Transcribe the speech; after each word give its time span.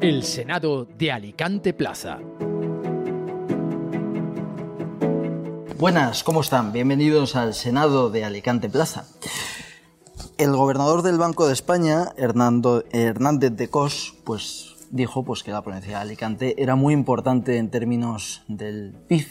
El 0.00 0.22
Senado 0.24 0.86
de 0.86 1.12
Alicante 1.12 1.74
Plaza. 1.74 2.20
Buenas, 5.78 6.24
¿cómo 6.24 6.40
están? 6.40 6.72
Bienvenidos 6.72 7.36
al 7.36 7.52
Senado 7.52 8.08
de 8.08 8.24
Alicante 8.24 8.70
Plaza. 8.70 9.04
El 10.38 10.56
gobernador 10.56 11.02
del 11.02 11.18
Banco 11.18 11.46
de 11.46 11.52
España, 11.52 12.12
Hernando, 12.16 12.82
Hernández 12.92 13.52
de 13.56 13.68
Cos, 13.68 14.14
pues 14.24 14.74
dijo 14.90 15.22
pues, 15.22 15.42
que 15.42 15.50
la 15.50 15.60
provincia 15.60 15.90
de 15.90 15.96
Alicante 15.96 16.62
era 16.62 16.76
muy 16.76 16.94
importante 16.94 17.58
en 17.58 17.70
términos 17.70 18.42
del 18.48 18.94
PIB, 19.06 19.26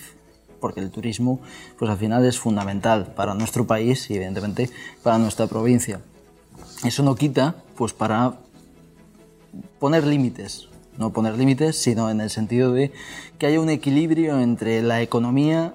porque 0.59 0.81
el 0.81 0.91
turismo 0.91 1.41
pues, 1.79 1.89
al 1.89 1.97
final 1.97 2.23
es 2.25 2.37
fundamental 2.37 3.15
para 3.15 3.33
nuestro 3.33 3.65
país 3.65 4.07
y 4.11 4.17
evidentemente 4.17 4.69
para 5.01 5.17
nuestra 5.17 5.47
provincia. 5.47 6.01
Eso 6.83 7.01
no 7.01 7.15
quita 7.15 7.55
pues, 7.75 7.91
para 7.91 8.37
poner 9.79 10.05
límites, 10.05 10.68
no 10.99 11.11
poner 11.11 11.37
límites, 11.37 11.77
sino 11.77 12.11
en 12.11 12.21
el 12.21 12.29
sentido 12.29 12.73
de 12.73 12.91
que 13.39 13.47
haya 13.47 13.61
un 13.61 13.69
equilibrio 13.69 14.39
entre 14.39 14.83
la 14.83 15.01
economía 15.01 15.73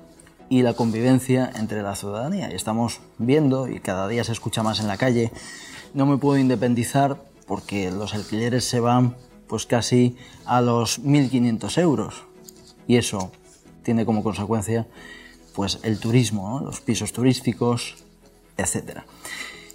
y 0.51 0.63
la 0.63 0.75
convivencia 0.75 1.51
entre 1.57 1.83
la 1.83 1.97
ciudadanía. 1.97 2.53
Y 2.53 2.55
estamos 2.55 3.01
viendo, 3.19 3.67
y 3.67 3.81
cada 3.81 4.07
día 4.07 4.23
se 4.23 4.33
escucha 4.33 4.63
más 4.63 4.81
en 4.81 4.87
la 4.87 4.99
calle, 4.99 5.33
no 5.95 6.05
me 6.07 6.19
puedo 6.19 6.39
independizar 6.39 7.17
porque 7.47 7.91
los 7.91 8.15
alquileres 8.15 8.65
se 8.65 8.81
van 8.81 9.17
pues 9.49 9.67
casi 9.67 10.17
a 10.45 10.61
los 10.61 11.03
1.500 11.03 11.81
euros. 11.81 12.25
Y 12.87 12.97
eso 12.97 13.33
tiene 13.83 14.05
como 14.05 14.23
consecuencia 14.23 14.87
pues 15.55 15.79
el 15.85 15.99
turismo, 16.01 16.61
los 16.61 16.81
pisos 16.81 17.13
turísticos, 17.13 17.97
etc. 18.59 19.01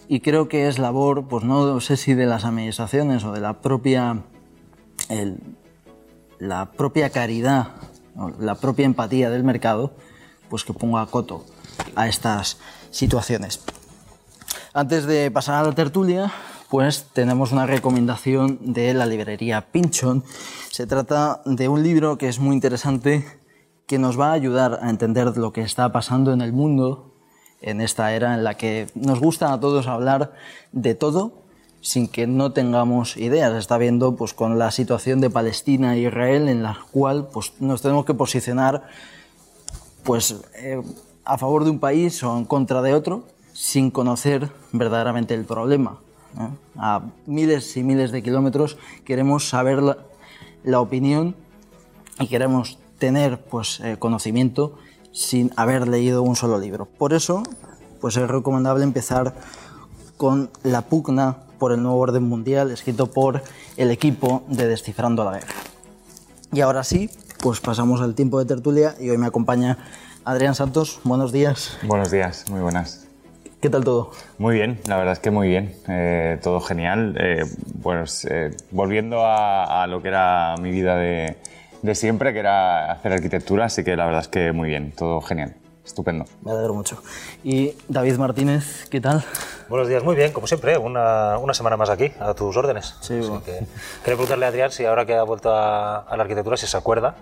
Y 0.08 0.20
creo 0.20 0.48
que 0.48 0.68
es 0.68 0.78
labor, 0.78 1.28
pues 1.28 1.44
no 1.44 1.80
sé 1.82 1.98
si 1.98 2.14
de 2.14 2.26
las 2.26 2.46
administraciones 2.46 3.24
o 3.24 3.32
de 3.32 3.40
la 3.40 3.62
propia, 3.62 4.24
la 6.40 6.72
propia 6.72 7.10
caridad, 7.10 7.68
la 8.40 8.56
propia 8.56 8.86
empatía 8.86 9.30
del 9.30 9.44
mercado, 9.44 9.92
pues 10.50 10.64
que 10.64 10.74
ponga 10.74 11.06
coto 11.06 11.46
a 11.96 12.08
estas 12.08 12.58
situaciones. 12.92 13.62
Antes 14.74 15.06
de 15.06 15.32
pasar 15.32 15.56
a 15.56 15.68
la 15.68 15.76
tertulia, 15.76 16.32
pues 16.70 17.08
tenemos 17.14 17.52
una 17.52 17.66
recomendación 17.66 18.74
de 18.74 18.94
la 18.94 19.06
librería 19.06 19.72
Pinchon. 19.72 20.24
Se 20.72 20.86
trata 20.86 21.42
de 21.46 21.68
un 21.68 21.84
libro 21.84 22.18
que 22.18 22.30
es 22.30 22.40
muy 22.40 22.56
interesante, 22.56 23.26
que 23.88 23.98
nos 23.98 24.20
va 24.20 24.30
a 24.30 24.34
ayudar 24.34 24.80
a 24.82 24.90
entender 24.90 25.36
lo 25.38 25.52
que 25.52 25.62
está 25.62 25.92
pasando 25.92 26.32
en 26.32 26.42
el 26.42 26.54
mundo 26.54 27.10
en 27.62 27.82
esta 27.82 28.14
era 28.14 28.36
en 28.36 28.44
la 28.44 28.56
que 28.56 28.88
nos 28.96 29.20
gusta 29.20 29.52
a 29.52 29.60
todos 29.60 29.88
hablar 29.88 30.34
de 30.72 30.96
todo 30.96 31.39
sin 31.82 32.08
que 32.08 32.28
no 32.28 32.52
tengamos 32.52 33.18
ideas. 33.18 33.54
Está 33.56 33.78
viendo 33.78 34.16
pues 34.16 34.34
con 34.34 34.60
la 34.60 34.72
situación 34.72 35.22
de 35.22 35.30
Palestina 35.30 35.96
e 35.96 36.02
Israel 36.02 36.50
en 36.50 36.64
la 36.64 36.78
cual 36.92 37.28
pues 37.32 37.54
nos 37.60 37.82
tenemos 37.82 38.06
que 38.06 38.14
posicionar 38.14 38.88
pues 40.04 40.36
eh, 40.56 40.82
a 41.26 41.38
favor 41.38 41.64
de 41.64 41.70
un 41.70 41.80
país 41.80 42.24
o 42.24 42.38
en 42.38 42.46
contra 42.46 42.82
de 42.82 42.94
otro 42.94 43.24
sin 43.54 43.92
conocer 43.92 44.50
verdaderamente 44.72 45.34
el 45.34 45.46
problema. 45.46 46.00
A 46.78 47.02
miles 47.26 47.76
y 47.76 47.84
miles 47.84 48.12
de 48.12 48.22
kilómetros 48.22 48.78
queremos 49.04 49.50
saber 49.50 49.82
la, 49.82 50.80
opinión 50.80 51.36
y 52.20 52.28
queremos 52.28 52.78
tener 53.00 53.42
pues, 53.42 53.80
eh, 53.80 53.98
conocimiento 53.98 54.78
sin 55.12 55.52
haber 55.56 55.88
leído 55.88 56.22
un 56.22 56.36
solo 56.36 56.60
libro. 56.60 56.86
Por 56.86 57.14
eso 57.14 57.44
pues 58.00 58.16
es 58.16 58.28
recomendable 58.28 58.84
empezar 58.84 59.36
con 60.18 60.50
La 60.64 60.84
pugna 60.84 61.38
por 61.60 61.72
el 61.74 61.84
nuevo 61.84 62.00
orden 62.00 62.24
mundial, 62.24 62.72
escrito 62.72 63.08
por 63.08 63.44
el 63.78 63.92
equipo 63.92 64.44
de 64.48 64.68
Descifrando 64.68 65.24
la 65.24 65.34
Guerra. 65.34 65.54
Y 66.52 66.62
ahora 66.62 66.84
sí, 66.84 67.10
pues 67.44 67.60
pasamos 67.60 68.02
al 68.02 68.16
tiempo 68.16 68.40
de 68.40 68.46
tertulia 68.46 68.96
y 69.00 69.10
hoy 69.10 69.18
me 69.18 69.28
acompaña 69.28 69.78
Adrián 70.26 70.56
Santos. 70.56 71.00
Buenos 71.04 71.32
días. 71.32 71.78
Buenos 71.84 72.10
días, 72.10 72.46
muy 72.50 72.62
buenas. 72.62 73.06
¿Qué 73.62 73.70
tal 73.70 73.84
todo? 73.84 74.12
Muy 74.38 74.56
bien, 74.56 74.80
la 74.88 74.96
verdad 74.96 75.14
es 75.14 75.20
que 75.20 75.32
muy 75.32 75.50
bien, 75.50 75.76
eh, 75.90 76.40
todo 76.42 76.62
genial. 76.62 77.16
Eh, 77.20 77.44
bueno, 77.76 78.06
eh, 78.30 78.56
volviendo 78.72 79.26
a, 79.26 79.86
lo 79.88 80.02
que 80.02 80.08
era 80.08 80.56
mi 80.62 80.72
vida 80.72 80.96
de, 80.96 81.36
de 81.82 81.96
siempre, 81.96 82.32
que 82.32 82.40
era 82.40 82.92
hacer 82.92 83.12
arquitectura, 83.12 83.66
así 83.66 83.84
que 83.84 83.98
la 83.98 84.06
verdad 84.06 84.22
es 84.22 84.28
que 84.30 84.54
muy 84.54 84.70
bien, 84.70 84.94
todo 84.96 85.20
genial. 85.20 85.56
Estupendo. 85.86 86.26
Me 86.44 86.52
alegro 86.52 86.74
mucho. 86.74 87.02
Y 87.44 87.74
David 87.88 88.18
Martínez, 88.18 88.88
¿qué 88.90 89.02
tal? 89.02 89.26
Buenos 89.70 89.88
días, 89.88 90.04
muy 90.04 90.16
bien, 90.16 90.32
como 90.32 90.48
siempre, 90.48 90.80
una, 90.80 91.38
una 91.38 91.54
semana 91.54 91.78
más 91.78 91.92
aquí, 91.92 92.12
a 92.20 92.34
tus 92.34 92.58
órdenes. 92.58 92.96
Sí, 93.02 93.20
bueno. 93.20 93.44
quería 93.44 93.68
preguntarle 94.04 94.46
a 94.46 94.50
Adrián 94.50 94.72
si 94.72 94.84
ahora 94.84 95.06
que 95.06 95.14
ha 95.14 95.22
vuelto 95.22 95.56
a, 95.56 96.08
la 96.10 96.24
arquitectura, 96.24 96.58
si 96.58 96.66
se 96.66 96.76
acuerda, 96.76 97.14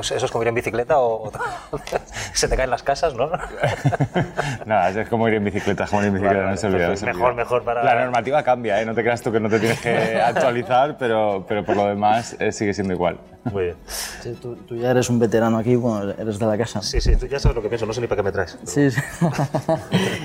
eso 0.00 0.26
es 0.26 0.30
como 0.30 0.42
ir 0.42 0.48
en 0.48 0.54
bicicleta 0.54 1.00
o, 1.00 1.32
se 2.34 2.46
te 2.46 2.56
caen 2.56 2.70
las 2.70 2.84
casas, 2.84 3.14
¿no? 3.14 3.32
Nada, 4.64 4.90
es 4.90 5.08
como 5.08 5.26
ir 5.26 5.34
en 5.34 5.44
bicicleta, 5.44 5.88
como 5.88 6.02
ir 6.02 6.08
en 6.08 6.14
bicicleta, 6.14 6.50
no 6.50 6.56
se 6.56 6.68
olvida. 6.68 6.88
mejor, 7.04 7.34
mejor 7.34 7.64
para... 7.64 7.82
La 7.82 7.96
normativa 7.96 8.44
cambia, 8.44 8.80
¿eh? 8.80 8.86
no 8.86 8.94
te 8.94 9.02
creas 9.02 9.20
tú 9.20 9.32
que 9.32 9.40
no 9.40 9.48
te 9.48 9.58
tienes 9.58 9.80
que 9.80 10.20
actualizar, 10.24 10.96
pero, 10.96 11.44
pero 11.48 11.64
por 11.64 11.74
lo 11.74 11.86
demás 11.86 12.36
eh, 12.38 12.52
sigue 12.52 12.74
siendo 12.74 12.94
igual. 12.94 13.18
Muy 13.50 13.64
bien. 13.64 13.76
Sí, 13.86 14.36
tú, 14.40 14.56
tú, 14.56 14.76
ya 14.76 14.90
eres 14.90 15.08
un 15.08 15.18
veterano 15.20 15.58
aquí, 15.58 15.76
bueno, 15.76 16.12
eres 16.18 16.38
de 16.38 16.46
la 16.46 16.58
casa. 16.58 16.82
Sí, 16.82 17.00
sí, 17.00 17.14
tú 17.16 17.26
ya 17.26 17.38
sabes 17.38 17.54
lo 17.54 17.62
que 17.62 17.68
pienso, 17.68 17.86
no 17.86 17.92
sé 17.92 18.00
ni 18.00 18.08
para 18.08 18.20
qué 18.20 18.24
me 18.24 18.32
traes. 18.32 18.58
Sí, 18.64 18.90
sí. 18.90 19.00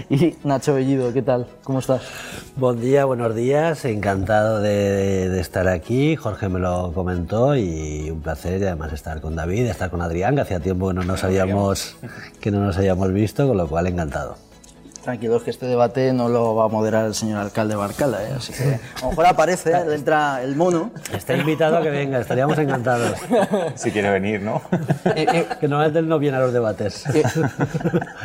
y 0.10 0.38
Nacho 0.44 0.74
Bellido, 0.74 1.14
¿qué 1.14 1.22
tal? 1.22 1.31
¿Cómo 1.64 1.80
estás? 1.80 2.02
Buen 2.58 2.82
día, 2.82 3.06
buenos 3.06 3.34
días. 3.34 3.86
Encantado 3.86 4.60
de, 4.60 5.40
estar 5.40 5.68
aquí. 5.70 6.18
Jorge 6.18 6.50
me 6.50 6.60
lo 6.60 6.92
comentó 6.94 7.56
y 7.56 8.10
un 8.12 8.22
placer 8.22 8.62
y 8.62 8.66
además 8.66 8.92
estar 8.92 9.22
con 9.22 9.36
David, 9.36 9.66
estar 9.68 9.90
con 9.90 10.02
Adrián, 10.02 10.36
que 10.36 10.42
hacía 10.42 10.60
tiempo 10.60 10.90
que 10.90 10.96
no 10.96 11.04
nos 11.04 11.24
habíamos, 11.24 11.96
que 12.42 12.52
no 12.52 12.60
nos 12.60 12.78
habíamos 12.78 13.14
visto, 13.14 13.48
con 13.48 13.56
lo 13.56 13.68
cual 13.68 13.88
encantado. 13.88 14.51
Tranquilos 15.04 15.44
que 15.44 15.50
este 15.50 15.66
debate 15.66 16.14
no 16.14 16.30
lo 16.30 16.56
va 16.56 16.66
a 16.66 16.68
moderar 16.68 17.06
el 17.06 17.16
señor 17.16 17.40
alcalde 17.40 17.76
Barcala, 17.76 18.24
¿eh? 18.24 18.34
así 18.38 18.54
que 18.54 18.80
a 18.98 19.02
lo 19.02 19.10
mejor 19.10 19.26
aparece, 19.26 19.72
¿eh? 19.74 19.96
entra 19.96 20.44
el 20.44 20.56
mono. 20.56 20.92
Está 21.12 21.36
invitado 21.36 21.78
a 21.78 21.82
que 21.82 21.90
venga, 21.90 22.20
estaríamos 22.20 22.58
encantados. 22.58 23.18
Si 23.76 23.92
quiere 23.92 24.12
venir, 24.12 24.42
¿no? 24.42 24.62
que 25.14 25.68
normalmente 25.68 26.00
él 26.00 26.08
no 26.08 26.20
viene 26.20 26.38
a 26.38 26.42
los 26.42 26.54
debates. 26.54 27.04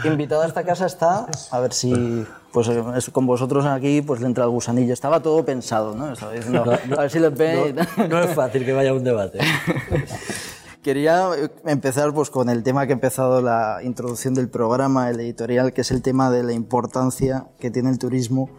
invitado 0.05 0.43
a 0.43 0.47
esta 0.47 0.65
casa 0.65 0.87
está, 0.87 1.27
a 1.51 1.61
ver 1.61 1.73
si 1.73 2.27
pues 2.53 2.71
con 3.11 3.27
vosotros 3.27 3.67
aquí 3.67 4.01
pues 4.01 4.21
le 4.21 4.27
entra 4.27 4.45
el 4.45 4.51
gusanillo. 4.51 4.93
Estaba 4.93 5.21
todo 5.21 5.45
pensado, 5.45 5.95
¿no? 5.95 6.13
Estaba 6.13 6.33
diciendo, 6.33 6.65
a 6.97 7.01
ver 7.01 7.11
si 7.11 7.19
les 7.19 7.37
ve. 7.37 7.75
no 8.09 8.19
es 8.21 8.35
fácil 8.35 8.65
que 8.65 8.73
vaya 8.73 8.91
a 8.91 8.95
un 8.95 9.05
debate. 9.05 9.39
Quería 10.87 11.31
empezar 11.65 12.15
pues, 12.15 12.31
con 12.31 12.49
el 12.49 12.63
tema 12.63 12.87
que 12.87 12.93
ha 12.93 12.95
empezado 12.95 13.43
la 13.43 13.81
introducción 13.83 14.35
del 14.35 14.49
programa, 14.49 15.11
el 15.11 15.19
editorial, 15.19 15.73
que 15.73 15.81
es 15.81 15.91
el 15.91 16.01
tema 16.01 16.31
de 16.31 16.45
la 16.45 16.53
importancia 16.53 17.49
que 17.59 17.73
tiene 17.73 17.91
el 17.91 17.99
turismo, 17.99 18.51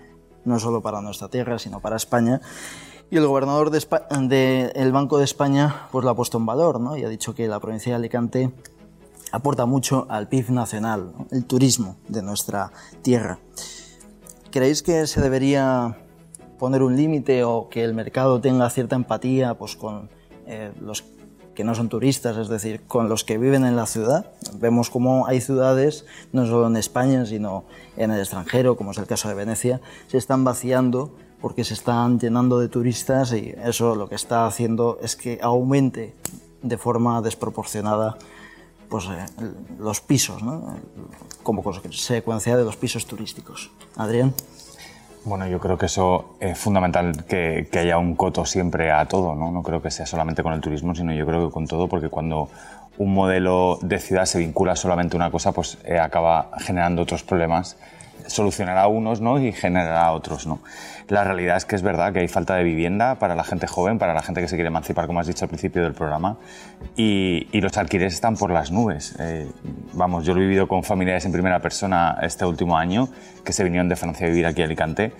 no 0.43 0.59
solo 0.59 0.81
para 0.81 0.99
nuestra 0.99 1.29
tierra, 1.29 1.57
sino 1.57 1.79
para 1.79 1.95
España. 1.95 2.41
Y 3.09 3.15
el 3.15 3.25
gobernador 3.25 3.71
del 3.71 4.91
Banco 4.91 5.17
de 5.17 5.23
España 5.23 5.87
pues, 5.89 6.03
lo 6.03 6.11
ha 6.11 6.15
puesto 6.17 6.37
en 6.37 6.45
valor 6.45 6.81
¿no? 6.81 6.97
y 6.97 7.05
ha 7.05 7.07
dicho 7.07 7.33
que 7.33 7.47
la 7.47 7.61
provincia 7.61 7.93
de 7.93 7.95
Alicante 7.95 8.51
aporta 9.31 9.65
mucho 9.65 10.05
al 10.09 10.27
PIB 10.27 10.49
nacional, 10.49 11.13
el 11.31 11.45
turismo 11.45 11.95
de 12.09 12.23
nuestra 12.23 12.73
tierra. 13.03 13.39
¿Creéis 14.51 14.83
que 14.83 15.07
se 15.07 15.21
debería 15.21 15.97
poner 16.59 16.83
un 16.83 16.97
límite 16.97 17.45
o 17.45 17.69
que 17.69 17.85
el 17.85 17.93
mercado 17.93 18.41
tenga 18.41 18.69
cierta 18.69 18.97
empatía 18.97 19.57
pues, 19.57 19.77
con 19.77 20.09
eh, 20.45 20.73
los 20.81 21.03
que 21.57 21.63
no 21.63 21.73
son 21.73 21.89
turistas, 21.89 22.37
es 22.37 22.49
decir, 22.49 22.81
con 22.87 23.09
los 23.09 23.23
que 23.23 23.39
viven 23.39 23.65
en 23.65 23.75
la 23.75 23.87
ciudad. 23.87 24.29
Vemos 24.59 24.91
cómo 24.91 25.25
hay 25.25 25.41
ciudades, 25.41 26.05
no 26.31 26.45
solo 26.45 26.67
en 26.67 26.77
España, 26.77 27.25
sino 27.25 27.63
en 27.95 28.11
el 28.11 28.19
extranjero, 28.19 28.77
como 28.77 28.91
es 28.91 28.99
el 28.99 29.07
caso 29.07 29.27
de 29.27 29.33
Venecia, 29.33 29.81
se 30.07 30.19
están 30.19 30.43
vaciando 30.43 31.15
porque 31.41 31.63
se 31.63 31.73
están 31.73 32.19
llenando 32.19 32.59
de 32.59 32.67
turistas 32.67 33.33
y 33.33 33.55
eso 33.65 33.95
lo 33.95 34.07
que 34.07 34.13
está 34.13 34.45
haciendo 34.45 34.99
es 35.01 35.15
que 35.15 35.39
aumente 35.41 36.13
de 36.61 36.77
forma 36.77 37.23
desproporcionada 37.23 38.19
pues, 38.87 39.05
eh, 39.05 39.25
los 39.79 39.99
pisos, 39.99 40.43
¿no? 40.43 40.75
como 41.41 41.63
consecuencia 41.63 42.55
de 42.55 42.65
los 42.65 42.77
pisos 42.77 43.07
turísticos. 43.07 43.71
Adrián. 43.95 44.31
Bueno, 45.27 45.45
yo 45.45 45.59
creo 45.59 45.77
que 45.77 45.87
eso 45.87 46.37
es 46.39 46.57
fundamental 46.57 47.25
que, 47.25 47.67
haya 47.73 47.97
un 47.97 48.15
coto 48.15 48.45
siempre 48.45 48.93
a 48.93 49.05
todo, 49.07 49.35
¿no? 49.35 49.51
No 49.51 49.61
creo 49.61 49.81
que 49.81 49.91
sea 49.91 50.05
solamente 50.05 50.41
con 50.41 50.53
el 50.53 50.61
turismo, 50.61 50.95
sino 50.95 51.13
yo 51.13 51.25
creo 51.25 51.47
que 51.47 51.53
con 51.53 51.67
todo, 51.67 51.89
porque 51.89 52.07
cuando 52.07 52.47
un 52.97 53.13
modelo 53.13 53.77
de 53.81 53.99
ciudad 53.99 54.23
se 54.23 54.39
vincula 54.39 54.77
solamente 54.77 55.17
a 55.17 55.19
una 55.19 55.29
cosa, 55.29 55.51
pues 55.51 55.79
eh, 55.83 55.99
acaba 55.99 56.51
generando 56.59 57.01
otros 57.01 57.23
problemas 57.23 57.75
solucionará 58.27 58.87
unos 58.87 59.21
¿no? 59.21 59.39
y 59.39 59.51
generará 59.51 60.11
otros. 60.11 60.47
¿no? 60.47 60.59
La 61.07 61.23
realidad 61.23 61.57
es 61.57 61.65
que 61.65 61.75
es 61.75 61.81
verdad 61.81 62.13
que 62.13 62.19
hay 62.19 62.27
falta 62.27 62.55
de 62.55 62.63
vivienda 62.63 63.15
para 63.15 63.35
la 63.35 63.43
gente 63.43 63.67
joven, 63.67 63.97
para 63.97 64.13
la 64.13 64.21
gente 64.21 64.41
que 64.41 64.47
se 64.47 64.55
quiere 64.55 64.67
emancipar, 64.67 65.07
como 65.07 65.19
has 65.19 65.27
dicho 65.27 65.45
al 65.45 65.49
principio 65.49 65.83
del 65.83 65.93
programa, 65.93 66.37
y, 66.95 67.47
los 67.59 67.77
alquileres 67.77 68.13
están 68.13 68.37
por 68.37 68.51
las 68.51 68.71
nubes. 68.71 69.15
Eh, 69.19 69.49
vamos, 69.93 70.25
yo 70.25 70.33
lo 70.33 70.41
he 70.41 70.43
vivido 70.43 70.67
con 70.67 70.83
familiares 70.83 71.25
en 71.25 71.31
primera 71.31 71.59
persona 71.59 72.17
este 72.21 72.45
último 72.45 72.77
año, 72.77 73.09
que 73.43 73.51
se 73.51 73.63
vinieron 73.63 73.89
de 73.89 73.95
Francia 73.95 74.27
a 74.27 74.29
vivir 74.29 74.45
aquí 74.45 74.61
a 74.61 74.65
Alicante, 74.65 75.11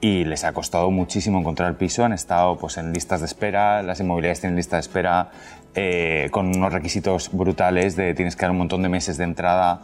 y 0.00 0.24
les 0.24 0.44
ha 0.44 0.52
costado 0.52 0.90
muchísimo 0.90 1.38
encontrar 1.38 1.76
piso. 1.76 2.04
Han 2.04 2.12
estado 2.12 2.58
pues, 2.58 2.76
en 2.76 2.92
listas 2.92 3.20
de 3.20 3.26
espera, 3.26 3.82
las 3.82 4.00
inmobiliarias 4.00 4.40
tienen 4.40 4.56
listas 4.56 4.78
de 4.78 4.80
espera 4.80 5.30
eh, 5.74 6.28
con 6.30 6.48
unos 6.48 6.72
requisitos 6.72 7.30
brutales 7.32 7.96
de 7.96 8.14
tienes 8.14 8.36
que 8.36 8.42
dar 8.42 8.50
un 8.50 8.58
montón 8.58 8.82
de 8.82 8.88
meses 8.88 9.16
de 9.16 9.24
entrada 9.24 9.82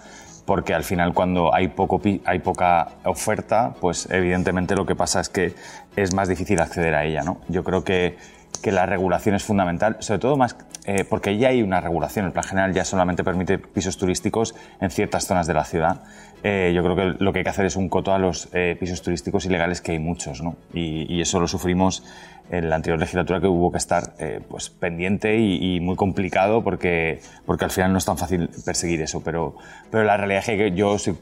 porque 0.51 0.75
al 0.75 0.83
final 0.83 1.15
cuando 1.15 1.55
hay, 1.55 1.69
poco, 1.69 2.03
hay 2.25 2.41
poca 2.41 2.89
oferta, 3.05 3.73
pues 3.81 4.09
evidentemente 4.11 4.75
lo 4.75 4.85
que 4.85 4.97
pasa 4.97 5.21
es 5.21 5.29
que 5.29 5.55
es 5.95 6.13
más 6.13 6.27
difícil 6.27 6.61
acceder 6.61 6.93
a 6.97 7.05
ella. 7.05 7.23
¿no? 7.23 7.41
Yo 7.47 7.63
creo 7.63 7.85
que, 7.85 8.19
que 8.61 8.73
la 8.73 8.85
regulación 8.85 9.37
es 9.37 9.45
fundamental, 9.45 9.99
sobre 10.01 10.19
todo 10.19 10.37
más 10.37 10.57
eh, 10.87 11.05
porque 11.05 11.39
ya 11.39 11.51
hay 11.51 11.63
una 11.63 11.81
regulación. 11.81 12.27
El 12.27 12.33
plan 12.33 12.45
general 12.45 12.73
ya 12.73 12.85
solamente 12.85 13.23
permite 13.23 13.59
pisos 13.59 13.97
turísticos 13.97 14.57
en 14.81 14.91
ciertas 14.91 15.25
zonas 15.25 15.47
de 15.47 15.55
la 15.55 15.65
ciudad. 15.65 16.03
Eh, 16.43 16.73
yo 16.75 16.83
creo 16.83 16.97
que 16.97 17.23
lo 17.23 17.33
que 17.33 17.41
hay 17.41 17.45
que 17.45 17.51
hacer 17.51 17.67
es 17.67 17.77
un 17.77 17.89
coto 17.89 18.15
a 18.15 18.19
los 18.19 18.49
eh, 18.53 18.77
pisos 18.79 19.03
turísticos 19.03 19.45
ilegales, 19.45 19.81
que 19.81 19.93
hay 19.93 19.99
muchos, 19.99 20.43
¿no? 20.43 20.57
y, 20.73 21.13
y, 21.15 21.21
eso 21.21 21.39
lo 21.39 21.47
sufrimos 21.47 22.03
en 22.51 22.71
la 22.71 22.77
anterior 22.77 22.99
legislatura, 22.99 23.41
que 23.41 23.47
hubo 23.47 23.71
que 23.71 23.79
estar 23.79 24.15
pues, 24.49 24.71
pendiente 24.71 25.37
y, 25.37 25.77
y, 25.77 25.81
muy 25.81 25.95
complicado 25.95 26.65
porque, 26.65 27.21
porque 27.47 27.65
al 27.65 27.71
final 27.71 27.93
no 27.93 27.99
es 27.99 28.05
tan 28.05 28.19
fácil 28.19 28.51
perseguir 28.65 29.01
eso. 29.03 29.23
Pero, 29.23 29.55
pero 29.91 30.03
la 30.03 30.17
realidad 30.17 30.41
es 30.41 30.47
que 30.47 30.73
yo 30.73 30.99
soy 30.99 31.17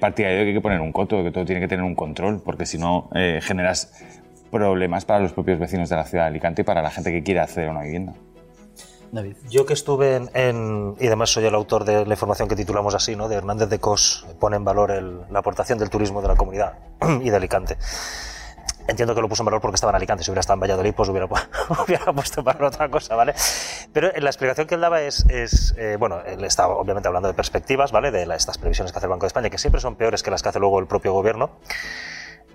partidario 0.00 0.38
de 0.38 0.44
que 0.44 0.48
hay 0.48 0.54
que 0.54 0.60
poner 0.62 0.80
un 0.80 0.92
coto, 0.92 1.22
que 1.22 1.32
todo 1.32 1.44
tiene 1.44 1.60
que 1.60 1.68
tener 1.68 1.84
un 1.84 1.94
control, 1.94 2.40
porque 2.42 2.64
si 2.64 2.78
no 2.78 3.10
generas 3.42 3.92
problemas 4.50 5.04
para 5.04 5.20
los 5.20 5.32
propios 5.32 5.58
vecinos 5.58 5.90
de 5.90 5.96
la 5.96 6.04
ciudad 6.04 6.24
de 6.24 6.28
Alicante 6.30 6.62
y 6.62 6.64
para 6.64 6.80
la 6.80 6.90
gente 6.90 7.12
que 7.12 7.22
quiere 7.22 7.40
acceder 7.40 7.68
a 7.68 7.72
una 7.72 7.82
vivienda. 7.82 8.14
David. 9.12 9.36
Yo 9.48 9.66
que 9.66 9.74
estuve 9.74 10.16
en, 10.34 10.96
y 10.98 11.06
además 11.06 11.30
soy 11.30 11.44
el 11.44 11.54
autor 11.54 11.84
de 11.84 12.06
la 12.06 12.14
información 12.14 12.48
que 12.48 12.56
titulamos 12.56 12.94
así, 12.94 13.16
¿no? 13.16 13.28
de 13.28 13.36
Hernández 13.36 13.68
de 13.68 13.78
Cos, 13.78 14.26
pone 14.38 14.56
en 14.56 14.64
valor 14.64 14.90
el, 14.90 15.20
la 15.30 15.40
aportación 15.40 15.78
del 15.78 15.90
turismo 15.90 16.22
de 16.22 16.28
la 16.28 16.36
comunidad 16.36 16.74
y 17.20 17.30
de 17.30 17.36
Alicante. 17.36 17.76
Entiendo 18.86 19.14
que 19.14 19.20
lo 19.20 19.28
puso 19.28 19.42
en 19.42 19.46
valor 19.46 19.60
porque 19.60 19.76
estaba 19.76 19.90
en 19.90 19.96
Alicante, 19.96 20.24
si 20.24 20.30
hubiera 20.30 20.40
estado 20.40 20.54
en 20.54 20.60
Valladolid, 20.60 20.94
pues 20.94 21.08
hubiera, 21.08 21.26
hubiera 21.86 22.12
puesto 22.12 22.40
en 22.40 22.44
valor 22.44 22.64
otra 22.64 22.88
cosa, 22.88 23.14
¿vale? 23.14 23.34
Pero 23.92 24.10
la 24.16 24.30
explicación 24.30 24.66
que 24.66 24.74
él 24.74 24.80
daba 24.80 25.00
es, 25.02 25.24
es 25.28 25.74
eh, 25.76 25.96
bueno, 25.98 26.20
él 26.26 26.42
estaba 26.44 26.74
obviamente 26.74 27.06
hablando 27.06 27.28
de 27.28 27.34
perspectivas, 27.34 27.92
¿vale? 27.92 28.10
De 28.10 28.26
la, 28.26 28.34
estas 28.34 28.58
previsiones 28.58 28.92
que 28.92 28.98
hace 28.98 29.06
el 29.06 29.10
Banco 29.10 29.24
de 29.24 29.28
España, 29.28 29.50
que 29.50 29.58
siempre 29.58 29.80
son 29.80 29.96
peores 29.96 30.22
que 30.22 30.30
las 30.30 30.42
que 30.42 30.48
hace 30.48 30.58
luego 30.58 30.80
el 30.80 30.86
propio 30.86 31.12
gobierno. 31.12 31.50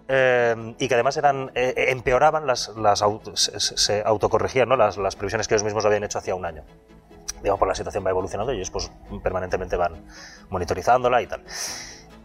Eh, 0.07 0.75
y 0.78 0.88
que 0.88 0.94
además 0.94 1.18
eran, 1.18 1.52
eh, 1.56 1.88
empeoraban, 1.90 2.46
las, 2.46 2.69
las 2.78 3.04
se, 3.34 3.60
se, 3.60 4.04
autocorregían 4.06 4.69
¿no? 4.69 4.75
las, 4.75 4.98
las, 4.98 5.16
previsiones 5.16 5.48
que 5.48 5.56
ellos 5.56 5.63
mismos 5.63 5.84
habían 5.86 6.04
hecho 6.04 6.19
hacía 6.19 6.36
un 6.36 6.46
año. 6.46 6.63
Digamos, 7.42 7.60
por 7.60 7.68
la 7.68 7.75
situación 7.75 8.06
va 8.06 8.12
evolucionando 8.12 8.54
y 8.54 8.57
ellos 8.57 8.69
pues, 8.69 8.92
permanentemente 9.24 9.75
van 9.75 10.06
monitorizándola 10.50 11.22
y 11.22 11.28
tal. 11.28 11.42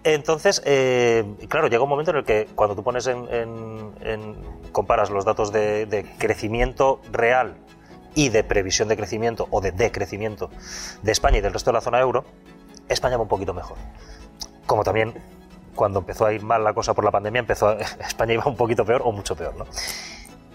Entonces, 0.02 0.62
eh, 0.64 1.24
claro, 1.48 1.68
llega 1.68 1.82
un 1.82 1.88
momento 1.88 2.10
en 2.10 2.18
el 2.18 2.24
que 2.24 2.48
cuando 2.54 2.74
tú 2.74 2.82
pones 2.82 3.06
en, 3.06 3.28
en, 3.28 3.94
en 4.00 4.70
comparas 4.72 5.10
los 5.10 5.24
datos 5.24 5.52
de, 5.52 5.84
de, 5.86 6.04
crecimiento 6.16 7.00
real 7.12 7.56
y 8.14 8.30
de 8.30 8.42
previsión 8.42 8.88
de 8.88 8.96
crecimiento 8.96 9.46
o 9.50 9.60
de 9.60 9.72
decrecimiento 9.72 10.50
de 11.02 11.12
España 11.12 11.38
y 11.38 11.40
del 11.42 11.52
resto 11.52 11.70
de 11.70 11.74
la 11.74 11.80
zona 11.82 12.00
euro, 12.00 12.24
España 12.88 13.16
va 13.16 13.22
un 13.22 13.28
poquito 13.28 13.52
mejor. 13.52 13.76
Como 14.66 14.84
también 14.84 15.14
cuando 15.74 16.00
empezó 16.00 16.26
a 16.26 16.32
ir 16.32 16.42
mal 16.42 16.62
la 16.64 16.72
cosa 16.72 16.94
por 16.94 17.04
la 17.04 17.10
pandemia, 17.10 17.40
empezó 17.40 17.72
España 18.00 18.34
iba 18.34 18.44
un 18.46 18.56
poquito 18.56 18.84
peor 18.84 19.02
o 19.04 19.12
mucho 19.12 19.36
peor, 19.36 19.56
¿no? 19.56 19.66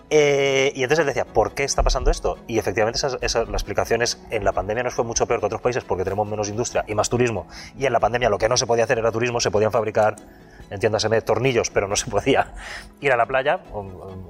Eh, 0.09 0.71
y 0.75 0.83
entonces 0.83 0.99
él 0.99 1.07
decía, 1.07 1.25
¿por 1.25 1.53
qué 1.53 1.63
está 1.63 1.81
pasando 1.81 2.11
esto? 2.11 2.37
Y 2.47 2.59
efectivamente 2.59 2.99
esa, 3.21 3.43
la 3.45 3.51
explicación 3.53 4.01
es, 4.03 4.21
en 4.29 4.45
la 4.45 4.51
pandemia 4.51 4.83
nos 4.83 4.93
fue 4.93 5.03
mucho 5.03 5.25
peor 5.25 5.39
que 5.39 5.47
otros 5.47 5.61
países 5.61 5.83
porque 5.83 6.03
tenemos 6.03 6.27
menos 6.27 6.47
industria 6.47 6.85
y 6.87 6.93
más 6.93 7.09
turismo. 7.09 7.47
Y 7.77 7.85
en 7.85 7.93
la 7.93 7.99
pandemia 7.99 8.29
lo 8.29 8.37
que 8.37 8.47
no 8.47 8.55
se 8.55 8.67
podía 8.67 8.83
hacer 8.83 8.99
era 8.99 9.11
turismo, 9.11 9.39
se 9.39 9.49
podían 9.49 9.71
fabricar, 9.71 10.15
entiéndaseme, 10.69 11.21
tornillos, 11.21 11.71
pero 11.71 11.87
no 11.87 11.95
se 11.95 12.09
podía 12.09 12.53
ir 13.01 13.11
a 13.11 13.17
la 13.17 13.25
playa, 13.25 13.61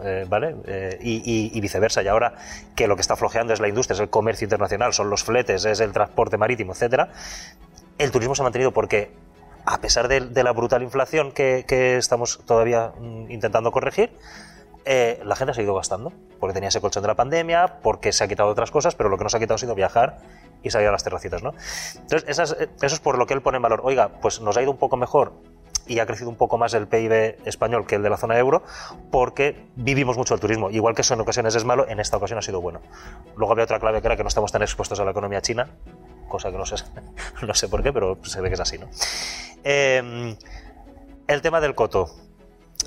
eh, 0.03 0.25
¿vale? 0.29 0.55
Eh, 0.65 0.97
y, 1.01 1.15
y, 1.17 1.51
y, 1.53 1.61
viceversa. 1.61 2.01
Y 2.03 2.07
ahora 2.07 2.35
que 2.73 2.87
lo 2.87 2.95
que 2.95 3.01
está 3.01 3.17
flojeando 3.17 3.53
es 3.53 3.59
la 3.59 3.67
industria, 3.67 3.95
es 3.95 3.99
el 3.99 4.09
comercio 4.09 4.45
internacional, 4.45 4.93
son 4.93 5.09
los 5.09 5.23
fletes, 5.23 5.65
es 5.65 5.81
el 5.81 5.91
transporte 5.91 6.37
marítimo, 6.37 6.71
etcétera, 6.71 7.09
el 7.97 8.11
turismo 8.11 8.33
se 8.33 8.41
ha 8.41 8.43
mantenido 8.43 8.71
porque 8.71 9.11
a 9.65 9.81
pesar 9.81 10.07
de, 10.07 10.43
la 10.43 10.51
brutal 10.51 10.83
inflación 10.83 11.31
que, 11.31 11.65
estamos 11.97 12.39
todavía 12.45 12.93
mm, 12.99 13.31
intentando 13.31 13.71
corregir, 13.71 14.11
eh, 14.85 15.19
la 15.25 15.35
gente 15.35 15.51
ha 15.51 15.53
seguido 15.55 15.73
gastando, 15.73 16.13
porque 16.39 16.53
tenía 16.53 16.69
ese 16.69 16.79
colchón 16.79 17.01
de 17.01 17.07
la 17.07 17.15
pandemia, 17.15 17.79
porque 17.81 18.11
se 18.11 18.23
ha 18.23 18.27
quitado 18.27 18.49
otras 18.49 18.69
cosas, 18.69 18.93
pero 18.93 19.09
lo 19.09 19.17
que 19.17 19.23
no 19.23 19.29
se 19.29 19.37
ha 19.37 19.39
quitado 19.39 19.55
ha 19.55 19.59
sido 19.59 19.73
viajar 19.73 20.19
y 20.61 20.69
salir 20.69 20.87
a 20.87 20.91
las 20.91 21.03
terracitas, 21.03 21.41
¿no? 21.41 21.53
Entonces, 21.95 22.29
esas, 22.29 22.51
eso 22.51 22.95
es 22.95 22.99
por 22.99 23.17
lo 23.17 23.25
que 23.25 23.33
él 23.33 23.41
pone 23.41 23.57
en 23.57 23.63
valor. 23.63 23.81
Oiga, 23.83 24.09
pues 24.21 24.41
nos 24.41 24.55
ha 24.57 24.61
ido 24.61 24.71
un 24.71 24.77
poco 24.77 24.97
mejor 24.97 25.33
y 25.87 25.99
ha 25.99 26.05
crecido 26.05 26.29
un 26.29 26.35
poco 26.35 26.57
más 26.57 26.73
el 26.73 26.87
PIB 26.87 27.37
español 27.45 27.85
que 27.85 27.95
el 27.95 28.03
de 28.03 28.09
la 28.09 28.17
zona 28.17 28.37
euro, 28.37 28.63
porque 29.11 29.67
vivimos 29.75 30.17
mucho 30.17 30.33
el 30.33 30.39
turismo. 30.39 30.69
Igual 30.69 30.95
que 30.95 31.01
eso 31.01 31.13
en 31.13 31.21
ocasiones 31.21 31.55
es 31.55 31.65
malo, 31.65 31.87
en 31.87 31.99
esta 31.99 32.17
ocasión 32.17 32.39
ha 32.39 32.41
sido 32.41 32.61
bueno. 32.61 32.81
Luego 33.35 33.53
había 33.53 33.63
otra 33.63 33.79
clave 33.79 34.01
que 34.01 34.07
era 34.07 34.15
que 34.15 34.23
no 34.23 34.29
estamos 34.29 34.51
tan 34.51 34.61
expuestos 34.61 34.99
a 34.99 35.05
la 35.05 35.11
economía 35.11 35.41
china, 35.41 35.69
cosa 36.27 36.51
que 36.51 36.57
no 36.57 36.65
sé, 36.65 36.75
no 37.47 37.53
sé 37.53 37.67
por 37.67 37.83
qué, 37.83 37.93
pero 37.93 38.17
se 38.23 38.41
ve 38.41 38.49
que 38.49 38.55
es 38.55 38.59
así, 38.59 38.77
¿no? 38.77 38.87
Eh, 39.63 40.35
el 41.27 41.41
tema 41.41 41.59
del 41.61 41.75
coto. 41.75 42.09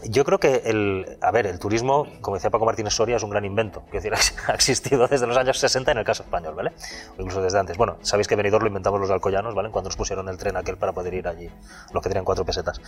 Yo 0.04 0.24
creo 0.24 0.38
que 0.38 0.62
el, 0.66 1.18
a 1.20 1.32
ver, 1.32 1.46
el 1.46 1.58
turismo, 1.58 2.06
como 2.20 2.36
decía 2.36 2.50
Paco 2.50 2.64
Martínez 2.64 2.94
Soria, 2.94 3.16
es 3.16 3.22
un 3.24 3.30
gran 3.30 3.44
invento. 3.44 3.82
Es 3.86 4.04
decir, 4.04 4.12
ha 4.46 4.54
existido 4.54 5.08
desde 5.08 5.26
los 5.26 5.36
años 5.36 5.58
60 5.58 5.90
en 5.90 5.98
el 5.98 6.04
caso 6.04 6.22
español, 6.22 6.54
¿vale? 6.54 6.72
O 7.16 7.22
incluso 7.22 7.42
desde 7.42 7.58
antes. 7.58 7.76
Bueno, 7.76 7.96
sabéis 8.02 8.28
que 8.28 8.36
Benidorm 8.36 8.62
lo 8.62 8.68
inventamos 8.68 9.00
los 9.00 9.10
alcoyanos, 9.10 9.54
¿vale? 9.54 9.70
Cuando 9.70 9.88
nos 9.88 9.96
pusieron 9.96 10.28
el 10.28 10.36
tren 10.36 10.56
aquel 10.56 10.76
para 10.76 10.92
poder 10.92 11.14
ir 11.14 11.26
allí, 11.26 11.50
los 11.92 12.02
que 12.02 12.08
tenían 12.08 12.24
cuatro 12.24 12.44
pesetas. 12.44 12.80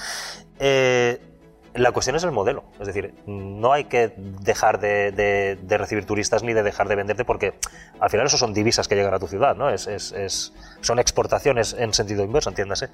Eh, 0.60 1.39
la 1.74 1.92
cuestión 1.92 2.16
es 2.16 2.24
el 2.24 2.32
modelo. 2.32 2.64
Es 2.80 2.86
decir, 2.86 3.14
no 3.26 3.72
hay 3.72 3.84
que 3.84 4.12
dejar 4.16 4.80
de, 4.80 5.58
recibir 5.68 6.04
turistas 6.04 6.42
ni 6.42 6.52
de 6.52 6.62
dejar 6.62 6.88
de 6.88 6.96
venderte 6.96 7.24
porque 7.24 7.54
al 8.00 8.10
final 8.10 8.26
eso 8.26 8.36
son 8.36 8.52
divisas 8.52 8.88
que 8.88 8.96
llegan 8.96 9.14
a 9.14 9.18
tu 9.18 9.28
ciudad, 9.28 9.54
¿no? 9.54 9.70
Es, 9.70 10.52
son 10.80 10.98
exportaciones 10.98 11.74
en 11.78 11.94
sentido 11.94 12.24
inverso, 12.24 12.50
entiéndase. 12.50 12.88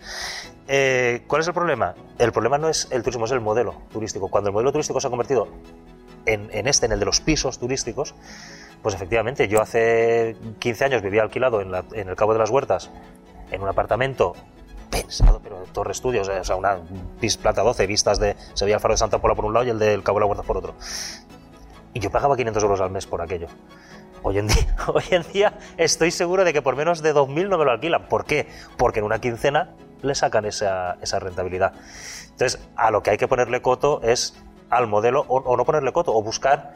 Eh, 0.68 1.22
¿Cuál 1.26 1.42
es 1.42 1.48
el 1.48 1.54
problema? 1.54 1.94
El 2.18 2.32
problema 2.32 2.58
no 2.58 2.68
es 2.68 2.88
el 2.90 3.02
turismo, 3.02 3.24
es 3.24 3.32
el 3.32 3.40
modelo 3.40 3.74
turístico. 3.92 4.28
Cuando 4.28 4.50
el 4.50 4.54
modelo 4.54 4.72
turístico 4.72 5.00
se 5.00 5.06
ha 5.06 5.10
convertido 5.10 5.48
en, 6.26 6.66
este, 6.66 6.86
en 6.86 6.92
el 6.92 6.98
de 6.98 7.06
los 7.06 7.20
pisos 7.20 7.58
turísticos, 7.58 8.14
pues 8.82 8.94
efectivamente, 8.94 9.48
yo 9.48 9.62
hace 9.62 10.36
15 10.58 10.84
años 10.84 11.02
vivía 11.02 11.22
alquilado 11.22 11.60
en, 11.60 11.70
la, 11.70 11.84
en 11.92 12.08
el 12.08 12.16
Cabo 12.16 12.32
de 12.34 12.40
las 12.40 12.50
Huertas, 12.50 12.90
en 13.50 13.62
un 13.62 13.68
apartamento 13.68 14.34
pensado, 14.90 15.40
pero 15.42 15.56
Torre 15.72 15.92
Estudios, 15.92 16.28
o 16.28 16.44
sea, 16.44 16.56
una 16.56 16.78
plata 17.40 17.62
12, 17.62 17.86
vistas 17.86 18.18
de 18.18 18.36
Sevilla, 18.54 18.76
el 18.76 18.80
Faro 18.80 18.94
de 18.94 18.98
Santa 18.98 19.18
Pola 19.18 19.34
por 19.34 19.44
un 19.44 19.52
lado 19.52 19.66
y 19.66 19.70
el 19.70 19.78
del 19.78 20.02
Cabo 20.02 20.18
de 20.18 20.20
la 20.20 20.26
Huerta 20.26 20.42
por 20.42 20.56
otro. 20.56 20.74
Y 21.94 22.00
yo 22.00 22.10
pagaba 22.10 22.36
500 22.36 22.62
euros 22.62 22.80
al 22.80 22.90
mes 22.90 23.06
por 23.06 23.22
aquello. 23.22 23.48
Hoy 24.22 24.38
en, 24.38 24.48
día, 24.48 24.76
hoy 24.92 25.04
en 25.10 25.22
día 25.32 25.58
estoy 25.76 26.10
seguro 26.10 26.44
de 26.44 26.52
que 26.52 26.62
por 26.62 26.76
menos 26.76 27.02
de 27.02 27.14
2.000 27.14 27.48
no 27.48 27.58
me 27.58 27.64
lo 27.64 27.70
alquilan. 27.70 28.08
¿Por 28.08 28.24
qué? 28.24 28.48
Porque 28.76 28.98
en 28.98 29.04
una 29.04 29.20
quincena 29.20 29.70
le 30.02 30.14
sacan 30.14 30.44
esa, 30.44 30.96
esa 31.00 31.18
rentabilidad. 31.18 31.72
Entonces, 32.32 32.60
a 32.76 32.90
lo 32.90 33.02
que 33.02 33.10
hay 33.10 33.16
que 33.16 33.28
ponerle 33.28 33.62
coto 33.62 34.00
es 34.02 34.36
al 34.68 34.86
modelo, 34.88 35.24
o, 35.28 35.36
o 35.38 35.56
no 35.56 35.64
ponerle 35.64 35.92
coto, 35.92 36.14
o 36.14 36.22
buscar 36.22 36.74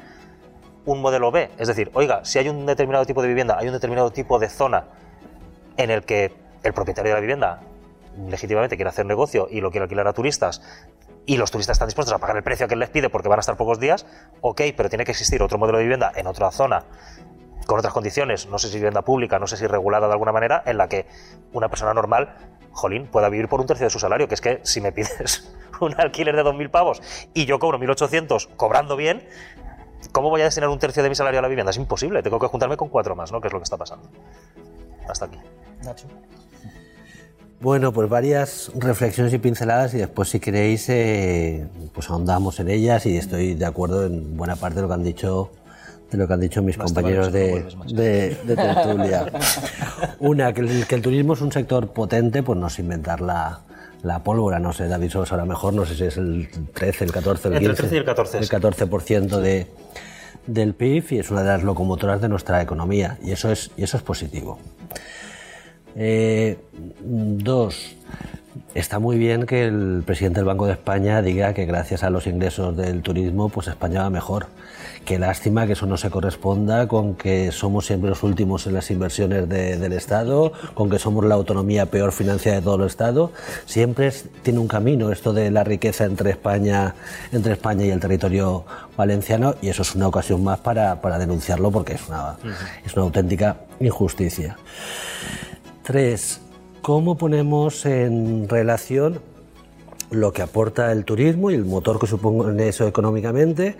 un 0.87 1.01
modelo 1.01 1.31
B. 1.31 1.51
Es 1.59 1.69
decir, 1.69 1.91
oiga, 1.95 2.25
si 2.25 2.39
hay 2.39 2.49
un 2.49 2.65
determinado 2.67 3.05
tipo 3.05 3.21
de 3.23 3.29
vivienda, 3.29 3.57
hay 3.59 3.67
un 3.67 3.75
determinado 3.75 4.11
tipo 4.11 4.39
de 4.39 4.49
zona 4.49 4.85
en 5.77 5.91
el 5.91 6.05
que 6.05 6.33
el 6.63 6.73
propietario 6.73 7.11
de 7.11 7.15
la 7.15 7.21
vivienda 7.21 7.61
legítimamente 8.17 8.77
quiere 8.77 8.89
hacer 8.89 9.07
negocio 9.07 9.49
y 9.51 9.61
lo 9.61 9.71
quiere 9.71 9.85
alquilar 9.85 10.07
a 10.09 10.13
turistas 10.13 10.63
y 11.27 11.37
los 11.37 11.51
turistas 11.51 11.75
están 11.75 11.89
dispuestos 11.89 12.15
a 12.15 12.19
pagar 12.19 12.37
el 12.37 12.43
precio 12.43 12.67
que 12.67 12.75
él 12.75 12.81
les 12.81 12.91
pide 12.91 13.11
porque 13.11 13.29
van 13.29 13.39
a 13.39 13.41
estar 13.41 13.57
pocos 13.57 13.79
días, 13.79 14.07
ok, 14.41 14.63
pero 14.77 14.89
tiene 14.89 15.05
que 15.05 15.13
existir 15.13 15.43
otro 15.43 15.59
modelo 15.59 15.79
de 15.79 15.85
vivienda 15.85 16.13
en 16.15 16.27
otra 16.27 16.51
zona 16.51 16.85
con 17.67 17.79
otras 17.79 17.93
condiciones, 17.93 18.47
no 18.49 18.59
sé 18.59 18.69
si 18.69 18.75
vivienda 18.77 19.03
pública, 19.03 19.39
no 19.39 19.47
sé 19.47 19.57
si 19.57 19.67
regulada 19.67 20.09
de 20.09 20.13
alguna 20.13 20.33
manera, 20.33 20.63
en 20.67 20.77
la 20.77 20.89
que 20.89 21.07
una 21.53 21.69
persona 21.69 21.95
normal, 21.95 22.35
jolín, 22.73 23.07
pueda 23.07 23.29
vivir 23.29 23.49
por 23.49 23.61
un 23.61 23.67
tercio 23.67 23.87
de 23.87 23.91
su 23.91 24.01
salario, 24.01 24.27
que 24.27 24.35
es 24.35 24.41
que 24.41 24.61
si 24.65 24.81
me 24.81 24.91
pides 24.91 25.55
un 25.81 25.95
alquiler 26.01 26.35
de 26.35 26.43
2.000 26.43 26.71
pavos 26.71 27.01
y 27.33 27.45
yo 27.45 27.59
cobro 27.59 27.79
1.800 27.79 28.49
cobrando 28.57 28.97
bien, 28.97 29.25
¿cómo 30.11 30.31
voy 30.31 30.41
a 30.41 30.45
destinar 30.45 30.69
un 30.69 30.79
tercio 30.79 31.03
de 31.03 31.11
mi 31.11 31.15
salario 31.15 31.39
a 31.39 31.43
la 31.43 31.49
vivienda? 31.49 31.71
Es 31.71 31.77
imposible, 31.77 32.23
tengo 32.23 32.41
que 32.41 32.49
juntarme 32.49 32.77
con 32.77 32.89
cuatro 32.89 33.15
más, 33.15 33.31
¿no? 33.31 33.41
Que 33.41 33.49
es 33.49 33.53
lo 33.53 33.61
que 33.61 33.65
está 33.65 33.77
pasando. 33.77 34.09
Hasta 35.09 35.27
aquí. 35.27 35.39
Bueno, 37.61 37.93
pues 37.93 38.09
varias 38.09 38.73
reflexiones 38.75 39.35
y 39.35 39.39
pinceladas 39.39 39.93
y 39.93 39.99
después 39.99 40.31
si 40.31 40.41
queréis 40.41 40.89
eh, 40.89 41.67
pues 41.93 42.09
ahondamos 42.09 42.59
en 42.59 42.71
ellas 42.71 43.05
y 43.05 43.19
estoy 43.19 43.55
de 43.55 43.67
acuerdo 43.67 44.07
en 44.07 44.35
buena 44.35 44.57
parte 44.57 44.77
de 44.77 44.83
lo 44.83 44.89
que 44.89 44.95
han 44.95 45.05
dicho 45.05 45.51
de 46.11 46.19
lo 46.19 46.27
que 46.27 46.33
han 46.33 46.41
dicho 46.41 46.63
mis 46.63 46.79
más 46.79 46.87
compañeros 46.87 47.31
de, 47.31 47.67
de, 47.89 48.37
de, 48.45 48.57
tertulia. 48.57 49.27
Una, 50.19 50.53
que 50.53 50.63
el, 50.63 50.87
que 50.87 50.95
el, 50.97 51.03
turismo 51.03 51.35
es 51.35 51.41
un 51.41 51.53
sector 51.53 51.93
potente, 51.93 52.43
pues 52.43 52.59
no 52.59 52.67
es 52.67 52.79
inventar 52.81 53.21
la, 53.21 53.61
la 54.03 54.25
pólvora, 54.25 54.59
no 54.59 54.73
sé, 54.73 54.89
David 54.89 55.11
Sosa 55.11 55.35
ahora 55.35 55.45
mejor, 55.45 55.75
no 55.75 55.85
sé 55.87 55.95
si 55.95 56.05
es 56.05 56.17
el 56.17 56.49
13, 56.75 57.05
el 57.05 57.13
14, 57.13 57.49
el 57.49 57.59
15. 57.59 57.71
Entre 57.71 57.71
el 57.71 57.77
13 57.77 57.95
y 57.95 57.99
el 57.99 58.05
14. 58.05 58.39
El 58.39 58.49
14% 58.49 59.41
de, 59.41 59.67
del 60.47 60.75
PIB 60.75 61.13
y 61.13 61.19
es 61.19 61.31
una 61.31 61.43
de 61.43 61.49
las 61.49 61.63
locomotoras 61.63 62.21
de 62.21 62.29
nuestra 62.29 62.61
economía 62.61 63.19
y 63.23 63.33
eso 63.33 63.53
es, 63.53 63.71
y 63.77 63.85
eso 63.85 63.97
es 63.97 64.03
positivo. 64.03 64.59
Eh, 65.97 66.59
dos, 67.01 67.97
Está 68.75 69.01
muy 69.01 69.19
bien 69.19 69.47
que 69.47 69.65
el 69.65 70.05
presidente 70.07 70.39
del 70.39 70.45
Banco 70.45 70.67
de 70.67 70.73
España 70.73 71.23
diga 71.23 71.55
que 71.55 71.67
gracias 71.67 72.05
a 72.05 72.11
los 72.11 72.29
ingresos 72.29 72.77
del 72.77 73.03
turismo, 73.03 73.49
pues 73.49 73.67
España 73.67 74.03
va 74.03 74.11
mejor. 74.11 74.47
Qué 75.05 75.19
lástima 75.19 75.67
que 75.67 75.73
eso 75.73 75.87
no 75.87 75.97
se 75.97 76.09
corresponda 76.09 76.87
con 76.87 77.17
que 77.17 77.51
somos 77.51 77.87
siempre 77.87 78.11
los 78.11 78.23
últimos 78.23 78.69
en 78.69 78.75
las 78.75 78.91
inversiones 78.93 79.49
del 79.49 79.93
Estado, 79.93 80.53
con 80.75 80.89
que 80.89 81.01
somos 81.01 81.25
la 81.25 81.35
autonomía 81.35 81.87
peor 81.87 82.13
financiada 82.13 82.59
de 82.59 82.63
todo 82.63 82.77
el 82.77 82.87
Estado. 82.87 83.33
Siempre 83.67 84.13
tiene 84.43 84.61
un 84.61 84.69
camino 84.69 85.11
esto 85.11 85.33
de 85.33 85.51
la 85.51 85.65
riqueza 85.65 86.05
entre 86.05 86.31
España, 86.31 86.95
entre 87.33 87.55
España 87.55 87.87
y 87.87 87.91
el 87.91 87.99
territorio 87.99 88.65
valenciano 88.97 89.57
y 89.61 89.69
eso 89.69 89.83
es 89.83 89.97
una 89.97 90.07
ocasión 90.07 90.45
más 90.45 90.61
para, 90.61 91.01
para 91.01 91.19
denunciarlo 91.19 91.73
porque 91.73 91.95
es 91.95 92.09
una, 92.09 92.37
es 92.87 92.95
una 92.95 93.03
auténtica 93.03 93.57
injusticia. 93.81 94.57
Tres, 95.91 96.41
¿cómo 96.83 97.19
ponemos 97.19 97.85
en 97.85 98.49
relación 98.49 99.21
lo 100.13 100.33
que 100.33 100.41
aporta 100.41 100.93
el 100.93 101.05
turismo 101.05 101.51
y 101.51 101.55
el 101.55 101.65
motor 101.65 101.99
que 101.99 102.07
supone 102.07 102.69
eso 102.69 102.87
económicamente 102.87 103.75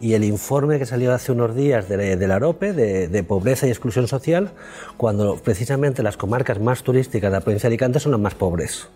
y 0.00 0.12
el 0.12 0.22
informe 0.22 0.78
que 0.78 0.86
salió 0.86 1.12
hace 1.12 1.32
unos 1.32 1.56
días 1.56 1.88
de, 1.88 2.16
la 2.24 2.36
AROPE 2.36 2.72
de, 2.72 3.22
pobreza 3.24 3.66
y 3.66 3.70
exclusión 3.70 4.06
social, 4.06 4.52
cuando 4.96 5.38
precisamente 5.38 6.04
las 6.04 6.16
comarcas 6.16 6.60
más 6.60 6.84
turísticas 6.84 7.32
de 7.32 7.36
la 7.36 7.40
provincia 7.40 7.68
de 7.68 7.74
Alicante 7.74 7.98
son 7.98 8.12
las 8.12 8.20
más 8.20 8.36
pobres. 8.36 8.86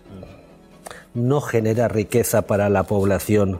No 1.13 1.41
genera 1.41 1.89
riqueza 1.89 2.43
para 2.43 2.69
la 2.69 2.83
población 2.83 3.59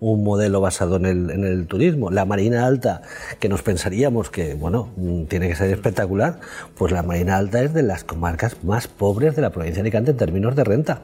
un 0.00 0.24
modelo 0.24 0.60
basado 0.60 0.96
en 0.96 1.06
el, 1.06 1.30
en 1.30 1.44
el, 1.44 1.66
turismo. 1.66 2.10
La 2.10 2.24
Marina 2.24 2.66
Alta, 2.66 3.02
que 3.40 3.48
nos 3.48 3.62
pensaríamos 3.62 4.30
que, 4.30 4.54
bueno, 4.54 4.90
tiene 5.28 5.48
que 5.48 5.56
ser 5.56 5.70
espectacular, 5.70 6.40
pues 6.76 6.92
la 6.92 7.02
Marina 7.02 7.36
Alta 7.36 7.62
es 7.62 7.74
de 7.74 7.82
las 7.82 8.04
comarcas 8.04 8.62
más 8.64 8.88
pobres 8.88 9.36
de 9.36 9.42
la 9.42 9.50
provincia 9.50 9.82
de 9.82 9.88
Alicante 9.88 10.12
en 10.12 10.16
términos 10.16 10.56
de 10.56 10.64
renta 10.64 11.02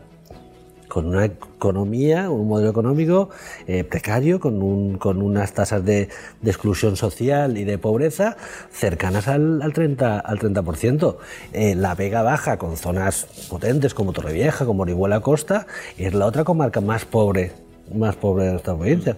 con 0.95 1.07
una 1.07 1.25
economía, 1.25 2.31
un 2.31 2.47
modelo 2.47 2.71
económico 2.71 3.31
eh, 3.67 3.83
precario, 3.83 4.39
con, 4.39 4.63
un, 4.63 4.97
con, 4.97 5.23
unas 5.23 5.53
tasas 5.53 5.85
de, 5.85 6.09
de, 6.41 6.51
exclusión 6.51 6.95
social 6.95 7.59
y 7.59 7.65
de 7.65 7.79
pobreza 7.79 8.37
cercanas 8.71 9.27
al, 9.27 9.61
al 9.61 9.73
30%. 9.73 10.23
Al 10.25 10.39
30%. 10.39 11.17
Eh, 11.53 11.75
la 11.75 11.97
Vega 11.97 12.23
Baja, 12.23 12.59
con 12.59 12.77
zonas 12.77 13.27
potentes 13.49 13.93
como 13.93 14.13
Torrevieja, 14.13 14.67
como 14.67 14.85
Orihuela 14.85 15.19
Costa, 15.19 15.67
es 15.99 16.15
la 16.15 16.27
otra 16.27 16.45
comarca 16.45 16.81
más 16.81 17.05
pobre, 17.05 17.64
más 17.93 18.17
pobre 18.17 18.45
de 18.45 18.53
nuestra 18.53 18.75
provincia. 18.75 19.17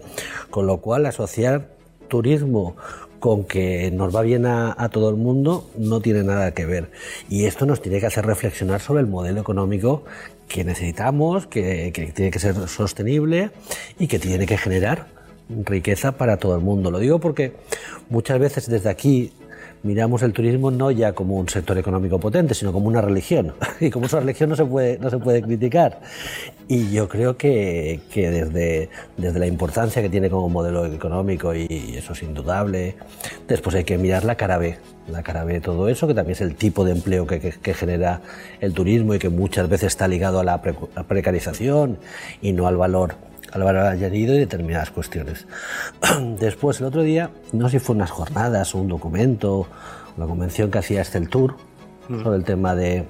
Con 0.51 0.67
lo 0.67 0.79
cual, 0.79 1.07
asociar 1.07 1.69
turismo 2.09 2.77
con 3.19 3.45
que 3.45 3.91
nos 3.91 4.15
va 4.15 4.23
bien 4.23 4.47
a, 4.47 4.89
todo 4.93 5.11
el 5.11 5.17
mundo 5.17 5.69
no 5.77 6.01
tiene 6.01 6.23
nada 6.23 6.53
que 6.53 6.67
ver. 6.67 6.91
Y 7.29 7.47
esto 7.47 7.67
nos 7.67 7.81
tiene 7.83 8.01
que 8.01 8.07
hacer 8.07 8.27
reflexionar 8.27 8.81
sobre 8.81 9.01
el 9.01 9.07
modelo 9.07 9.41
económico 9.41 10.05
que 10.49 10.65
necesitamos, 10.65 11.47
que, 11.47 11.91
que 11.93 12.13
tiene 12.13 12.31
que 12.31 12.39
ser 12.39 12.55
sostenible 12.69 13.51
y 13.99 14.07
que 14.07 14.19
tiene 14.19 14.47
que 14.47 14.57
generar 14.59 15.09
riqueza 15.49 16.13
para 16.13 16.37
todo 16.37 16.55
el 16.57 16.63
mundo. 16.63 16.91
Lo 16.91 16.99
digo 16.99 17.19
porque 17.19 17.55
muchas 18.11 18.39
veces 18.39 18.69
desde 18.69 18.91
aquí 18.91 19.33
miramos 19.87 20.23
el 20.23 20.33
turismo 20.33 20.71
no 20.71 20.91
ya 20.91 21.13
como 21.13 21.37
un 21.37 21.49
sector 21.49 21.79
económico 21.79 22.19
potente, 22.19 22.55
sino 22.55 22.73
como 22.73 22.89
una 22.89 23.01
religión. 23.01 23.55
Y 23.81 23.91
como 23.91 24.07
esa 24.07 24.21
religión 24.21 24.51
no 24.51 24.57
se 24.57 24.65
puede, 24.65 24.99
no 24.99 25.11
se 25.11 25.19
puede 25.19 25.43
criticar. 25.43 26.01
Y 26.67 26.91
yo 26.91 27.09
creo 27.09 27.37
que, 27.37 28.01
que 28.11 28.31
desde, 28.31 28.89
desde 29.17 29.39
la 29.39 29.47
importancia 29.47 30.03
que 30.03 30.09
tiene 30.09 30.31
como 30.31 30.49
modelo 30.49 30.87
económico, 30.87 31.55
y 31.55 31.95
eso 31.97 32.15
es 32.15 32.23
indudable, 32.23 32.97
después 33.47 33.77
hay 33.77 33.85
que 33.85 33.99
mirar 33.99 34.25
la 34.25 34.35
cara 34.35 34.59
B. 34.59 34.79
La 35.09 35.23
cara 35.23 35.45
B 35.45 35.55
de 35.55 35.61
todo 35.61 35.89
eso, 35.89 36.09
que 36.09 36.15
también 36.15 36.33
es 36.33 36.41
el 36.41 36.57
tipo 36.57 36.85
de 36.85 36.93
empleo 36.93 37.27
que, 37.27 37.39
que, 37.39 37.75
genera 37.75 38.23
el 38.61 38.73
turismo 38.73 39.15
y 39.15 39.21
que 39.21 39.29
muchas 39.29 39.69
veces 39.69 39.89
está 39.89 40.09
ligado 40.09 40.41
a 40.41 40.45
la, 40.45 40.61
precarización 40.61 41.99
y 42.43 42.53
no 42.53 42.67
al 42.67 42.77
valor 42.77 43.15
al 43.57 43.65
valor 43.65 43.87
añadido 43.87 44.35
y 44.35 44.39
determinadas 44.39 44.91
cuestiones. 44.91 45.47
Después, 46.39 46.81
el 46.81 46.87
otro 46.87 47.03
día, 47.03 47.31
no 47.53 47.69
sé 47.69 47.79
si 47.79 47.85
fue 47.85 47.97
unas 47.97 48.11
jornadas 48.11 48.75
o 48.75 48.79
un 48.79 48.89
documento, 48.89 49.67
una 50.17 50.27
convención 50.27 50.71
que 50.71 50.79
hacía 50.79 51.01
este 51.01 51.19
el 51.19 51.29
Tour 51.29 51.57
mm. 52.09 52.23
sobre 52.23 52.37
el 52.37 52.45
tema 52.45 52.75
de 52.75 53.05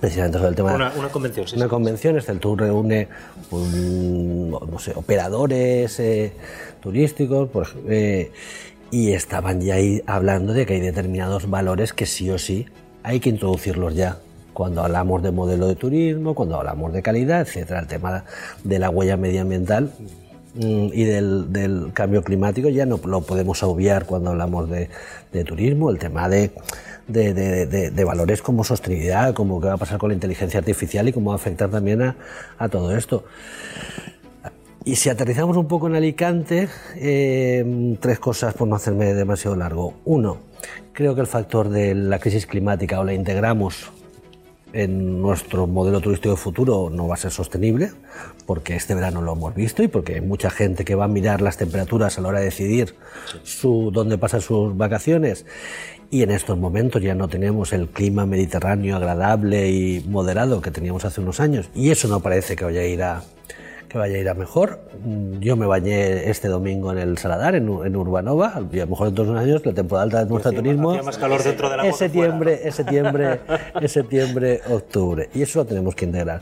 precisamente 0.00 0.38
sobre 0.38 0.50
el 0.50 0.56
tema 0.56 0.74
una, 0.74 0.92
una 0.96 1.08
convención 1.08 1.46
sí, 1.46 1.56
una 1.56 1.68
convención 1.68 2.18
este 2.18 2.32
el 2.32 2.40
tour 2.40 2.58
reúne 2.58 3.08
no 3.52 4.78
sé 4.78 4.92
operadores 4.96 6.00
eh, 6.00 6.32
turísticos 6.80 7.48
eh, 7.88 8.32
y 8.90 9.12
estaban 9.12 9.60
ya 9.60 9.74
ahí 9.74 10.02
hablando 10.06 10.52
de 10.52 10.66
que 10.66 10.74
hay 10.74 10.80
determinados 10.80 11.48
valores 11.48 11.92
que 11.92 12.06
sí 12.06 12.28
o 12.28 12.38
sí 12.38 12.66
hay 13.04 13.20
que 13.20 13.30
introducirlos 13.30 13.94
ya 13.94 14.18
cuando 14.54 14.82
hablamos 14.82 15.22
de 15.22 15.30
modelo 15.30 15.68
de 15.68 15.74
turismo, 15.74 16.34
cuando 16.34 16.56
hablamos 16.56 16.92
de 16.92 17.02
calidad, 17.02 17.42
etcétera, 17.42 17.80
el 17.80 17.86
tema 17.86 18.24
de 18.62 18.78
la 18.78 18.88
huella 18.88 19.16
medioambiental 19.18 19.90
mm, 20.54 20.88
y 20.92 21.04
del, 21.04 21.90
cambio 21.92 22.22
climático 22.22 22.70
ya 22.70 22.86
no 22.86 22.98
lo 23.04 23.20
podemos 23.20 23.62
obviar 23.62 24.06
cuando 24.06 24.30
hablamos 24.30 24.70
de, 24.70 24.88
turismo, 25.44 25.90
el 25.90 25.98
tema 25.98 26.28
de, 26.28 26.52
de, 27.08 28.04
valores 28.04 28.40
como 28.40 28.64
sostenibilidad, 28.64 29.34
como 29.34 29.60
qué 29.60 29.66
va 29.66 29.74
a 29.74 29.78
pasar 29.78 29.98
con 29.98 30.10
la 30.10 30.14
inteligencia 30.14 30.60
artificial 30.60 31.08
y 31.08 31.12
cómo 31.12 31.30
va 31.30 31.34
a 31.34 31.36
afectar 31.36 31.68
también 31.68 32.00
a, 32.00 32.16
a 32.56 32.68
todo 32.68 32.96
esto. 32.96 33.24
Y 34.86 34.96
si 34.96 35.08
aterrizamos 35.08 35.56
un 35.56 35.66
poco 35.66 35.86
en 35.86 35.94
Alicante, 35.94 36.68
eh, 36.96 37.96
tres 38.00 38.18
cosas 38.18 38.52
por 38.52 38.68
no 38.68 38.76
hacerme 38.76 39.14
demasiado 39.14 39.56
largo. 39.56 39.94
Uno, 40.04 40.36
creo 40.92 41.14
que 41.14 41.22
el 41.22 41.26
factor 41.26 41.70
de 41.70 41.94
la 41.94 42.18
crisis 42.18 42.46
climática 42.46 43.00
o 43.00 43.04
la 43.04 43.14
integramos 43.14 43.90
en 44.74 45.22
nuestro 45.22 45.66
modelo 45.66 46.00
turístico 46.00 46.34
de 46.34 46.36
futuro 46.36 46.90
no 46.90 47.06
va 47.06 47.14
a 47.14 47.16
ser 47.16 47.30
sostenible, 47.30 47.92
porque 48.44 48.74
este 48.74 48.94
verano 48.94 49.22
lo 49.22 49.32
hemos 49.32 49.54
visto 49.54 49.82
y 49.82 49.88
porque 49.88 50.16
hay 50.16 50.20
mucha 50.20 50.50
gente 50.50 50.84
que 50.84 50.96
va 50.96 51.04
a 51.04 51.08
mirar 51.08 51.40
las 51.40 51.56
temperaturas 51.56 52.18
a 52.18 52.20
la 52.20 52.28
hora 52.28 52.38
de 52.40 52.46
decidir 52.46 52.96
su, 53.44 53.90
dónde 53.92 54.18
pasan 54.18 54.40
sus 54.40 54.76
vacaciones. 54.76 55.46
Y 56.10 56.22
en 56.22 56.30
estos 56.30 56.58
momentos 56.58 57.02
ya 57.02 57.14
no 57.14 57.28
tenemos 57.28 57.72
el 57.72 57.88
clima 57.88 58.26
mediterráneo 58.26 58.96
agradable 58.96 59.70
y 59.70 60.04
moderado 60.08 60.60
que 60.60 60.70
teníamos 60.70 61.04
hace 61.04 61.20
unos 61.20 61.40
años. 61.40 61.70
Y 61.74 61.90
eso 61.90 62.08
no 62.08 62.20
parece 62.20 62.56
que 62.56 62.64
vaya 62.64 62.80
a 62.82 62.84
ir 62.84 63.02
a, 63.02 63.22
que 63.94 63.98
vaya 63.98 64.16
a 64.16 64.18
ir 64.18 64.28
a 64.28 64.34
mejor. 64.34 64.80
Yo 65.38 65.56
me 65.56 65.66
bañé 65.66 66.28
este 66.28 66.48
domingo 66.48 66.90
en 66.90 66.98
el 66.98 67.16
Saladar, 67.16 67.54
en, 67.54 67.68
Urbanova, 67.68 68.60
y 68.72 68.80
a 68.80 68.86
lo 68.86 68.90
mejor 68.90 69.06
en 69.06 69.14
todos 69.14 69.28
los 69.28 69.38
años, 69.38 69.64
la 69.64 69.72
temporada 69.72 70.02
alta 70.02 70.24
de 70.24 70.30
nuestro 70.30 70.52
turismo. 70.52 71.00
más 71.04 71.16
calor 71.16 71.40
dentro 71.40 71.70
de 71.70 71.76
la 71.76 71.86
es 71.86 71.96
septiembre, 71.96 72.60
es 72.64 72.74
septiembre, 72.74 73.40
es 73.80 73.92
septiembre, 73.92 74.60
octubre. 74.68 75.30
Y 75.32 75.42
eso 75.42 75.60
lo 75.60 75.66
tenemos 75.66 75.94
que 75.94 76.06
integrar. 76.06 76.40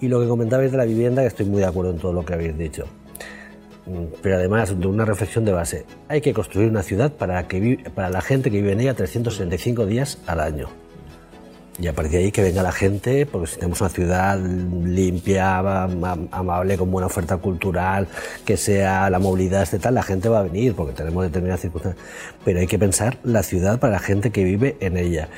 Y 0.00 0.08
lo 0.08 0.20
que 0.20 0.26
comentabais 0.26 0.72
de 0.72 0.78
la 0.78 0.84
vivienda, 0.84 1.22
que 1.22 1.28
estoy 1.28 1.46
muy 1.46 1.60
de 1.60 1.66
acuerdo 1.66 1.92
en 1.92 1.98
todo 1.98 2.12
lo 2.12 2.24
que 2.24 2.34
habéis 2.34 2.58
dicho. 2.58 2.86
Pero 4.20 4.34
además 4.34 4.76
de 4.76 4.86
una 4.88 5.04
reflexión 5.04 5.44
de 5.44 5.52
base, 5.52 5.84
hay 6.08 6.20
que 6.20 6.34
construir 6.34 6.70
una 6.70 6.82
ciudad 6.82 7.12
para, 7.12 7.46
que, 7.46 7.84
para 7.94 8.10
la 8.10 8.20
gente 8.20 8.50
que 8.50 8.56
vive 8.56 8.72
en 8.72 8.80
ella 8.80 8.94
365 8.94 9.86
días 9.86 10.18
al 10.26 10.40
año. 10.40 10.66
Y 11.80 11.88
a 11.88 11.94
partir 11.94 12.12
de 12.12 12.18
ahí 12.18 12.32
que 12.32 12.42
venga 12.42 12.62
la 12.62 12.72
gente, 12.72 13.24
porque 13.24 13.46
si 13.46 13.54
tenemos 13.56 13.80
una 13.80 13.88
ciudad 13.88 14.38
limpia, 14.38 15.58
amable, 15.58 16.76
con 16.76 16.90
buena 16.90 17.06
oferta 17.06 17.38
cultural, 17.38 18.06
que 18.44 18.58
sea 18.58 19.08
la 19.08 19.18
movilidad 19.18 19.62
este 19.62 19.78
tal, 19.78 19.94
la 19.94 20.02
gente 20.02 20.28
va 20.28 20.40
a 20.40 20.42
venir 20.42 20.74
porque 20.74 20.92
tenemos 20.92 21.24
determinadas 21.24 21.62
circunstancias. 21.62 22.04
Pero 22.44 22.60
hay 22.60 22.66
que 22.66 22.78
pensar 22.78 23.16
la 23.22 23.42
ciudad 23.42 23.80
para 23.80 23.94
la 23.94 23.98
gente 23.98 24.30
que 24.30 24.44
vive 24.44 24.76
en 24.80 24.98
ella. 24.98 25.28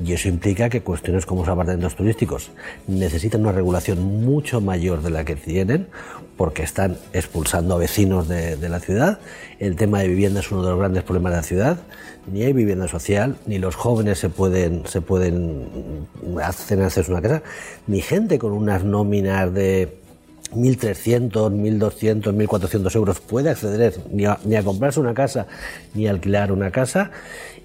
Y 0.00 0.12
eso 0.12 0.28
implica 0.28 0.68
que 0.68 0.82
cuestiones 0.82 1.26
como 1.26 1.40
los 1.40 1.48
apartamentos 1.48 1.96
turísticos 1.96 2.52
necesitan 2.86 3.40
una 3.40 3.50
regulación 3.50 4.00
mucho 4.24 4.60
mayor 4.60 5.02
de 5.02 5.10
la 5.10 5.24
que 5.24 5.34
tienen, 5.34 5.88
porque 6.36 6.62
están 6.62 6.96
expulsando 7.12 7.74
a 7.74 7.78
vecinos 7.78 8.28
de, 8.28 8.56
de 8.56 8.68
la 8.68 8.78
ciudad. 8.78 9.18
El 9.58 9.74
tema 9.74 9.98
de 9.98 10.06
vivienda 10.06 10.38
es 10.38 10.52
uno 10.52 10.62
de 10.62 10.70
los 10.70 10.78
grandes 10.78 11.02
problemas 11.02 11.32
de 11.32 11.36
la 11.38 11.42
ciudad 11.42 11.78
ni 12.32 12.42
hay 12.42 12.52
vivienda 12.52 12.88
social, 12.88 13.36
ni 13.46 13.58
los 13.58 13.74
jóvenes 13.74 14.18
se 14.18 14.28
pueden, 14.28 14.82
se 14.86 15.00
pueden 15.00 15.66
hacer, 16.42 16.78
una 17.08 17.22
casa, 17.22 17.42
ni 17.86 18.00
gente 18.00 18.38
con 18.38 18.52
unas 18.52 18.84
nóminas 18.84 19.52
de 19.52 19.98
1.300, 20.52 21.30
1.200, 21.30 22.22
1.400 22.34 22.96
euros 22.96 23.20
puede 23.20 23.50
acceder 23.50 24.00
ni 24.10 24.24
a, 24.24 24.38
ni 24.44 24.56
a, 24.56 24.62
comprarse 24.62 25.00
una 25.00 25.14
casa 25.14 25.46
ni 25.94 26.06
a 26.06 26.10
alquilar 26.10 26.52
una 26.52 26.70
casa 26.70 27.10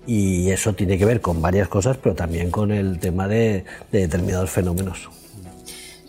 y 0.05 0.49
eso 0.51 0.73
tiene 0.73 0.97
que 0.97 1.05
ver 1.05 1.21
con 1.21 1.41
varias 1.41 1.69
cosas, 1.69 1.97
pero 1.97 2.15
también 2.15 2.51
con 2.51 2.71
el 2.71 2.99
tema 2.99 3.27
de 3.27 3.63
determinados 3.91 4.49
fenómenos. 4.49 5.09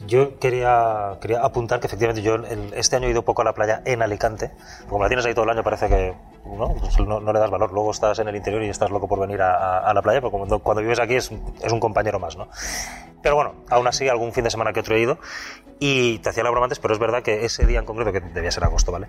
Yo 0.07 0.39
quería, 0.39 1.19
quería 1.21 1.41
apuntar 1.41 1.81
que 1.81 1.87
efectivamente 1.87 2.23
yo 2.23 2.37
este 2.75 2.97
año 2.97 3.09
he 3.09 3.11
ido 3.11 3.23
poco 3.23 3.43
a 3.43 3.45
la 3.45 3.55
playa 3.55 3.83
en 3.85 4.03
Alicante, 4.03 4.53
como 4.89 5.03
la 5.03 5.09
tienes 5.09 5.25
ahí 5.27 5.35
todo 5.35 5.45
el 5.45 5.51
año 5.51 5.63
parece 5.63 5.89
que 5.89 6.15
¿no? 6.45 6.75
Pues 6.75 6.99
no, 7.01 7.21
le 7.21 7.39
das 7.39 7.51
valor, 7.51 7.73
luego 7.73 7.91
estás 7.91 8.19
en 8.19 8.29
el 8.29 8.37
interior 8.37 8.63
y 8.63 8.69
estás 8.69 8.91
loco 8.91 9.09
por 9.09 9.19
venir 9.19 9.41
a, 9.43 9.93
la 9.93 10.03
playa, 10.03 10.21
pero 10.21 10.31
cuando, 10.31 10.83
vives 10.83 11.01
aquí 11.01 11.15
es, 11.15 11.31
es, 11.63 11.73
un 11.73 11.81
compañero 11.81 12.19
más, 12.19 12.37
¿no? 12.37 12.49
Pero 13.25 13.37
bueno, 13.37 13.55
aún 13.71 13.87
así 13.87 14.07
algún 14.07 14.35
fin 14.35 14.45
de 14.45 14.51
semana 14.51 14.75
que 14.75 14.81
otro 14.81 14.95
he 14.95 15.01
ido 15.01 15.19
y 15.81 16.19
te 16.19 16.29
hacía 16.29 16.45
la 16.45 16.51
broma 16.51 16.67
antes, 16.67 16.79
pero 16.79 16.93
es 16.93 17.01
verdad 17.01 17.23
que 17.23 17.47
ese 17.47 17.65
día 17.67 17.79
en 17.79 17.87
concreto, 17.87 18.13
que 18.13 18.21
debía 18.21 18.51
ser 18.51 18.65
agosto, 18.65 18.93
¿vale? 18.93 19.09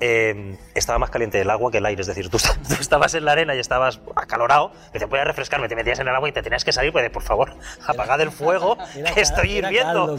eh, 0.00 0.56
estaba 0.74 0.98
más 0.98 1.10
caliente 1.10 1.38
el 1.40 1.50
agua 1.50 1.70
que 1.70 1.78
el 1.78 1.84
aire. 1.86 2.00
Es 2.00 2.06
decir, 2.06 2.30
tú, 2.30 2.38
estabas 2.80 3.14
en 3.14 3.26
la 3.26 3.32
arena 3.32 3.54
y 3.54 3.58
estabas 3.58 4.00
acalorado, 4.16 4.72
que 4.94 4.98
te 4.98 5.06
podías 5.06 5.26
refrescar, 5.26 5.66
te 5.68 5.76
metías 5.76 5.98
en 5.98 6.08
el 6.08 6.14
agua 6.14 6.28
y 6.28 6.32
te 6.32 6.42
tenías 6.42 6.64
que 6.64 6.72
salir, 6.72 6.90
pues 6.90 7.08
por 7.10 7.22
favor, 7.22 7.54
apagad 7.86 8.20
el 8.22 8.30
fuego, 8.30 8.78
que 9.14 9.20
estoy 9.20 9.58
hirviendo. 9.58 10.16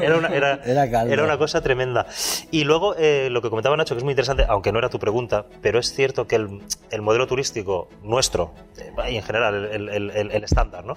Era, 0.00 0.16
una, 0.16 0.28
era, 0.28 1.22
una 1.22 1.36
cosa 1.36 1.60
tremenda. 1.60 2.06
Y 2.50 2.64
luego, 2.64 2.94
eh, 2.96 3.28
lo 3.30 3.42
que 3.42 3.50
comentaba 3.50 3.76
Nacho, 3.76 3.94
que 3.94 3.98
es 3.98 4.04
muy 4.04 4.12
interesante, 4.12 4.46
aunque 4.48 4.72
no 4.72 4.78
era 4.78 4.88
tu 4.88 4.98
pregunta, 4.98 5.44
pero 5.60 5.78
es 5.78 5.92
cierto 5.92 6.26
que 6.26 6.36
el, 6.36 6.62
el 6.90 7.02
modelo 7.02 7.26
turístico 7.26 7.88
nuestro, 8.02 8.54
eh, 8.78 9.10
y 9.10 9.16
en 9.16 9.22
general 9.22 9.66
el, 9.70 9.88
el, 9.90 10.30
el 10.30 10.44
estándar, 10.44 10.84
¿no? 10.84 10.96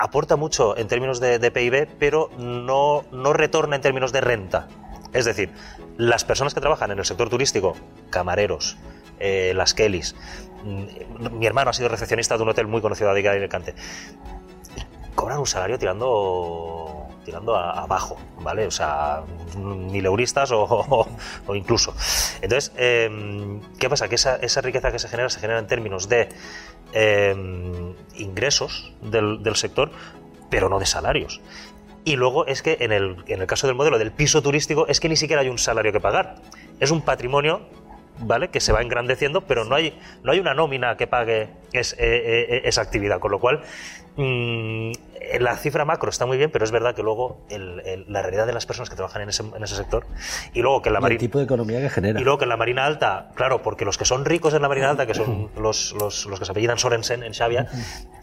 Aporta 0.00 0.36
mucho 0.36 0.76
en 0.76 0.88
términos 0.88 1.20
de, 1.20 1.50
PIB, 1.50 1.88
pero 1.98 2.30
no, 2.38 3.04
no 3.12 3.32
retorna 3.32 3.76
en 3.76 3.82
términos 3.82 4.12
de 4.12 4.20
renta. 4.20 4.68
Es 5.12 5.24
decir, 5.24 5.50
las 5.96 6.24
personas 6.24 6.54
que 6.54 6.60
trabajan 6.60 6.90
en 6.90 6.98
el 6.98 7.04
sector 7.04 7.28
turístico, 7.28 7.76
camareros, 8.10 8.78
eh, 9.18 9.52
las 9.54 9.74
Kellys, 9.74 10.14
mm, 10.64 11.38
mi 11.38 11.46
hermano 11.46 11.70
ha 11.70 11.72
sido 11.72 11.88
recepcionista 11.88 12.36
de 12.36 12.42
un 12.42 12.48
hotel 12.48 12.66
muy 12.66 12.80
conocido 12.80 13.12
de 13.12 13.28
Alicante, 13.28 13.74
cobran 15.14 15.38
un 15.38 15.46
salario 15.46 15.78
tirando 15.78 16.99
tirando 17.30 17.56
abajo, 17.56 18.18
¿vale? 18.40 18.66
O 18.66 18.70
sea, 18.72 19.22
mil 19.56 20.04
euristas 20.04 20.50
o, 20.52 21.06
incluso. 21.54 21.94
Entonces, 22.42 22.72
em, 22.76 23.60
¿qué 23.78 23.88
pasa? 23.88 24.08
Que 24.08 24.16
esa, 24.16 24.60
riqueza 24.60 24.90
que 24.90 24.98
se 24.98 25.08
genera 25.08 25.28
se 25.30 25.38
genera 25.38 25.60
en 25.60 25.68
términos 25.68 26.08
de 26.08 26.28
em, 26.92 27.94
ingresos 28.16 28.92
del, 29.00 29.54
sector, 29.54 29.92
pero 30.50 30.68
no 30.68 30.80
de 30.80 30.86
salarios. 30.86 31.40
Y 32.04 32.16
luego 32.16 32.46
es 32.46 32.62
que 32.62 32.78
en 32.80 32.90
el, 32.90 33.22
en 33.28 33.40
el 33.42 33.46
caso 33.46 33.68
del 33.68 33.76
modelo 33.76 33.98
del 33.98 34.10
piso 34.10 34.42
turístico 34.42 34.88
es 34.88 34.98
que 34.98 35.08
ni 35.08 35.16
siquiera 35.16 35.42
hay 35.42 35.48
un 35.48 35.58
salario 35.58 35.92
que 35.92 36.00
pagar. 36.00 36.36
Es 36.80 36.90
un 36.90 37.02
patrimonio 37.02 37.60
¿vale? 38.18 38.48
que 38.48 38.60
se 38.60 38.72
va 38.72 38.82
engrandeciendo, 38.82 39.42
pero 39.42 39.64
no 39.64 39.76
hay, 39.76 39.98
no 40.24 40.32
hay 40.32 40.40
una 40.40 40.54
nómina 40.54 40.96
que 40.96 41.06
pague 41.06 41.42
eh, 41.72 41.94
eh, 41.98 42.62
esa 42.64 42.82
actividad. 42.82 43.20
Con 43.20 43.30
lo 43.30 43.38
cual, 43.38 43.62
mm, 44.16 44.92
la 45.38 45.56
cifra 45.56 45.84
macro 45.84 46.10
está 46.10 46.26
muy 46.26 46.36
bien, 46.36 46.50
pero 46.50 46.64
es 46.64 46.70
verdad 46.70 46.94
que 46.94 47.02
luego 47.02 47.38
la 48.08 48.22
realidad 48.22 48.46
de 48.46 48.52
las 48.52 48.66
personas 48.66 48.90
que 48.90 48.96
trabajan 48.96 49.22
en 49.22 49.28
ese, 49.28 49.42
en 49.42 49.62
ese 49.62 49.76
sector 49.76 50.06
y 50.52 50.62
luego 50.62 50.82
que 50.82 50.90
la 50.90 51.00
marina... 51.00 51.20
Tipo 51.20 51.38
de 51.38 51.44
economía 51.44 51.80
que 51.80 51.90
genera. 51.90 52.20
Y 52.20 52.24
luego 52.24 52.38
que 52.38 52.44
en 52.44 52.48
la 52.48 52.56
Marina 52.56 52.86
Alta, 52.86 53.30
claro, 53.34 53.62
porque 53.62 53.84
los 53.84 53.98
que 53.98 54.04
son 54.04 54.24
ricos 54.24 54.54
en 54.54 54.62
la 54.62 54.68
Marina 54.68 54.90
Alta, 54.90 55.06
que 55.06 55.14
son 55.14 55.50
los, 55.56 55.92
los, 55.92 56.26
los 56.26 56.38
que 56.38 56.44
se 56.44 56.50
apellidan 56.52 56.78
Sorensen 56.78 57.22
en 57.22 57.34
Xavia, 57.34 57.68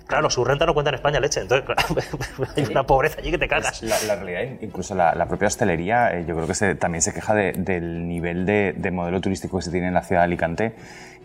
Claro, 0.08 0.30
su 0.30 0.46
renta 0.46 0.66
no 0.66 0.74
cuenta 0.74 0.90
en 0.90 0.96
España 0.96 1.20
leche, 1.20 1.42
entonces 1.42 1.68
hay 2.56 2.64
una 2.72 2.84
pobreza 2.84 3.20
allí 3.20 3.30
que 3.30 3.38
te 3.38 3.48
cagas. 3.48 3.84
La, 3.84 4.16
realidad, 4.16 4.58
incluso 4.62 4.96
la, 4.96 5.26
propia 5.28 5.48
hostelería, 5.48 6.18
eh, 6.18 6.26
yo 6.26 6.34
creo 6.36 6.48
que 6.48 6.76
también 6.76 7.02
se 7.02 7.14
queja 7.14 7.36
del 7.36 8.08
nivel 8.08 8.46
de, 8.46 8.92
modelo 8.92 9.20
turístico 9.20 9.58
que 9.58 9.64
se 9.64 9.72
tiene 9.72 9.90
en 9.90 9.94
la 9.94 10.04
ciudad 10.04 10.22
de 10.22 10.26
Alicante 10.26 10.74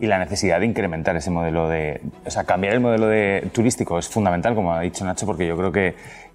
y 0.01 0.07
la 0.07 0.19
necesidad 0.19 0.59
de 0.59 0.67
incrementar 0.67 1.15
ese 1.17 1.31
modelo 1.31 1.69
de... 1.69 2.01
O 2.27 2.31
sea, 2.31 2.43
cambiar 2.43 2.75
el 2.75 2.81
modelo 2.81 3.07
de, 3.07 3.49
turístico 3.53 3.99
es 4.01 4.09
fundamental, 4.09 4.57
como 4.57 4.73
ha 4.73 4.81
dicho 4.81 5.05
Nacho, 5.05 5.27
porque 5.27 5.47
yo 5.47 5.57
creo 5.57 5.71
que... 5.71 5.95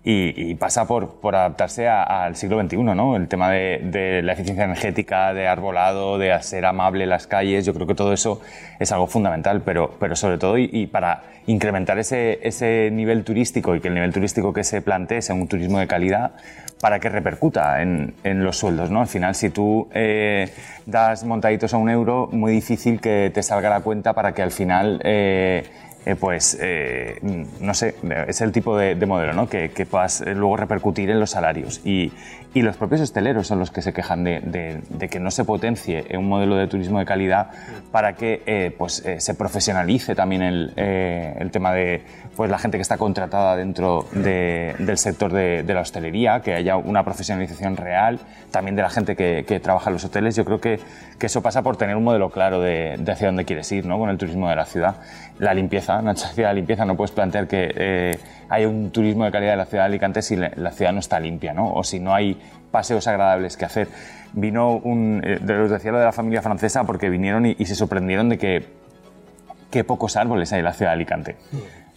Y, 0.10 0.56
pasa 0.56 0.88
por, 0.88 1.36
adaptarse 1.36 1.90
al 1.90 2.38
siglo 2.38 2.62
XXI, 2.62 2.78
¿no? 2.78 3.18
El 3.18 3.28
tema 3.28 3.52
de, 3.52 4.22
la 4.24 4.32
eficiencia 4.32 4.64
energética, 4.64 5.34
de 5.34 5.50
arbolado, 5.50 6.18
de 6.18 6.32
hacer 6.32 6.66
amable 6.66 7.06
las 7.06 7.28
calles, 7.28 7.66
yo 7.66 7.74
creo 7.74 7.88
que 7.88 7.96
todo 7.96 8.14
eso 8.14 8.40
es 8.80 8.90
algo 8.94 9.08
fundamental, 9.08 9.64
pero, 9.66 9.98
pero 10.00 10.16
sobre 10.16 10.38
todo 10.38 10.58
y 10.58 10.88
para 10.88 11.24
incrementar 11.48 11.98
ese, 11.98 12.40
ese 12.44 12.90
nivel 12.92 13.24
turístico 13.24 13.76
y 13.76 13.80
que 13.80 13.88
el 13.88 13.96
nivel 13.96 14.14
turístico 14.14 14.54
que 14.54 14.64
se 14.64 14.82
plantee 14.82 15.22
sea 15.22 15.34
un 15.34 15.48
turismo 15.48 15.80
de 15.80 15.88
calidad 15.88 16.32
para 16.82 17.00
que 17.00 17.10
repercuta 17.10 17.82
en, 17.82 18.14
en 18.24 18.44
los 18.44 18.58
sueldos. 18.58 18.92
¿no? 18.92 19.02
Al 19.02 19.08
final, 19.08 19.34
si 19.34 19.50
tú 19.50 19.88
eh, 19.94 20.54
das 20.86 21.24
montaditos 21.24 21.74
a 21.74 21.78
un 21.78 21.90
euro, 21.90 22.30
muy 22.32 22.52
difícil 22.52 23.00
que 23.00 23.32
te 23.34 23.42
salga 23.42 23.70
la 23.70 23.80
cuenta 23.82 24.14
para 24.14 24.34
que 24.34 24.42
al 24.42 24.52
final... 24.52 25.02
Eh, 25.04 25.64
eh, 26.08 26.16
pues 26.16 26.58
eh, 26.62 27.20
no 27.60 27.74
sé, 27.74 27.96
es 28.30 28.40
el 28.40 28.54
tipo 28.54 28.78
de, 28.78 28.96
modelo 29.06 29.34
¿no? 29.34 29.50
que, 29.50 29.72
que 29.72 29.86
puedas 29.86 30.22
luego 30.22 30.56
repercutir 30.56 31.10
en 31.10 31.20
los 31.20 31.32
salarios. 31.32 31.82
Y, 31.84 32.14
y 32.58 32.64
los 32.64 32.76
propios 32.76 33.02
hosteleros 33.02 33.46
son 33.46 33.60
los 33.60 33.70
que 33.70 33.84
se 33.84 33.94
quejan 33.94 34.24
de, 34.24 34.82
de, 34.90 35.10
que 35.10 35.20
no 35.20 35.30
se 35.30 35.46
potencie 35.46 36.08
un 36.18 36.28
modelo 36.28 36.56
de 36.56 36.66
turismo 36.66 36.98
de 36.98 37.06
calidad 37.06 37.52
para 37.92 38.16
que 38.16 38.42
eh, 38.48 38.74
pues, 38.76 39.06
eh, 39.06 39.20
se 39.20 39.36
profesionalice 39.36 40.16
también 40.16 40.42
el, 40.42 40.74
eh, 40.76 41.36
el, 41.38 41.52
tema 41.52 41.72
de 41.72 42.02
pues, 42.36 42.50
la 42.50 42.58
gente 42.58 42.80
que 42.80 42.82
está 42.82 42.98
contratada 42.98 43.56
dentro 43.56 44.08
del 44.12 44.98
sector 44.98 45.32
de, 45.32 45.64
la 45.72 45.82
hostelería, 45.82 46.42
que 46.42 46.56
haya 46.56 46.78
una 46.78 47.04
profesionalización 47.04 47.78
real, 47.78 48.20
también 48.50 48.76
de 48.76 48.82
la 48.82 48.90
gente 48.90 49.16
que, 49.16 49.46
que 49.48 49.60
trabaja 49.60 49.92
en 49.92 49.94
los 49.94 50.06
hoteles. 50.06 50.36
Yo 50.36 50.44
creo 50.44 50.60
que, 50.60 50.80
que, 51.20 51.28
eso 51.28 51.44
pasa 51.44 51.62
por 51.62 51.78
tener 51.78 51.96
un 51.96 52.06
modelo 52.06 52.32
claro 52.32 52.60
de, 52.60 53.00
hacia 53.08 53.28
dónde 53.28 53.46
quieres 53.46 53.72
ir 53.72 53.86
¿no? 53.86 54.00
con 54.00 54.10
el 54.10 54.18
turismo 54.18 54.50
de 54.50 54.56
la 54.56 54.66
ciudad. 54.66 54.96
La 55.38 55.54
limpieza, 55.54 56.02
Nacho 56.02 56.28
decía 56.28 56.48
la 56.48 56.54
limpieza, 56.56 56.86
no 56.86 56.98
puedes 56.98 57.12
plantear 57.12 57.48
que 57.48 58.18
hay 58.50 58.66
un 58.66 58.92
turismo 58.92 59.26
de 59.26 59.32
calidad 59.32 59.54
en 59.54 59.60
la 59.60 59.66
ciudad 59.66 59.84
de 59.84 59.88
Alicante 59.88 60.22
si 60.22 60.36
la 60.36 60.72
ciudad 60.72 60.94
no 60.94 61.00
está 61.00 61.20
limpia, 61.20 61.54
¿no? 61.54 61.74
O 61.74 61.84
si 61.84 62.00
no 62.00 62.14
hay 62.14 62.38
paseos 62.72 63.08
agradables 63.08 63.58
que 63.58 63.66
hacer. 63.66 63.88
Vino 64.34 64.74
un, 64.74 65.22
eh, 65.24 65.40
os 65.64 65.72
decía 65.72 65.92
lo 65.92 66.00
de 66.00 66.06
la 66.06 66.12
familia 66.12 66.42
francesa 66.42 66.84
porque 66.84 67.10
vinieron 67.10 67.46
y, 67.46 67.56
y 67.58 67.66
se 67.66 67.76
sorprendieron 67.76 68.30
de 68.30 68.38
que 68.38 68.66
qué 69.72 69.84
pocos 69.84 70.16
árboles 70.16 70.52
hay 70.54 70.60
en 70.60 70.66
la 70.66 70.74
ciudad 70.74 70.92
de 70.92 70.96
Alicante. 70.96 71.36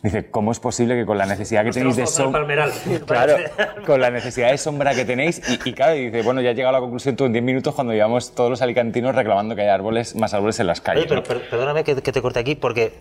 Dice, 0.02 0.30
¿cómo 0.30 0.50
es 0.50 0.60
posible 0.60 0.96
que 0.96 1.04
con 1.04 1.18
la 1.18 1.26
necesidad 1.26 1.62
que 1.62 1.72
tenéis 1.72 1.96
de 1.96 2.06
sombra... 2.06 2.40
Claro, 3.06 3.36
con 3.84 4.00
la 4.00 4.10
necesidad 4.10 4.50
de 4.50 4.56
sombra 4.56 4.94
que 4.94 5.04
tenéis... 5.04 5.42
Y, 5.64 5.72
claro, 5.74 5.92
dice, 5.92 6.22
bueno, 6.22 6.40
ya 6.40 6.50
he 6.50 6.54
llegado 6.54 6.74
a 6.74 6.78
la 6.78 6.80
conclusión 6.80 7.16
tú 7.16 7.26
en 7.26 7.32
10 7.32 7.44
minutos 7.44 7.74
cuando 7.74 7.92
llevamos 7.92 8.34
todos 8.34 8.48
los 8.48 8.62
alicantinos 8.62 9.14
reclamando 9.14 9.54
que 9.54 9.62
haya 9.62 9.74
árboles, 9.74 10.16
más 10.16 10.32
árboles 10.32 10.58
en 10.58 10.68
las 10.68 10.80
calles. 10.80 11.04
pero, 11.06 11.22
perdóname 11.22 11.84
que, 11.84 11.94
te 11.96 12.22
corte 12.22 12.40
aquí, 12.40 12.54
porque 12.54 12.94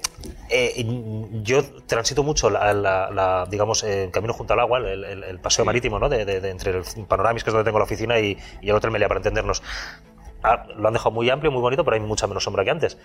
eh, 0.49 0.85
yo 1.41 1.63
transito 1.85 2.23
mucho, 2.23 2.49
la, 2.49 3.47
digamos, 3.49 3.83
el 3.83 4.11
camino 4.11 4.33
junto 4.33 4.53
al 4.53 4.59
agua, 4.59 4.79
el, 4.79 5.39
paseo 5.39 5.63
marítimo, 5.63 5.99
¿no? 5.99 6.09
De, 6.09 6.21
entre 6.49 6.71
el 6.71 6.83
Panoramis, 7.07 7.45
que 7.45 7.49
es 7.49 7.53
donde 7.53 7.65
tengo 7.65 7.79
la 7.79 7.85
oficina, 7.85 8.19
y, 8.19 8.37
el 8.61 8.75
Hotel 8.75 8.91
Melia, 8.91 9.07
para 9.07 9.19
entendernos. 9.19 9.63
Ah, 10.43 10.65
lo 10.75 10.87
han 10.87 10.93
dejado 10.93 11.11
muy 11.11 11.29
amplio, 11.29 11.51
muy 11.51 11.61
bonito, 11.61 11.85
pero 11.85 11.95
hay 11.95 12.01
mucha 12.01 12.27
menos 12.27 12.43
sombra 12.43 12.65
que 12.65 12.71
antes. 12.71 12.97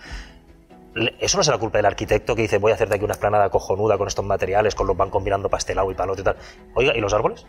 Eso 0.95 1.37
no 1.37 1.41
es 1.41 1.47
la 1.47 1.57
culpa 1.57 1.77
del 1.77 1.87
arquitecto 1.87 2.35
que 2.35 2.43
dice 2.43 2.57
voy 2.57 2.71
a 2.71 2.75
hacerte 2.75 2.95
aquí 2.95 3.03
una 3.03 3.13
esplanada 3.13 3.49
cojonuda 3.49 3.97
con 3.97 4.07
estos 4.07 4.23
materiales, 4.23 4.75
con 4.75 4.87
los 4.87 4.95
bancos 4.95 5.21
mirando 5.21 5.49
pastelado 5.49 5.91
y 5.91 5.93
palote 5.93 6.21
y 6.21 6.23
tal. 6.23 6.37
Oiga, 6.73 6.95
¿y 6.95 7.01
los 7.01 7.13
árboles? 7.13 7.45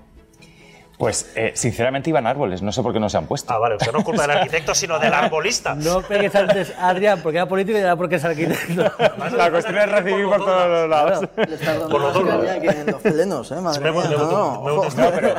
Pues 0.98 1.30
eh, 1.36 1.52
sinceramente 1.54 2.08
iban 2.08 2.26
árboles, 2.26 2.62
no 2.62 2.72
sé 2.72 2.82
por 2.82 2.94
qué 2.94 3.00
no 3.00 3.10
se 3.10 3.18
han 3.18 3.26
puesto. 3.26 3.52
Ah, 3.52 3.58
vale, 3.58 3.74
o 3.74 3.78
sea, 3.78 3.92
no 3.92 3.98
es 3.98 4.04
culpa 4.04 4.22
del 4.22 4.30
arquitecto, 4.30 4.74
sino 4.74 4.98
del 4.98 5.12
arbolista. 5.12 5.74
No 5.74 6.00
pegues 6.00 6.34
antes 6.34 6.72
Adrián 6.78 7.20
porque 7.22 7.36
era 7.36 7.46
político 7.46 7.76
y 7.76 7.82
era 7.82 7.96
porque 7.96 8.16
es 8.16 8.24
arquitecto. 8.24 8.82
La 9.36 9.50
cuestión 9.50 9.76
es 9.76 9.90
recibir 9.90 10.26
por, 10.26 10.38
todos 10.38 10.68
los 10.68 10.88
lados. 10.88 11.28
por 11.90 12.00
los 12.00 12.14
dos 12.14 12.44
que 12.60 12.68
en 12.68 12.86
los 12.86 13.02
plenos, 13.02 13.50
¿eh? 13.52 13.60
Madre 13.60 13.92
no, 13.92 14.82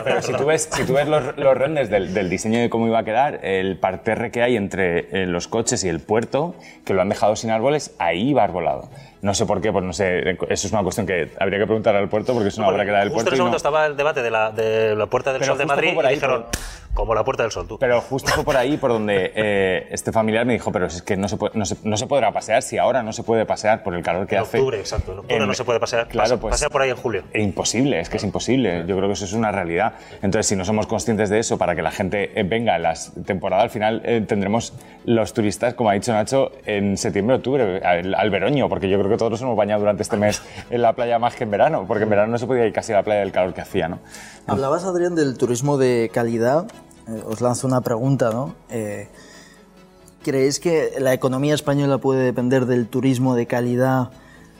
pero, 0.04 0.22
si 0.22 0.34
tú 0.34 0.46
ves, 0.46 0.70
si 0.72 0.84
tú 0.84 0.94
ves 0.94 1.08
los, 1.08 1.36
los 1.38 1.58
renders 1.58 1.90
del, 1.90 2.14
del, 2.14 2.30
diseño 2.30 2.60
de 2.60 2.70
cómo 2.70 2.88
iba 2.88 3.00
a 3.00 3.04
quedar, 3.04 3.44
el 3.44 3.78
parterre 3.78 4.32
que 4.32 4.44
hay 4.44 4.56
entre 4.56 5.24
eh, 5.24 5.26
los 5.26 5.48
coches 5.48 5.84
y 5.84 5.90
el 5.90 6.00
puerto, 6.00 6.56
que 6.86 6.94
lo 6.94 7.02
han 7.02 7.10
dejado 7.10 7.36
sin 7.36 7.50
árboles, 7.50 7.96
ahí 7.98 8.34
va 8.34 8.44
arbolado. 8.44 8.90
No 9.22 9.34
sé 9.34 9.46
por 9.46 9.62
qué, 9.62 9.72
pues 9.72 9.84
no 9.84 9.94
sé, 9.94 10.30
eso 10.32 10.68
es 10.68 10.72
una 10.72 10.84
cuestión 10.84 11.08
que 11.08 11.32
habría 11.40 11.60
que 11.60 11.66
preguntar 11.66 11.96
al 11.96 12.08
puerto 12.08 12.34
porque 12.34 12.50
es 12.50 12.58
una 12.58 12.68
obra 12.68 12.86
que 12.86 12.92
da 12.92 13.00
del 13.00 13.12
puerto. 13.12 13.32
Justo 13.32 13.44
en 13.44 13.48
ese 13.48 13.58
estaba 13.58 13.86
el 13.88 13.98
debate 13.98 14.22
de 14.22 14.30
la, 14.30 14.52
de 14.52 14.96
la 14.96 15.08
Puerta 15.08 15.34
del 15.34 15.44
Sol 15.44 15.58
de 15.58 15.66
Madrid 15.66 15.94
y 15.94 16.08
dijeron, 16.14 16.46
como 16.98 17.14
la 17.14 17.24
Puerta 17.24 17.44
del 17.44 17.52
Sol, 17.52 17.68
tú. 17.68 17.78
Pero 17.78 18.02
justo 18.02 18.32
fue 18.32 18.44
por 18.44 18.58
ahí 18.58 18.76
por 18.76 18.90
donde 18.90 19.32
eh, 19.36 19.88
este 19.92 20.12
familiar 20.12 20.48
me 20.48 20.54
dijo, 20.54 20.72
pero 20.72 20.88
es 20.88 21.04
que 21.04 21.16
no 21.16 21.28
se, 21.28 21.38
no, 21.54 21.64
se, 21.64 21.78
no 21.84 21.96
se, 21.96 22.08
podrá 22.08 22.32
pasear 22.32 22.64
si 22.64 22.80
ahora 22.80 23.04
no 23.04 23.14
se 23.14 23.22
puede 23.22 23.46
pasear 23.46 23.84
por 23.84 23.94
el 23.94 24.02
calor 24.02 24.26
que 24.26 24.36
en 24.36 24.42
hace. 24.42 24.58
En 24.58 24.64
octubre, 24.64 24.80
exacto. 24.80 25.12
En 25.12 25.20
octubre 25.20 25.46
no 25.46 25.54
se 25.54 25.64
puede 25.64 25.80
pasear. 25.80 26.08
Claro, 26.08 26.40
pues. 26.40 26.54
Pasea 26.54 26.70
por 26.70 26.82
ahí 26.82 26.90
en 26.90 26.96
julio. 26.96 27.24
Es 27.32 27.44
imposible, 27.44 28.00
es 28.00 28.10
que 28.10 28.18
es 28.18 28.24
imposible. 28.24 28.84
Yo 28.88 28.98
creo 28.98 29.08
que 29.08 29.14
eso 29.14 29.26
es 29.26 29.34
una 29.34 29.52
realidad. 29.52 29.94
Entonces, 30.24 30.48
si 30.48 30.56
no 30.56 30.66
somos 30.66 30.88
conscientes 30.88 31.30
de 31.30 31.38
eso, 31.38 31.60
para 31.60 31.76
que 31.76 31.84
la 31.84 31.92
gente 31.92 32.32
eh, 32.34 32.42
venga 32.42 32.76
en 32.76 32.82
las 32.82 33.14
temporadas, 33.28 33.66
al 33.66 33.70
final 33.70 34.02
eh, 34.04 34.26
tendremos 34.28 34.74
los 35.06 35.34
turistas, 35.34 35.76
como 35.76 35.92
ha 35.92 35.94
dicho 35.94 36.14
Nacho, 36.14 36.52
en 36.66 36.98
septiembre, 36.98 37.36
octubre, 37.36 37.80
al, 37.86 38.16
al 38.16 38.30
veroño, 38.32 38.70
porque 38.70 38.90
yo 38.90 38.98
creo 38.98 39.12
que 39.12 39.18
todos 39.18 39.34
nos 39.34 39.42
hemos 39.44 39.56
bañado 39.56 39.82
durante 39.82 40.02
este 40.02 40.18
mes 40.18 40.42
en 40.72 40.82
la 40.82 40.94
playa 40.94 41.20
más 41.20 41.36
que 41.36 41.44
en 41.44 41.52
verano, 41.52 41.86
porque 41.88 42.06
en 42.06 42.10
verano 42.10 42.32
no 42.32 42.40
se 42.40 42.48
podía 42.48 42.66
ir 42.66 42.74
casi 42.74 42.92
a 42.92 42.96
la 42.96 43.04
playa 43.04 43.20
del 43.20 43.32
calor 43.32 43.54
que 43.54 43.62
hacía, 43.62 43.88
¿no? 43.88 44.00
Hablabas, 44.48 44.84
Adrián, 44.84 45.14
del 45.14 45.38
turismo 45.38 45.78
de 45.78 46.10
calidad. 46.14 46.66
Eh, 47.08 47.24
os 47.26 47.42
lanzo 47.42 47.68
una 47.68 47.82
pregunta, 47.82 48.32
¿no? 48.32 48.56
Eh, 48.70 49.08
¿Creéis 50.24 50.60
que 50.60 50.92
la 51.00 51.14
economía 51.14 51.54
española 51.54 52.00
puede 52.00 52.24
depender 52.24 52.66
del 52.66 52.88
turismo 52.88 53.36
de 53.36 53.46
calidad 53.46 54.12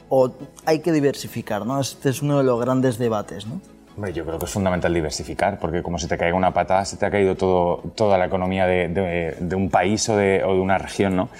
o 0.08 0.32
hay 0.64 0.80
que 0.80 0.92
diversificar, 0.92 1.66
¿no? 1.66 1.80
Este 1.80 2.08
es 2.08 2.22
uno 2.22 2.38
de 2.38 2.44
los 2.44 2.58
grandes 2.60 2.98
debates, 2.98 3.46
¿no? 3.46 3.60
Yo 4.14 4.24
creo 4.24 4.38
que 4.38 4.44
es 4.44 4.52
fundamental 4.52 4.94
diversificar, 4.94 5.58
porque 5.58 5.82
como 5.82 5.98
se 5.98 6.06
te 6.06 6.16
caiga 6.16 6.36
una 6.36 6.52
patada, 6.52 6.84
se 6.84 6.96
te 6.96 7.04
ha 7.04 7.10
caído 7.10 7.34
todo, 7.34 7.82
toda 7.96 8.16
la 8.16 8.26
economía 8.26 8.64
de, 8.64 9.54
un 9.56 9.70
país 9.70 10.08
o 10.08 10.16
de, 10.16 10.44
o 10.44 10.54
de, 10.54 10.60
una 10.60 10.78
región, 10.78 11.16
¿no? 11.16 11.30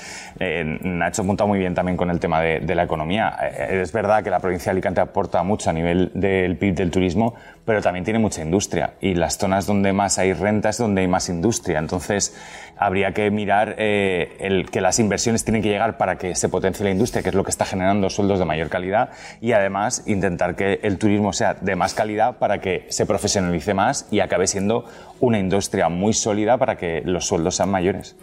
Eh, 0.41 0.65
Nacho 0.83 1.23
apunta 1.23 1.47
muy 1.47 1.61
bien 1.61 1.75
también 1.75 1.97
con 1.97 2.11
el 2.11 2.19
tema 2.19 2.41
de, 2.41 2.75
la 2.75 2.83
economía. 2.83 3.37
Eh, 3.43 3.81
es 3.83 3.93
verdad 3.93 4.25
que 4.25 4.31
la 4.31 4.41
provincia 4.41 4.71
de 4.71 4.73
Alicante 4.73 5.01
aporta 5.01 5.41
mucho 5.45 5.71
a 5.71 5.73
nivel 5.73 6.11
del 6.15 6.57
PIB 6.57 6.75
del 6.75 6.91
turismo, 6.91 7.35
pero 7.69 7.83
también 7.83 8.03
tiene 8.03 8.19
mucha 8.19 8.41
industria. 8.41 8.95
Y 8.99 9.15
las 9.15 9.37
zonas 9.37 9.67
donde 9.67 9.93
más 9.93 10.19
hay 10.19 10.33
renta 10.33 10.71
es 10.71 10.79
donde 10.79 11.03
hay 11.03 11.07
más 11.07 11.29
industria. 11.29 11.79
Entonces, 11.79 12.35
habría 12.79 13.13
que 13.13 13.31
mirar 13.31 13.75
eh, 13.77 14.39
el, 14.41 14.71
que 14.71 14.81
las 14.81 14.99
inversiones 14.99 15.45
tienen 15.45 15.61
que 15.61 15.69
llegar 15.69 15.99
para 15.99 16.17
que 16.17 16.35
se 16.35 16.49
potencie 16.49 16.83
la 16.83 16.93
industria, 16.93 17.23
que 17.23 17.29
es 17.29 17.35
lo 17.35 17.45
que 17.45 17.51
está 17.51 17.67
generando 17.67 18.09
sueldos 18.09 18.39
de 18.39 18.47
mayor 18.47 18.71
calidad, 18.71 19.11
y 19.43 19.53
además 19.53 20.03
intentar 20.07 20.57
que 20.57 20.81
el 20.83 20.97
turismo 20.97 21.35
sea 21.35 21.59
de 21.61 21.77
más 21.77 21.93
calidad 21.93 22.39
para 22.39 22.59
que 22.63 22.87
se 22.89 23.05
profesionalice 23.05 23.75
más 23.75 24.07
y 24.11 24.21
acabe 24.21 24.47
siendo 24.47 24.87
una 25.21 25.39
industria 25.39 25.91
muy 25.91 26.15
sólida 26.15 26.57
para 26.57 26.79
que 26.79 27.03
los 27.05 27.27
sueldos 27.27 27.57
sean 27.57 27.71
mayores. 27.71 28.17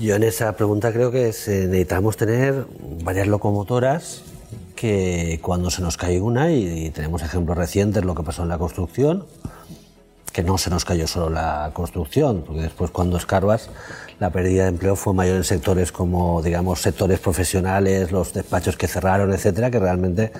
Yo 0.00 0.14
en 0.14 0.22
esa 0.22 0.56
pregunta 0.56 0.94
creo 0.94 1.10
que 1.10 1.24
necesitamos 1.24 2.16
tener 2.16 2.64
varias 3.04 3.26
locomotoras 3.26 4.24
que 4.78 5.40
cuando 5.42 5.70
se 5.70 5.82
nos 5.82 5.96
cae 5.96 6.20
una, 6.20 6.52
y, 6.52 6.90
tenemos 6.90 7.22
ejemplos 7.22 7.58
recientes, 7.58 8.04
lo 8.04 8.14
que 8.14 8.22
pasó 8.22 8.44
en 8.44 8.48
la 8.48 8.58
construcción, 8.58 9.26
que 10.32 10.44
no 10.44 10.56
se 10.56 10.70
nos 10.70 10.84
cayó 10.84 11.08
solo 11.08 11.30
la 11.30 11.72
construcción, 11.74 12.44
porque 12.46 12.62
después 12.62 12.92
cuando 12.92 13.16
escarbas 13.16 13.70
la 14.20 14.30
pérdida 14.30 14.64
de 14.64 14.68
empleo 14.68 14.94
fue 14.94 15.14
mayor 15.14 15.36
en 15.36 15.42
sectores 15.42 15.90
como, 15.90 16.42
digamos, 16.42 16.80
sectores 16.80 17.18
profesionales, 17.18 18.12
los 18.12 18.32
despachos 18.32 18.76
que 18.76 18.86
cerraron, 18.86 19.32
etcétera, 19.32 19.68
que 19.72 19.80
realmente, 19.80 20.30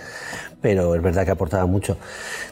pero 0.61 0.95
es 0.95 1.03
verdad 1.03 1.25
que 1.25 1.33
aportaba 1.33 1.67
mucho. 1.67 1.97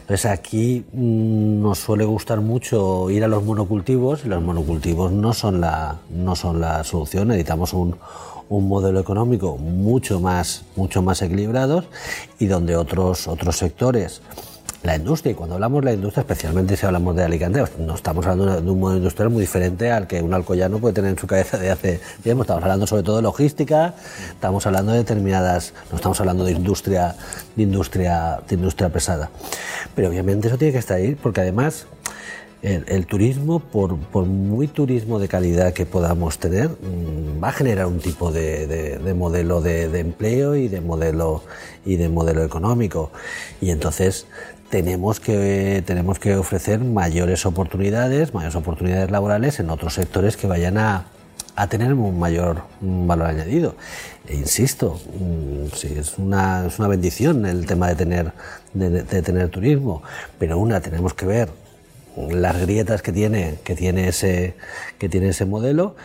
Entonces 0.01 0.25
aquí 0.25 0.83
mm, 0.91 1.61
nos 1.61 1.79
suele 1.79 2.03
gustar 2.03 2.41
mucho 2.41 3.09
ir 3.09 3.23
a 3.23 3.29
los 3.29 3.45
monocultivos 3.45 4.25
y 4.25 4.27
los 4.27 4.41
monocultivos 4.43 5.13
no 5.13 5.31
son 5.31 5.61
la, 5.61 5.99
no 6.09 6.35
son 6.35 6.59
la 6.59 6.83
solución, 6.83 7.29
necesitamos 7.29 7.71
un, 7.71 7.95
un 8.49 8.67
modelo 8.67 8.99
económico 8.99 9.57
mucho 9.57 10.19
más, 10.19 10.63
mucho 10.75 11.01
más 11.01 11.21
equilibrado 11.21 11.83
y 12.39 12.47
donde 12.47 12.75
otros, 12.75 13.27
otros 13.27 13.57
sectores 13.57 14.21
la 14.83 14.95
industria. 14.95 15.31
Y 15.31 15.35
cuando 15.35 15.55
hablamos 15.55 15.81
de 15.81 15.85
la 15.85 15.93
industria, 15.93 16.21
especialmente 16.21 16.77
si 16.77 16.85
hablamos 16.85 17.15
de 17.15 17.23
Alicante, 17.23 17.63
no 17.79 17.95
estamos 17.95 18.25
hablando 18.25 18.61
de 18.61 18.71
un 18.71 18.79
modelo 18.79 18.97
industrial 18.97 19.29
muy 19.29 19.41
diferente 19.41 19.91
al 19.91 20.07
que 20.07 20.21
un 20.21 20.33
alcoyano 20.33 20.79
puede 20.79 20.93
tener 20.93 21.11
en 21.11 21.17
su 21.17 21.27
cabeza 21.27 21.57
de 21.57 21.71
hace 21.71 21.99
tiempo. 22.23 22.43
Estamos 22.43 22.63
hablando 22.63 22.87
sobre 22.87 23.03
todo 23.03 23.17
de 23.17 23.21
logística, 23.23 23.95
estamos 24.31 24.65
hablando 24.65 24.93
de 24.93 24.99
determinadas, 24.99 25.73
no 25.91 25.97
estamos 25.97 26.19
hablando 26.19 26.45
de 26.45 26.53
industria, 26.53 27.15
de 27.55 27.63
industria, 27.63 28.39
de 28.47 28.55
industria 28.55 28.89
pesada. 28.89 29.29
Pero 29.95 30.09
obviamente 30.09 30.47
eso 30.47 30.57
tiene 30.57 30.71
que 30.71 30.79
estar 30.79 30.97
ahí, 30.97 31.15
porque 31.15 31.41
además 31.41 31.87
el, 32.61 33.05
turismo, 33.05 33.59
por, 33.59 33.95
muy 34.25 34.67
turismo 34.67 35.19
de 35.19 35.27
calidad 35.27 35.73
que 35.73 35.85
podamos 35.85 36.39
tener, 36.39 36.69
mm, 36.69 37.43
va 37.43 37.49
a 37.49 37.51
generar 37.51 37.85
un 37.85 37.99
tipo 37.99 38.31
de, 38.31 38.99
modelo 39.15 39.61
de, 39.61 39.89
de, 39.89 39.99
empleo 39.99 40.55
y 40.55 40.67
de 40.67 40.81
modelo 40.81 41.43
y 41.85 41.97
de 41.97 42.09
modelo 42.09 42.43
económico. 42.43 43.11
Y 43.61 43.69
entonces 43.69 44.25
tenemos 44.69 45.19
que, 45.19 45.83
tenemos 45.85 46.19
que 46.19 46.35
ofrecer 46.35 46.79
mayores 46.79 47.45
oportunidades, 47.45 48.33
mayores 48.33 48.55
oportunidades 48.55 49.11
laborales 49.11 49.59
en 49.59 49.69
otros 49.69 49.93
sectores 49.93 50.35
que 50.35 50.47
vayan 50.47 50.77
a, 50.77 51.05
a 51.55 51.67
tener 51.67 51.93
un 51.93 52.19
mayor 52.19 52.61
valor 52.81 53.27
añadido. 53.27 53.75
E 54.27 54.35
insisto, 54.35 54.99
mm, 55.19 55.75
sí, 55.75 55.95
es, 55.97 56.17
una, 56.17 56.67
es 56.67 56.77
una 56.79 56.87
bendición 56.87 57.45
el 57.45 57.65
tema 57.65 57.87
de 57.87 57.95
tener, 57.95 58.31
de, 58.73 59.03
tener 59.03 59.49
turismo, 59.49 60.03
pero 60.37 60.59
una, 60.59 60.81
tenemos 60.81 61.13
que 61.13 61.25
ver 61.25 61.49
las 62.29 62.59
grietas 62.59 63.01
que 63.01 63.11
tiene, 63.11 63.55
que 63.63 63.75
tiene, 63.75 64.07
ese, 64.07 64.55
que 64.97 65.09
tiene 65.09 65.29
ese 65.29 65.45
modelo 65.45 65.95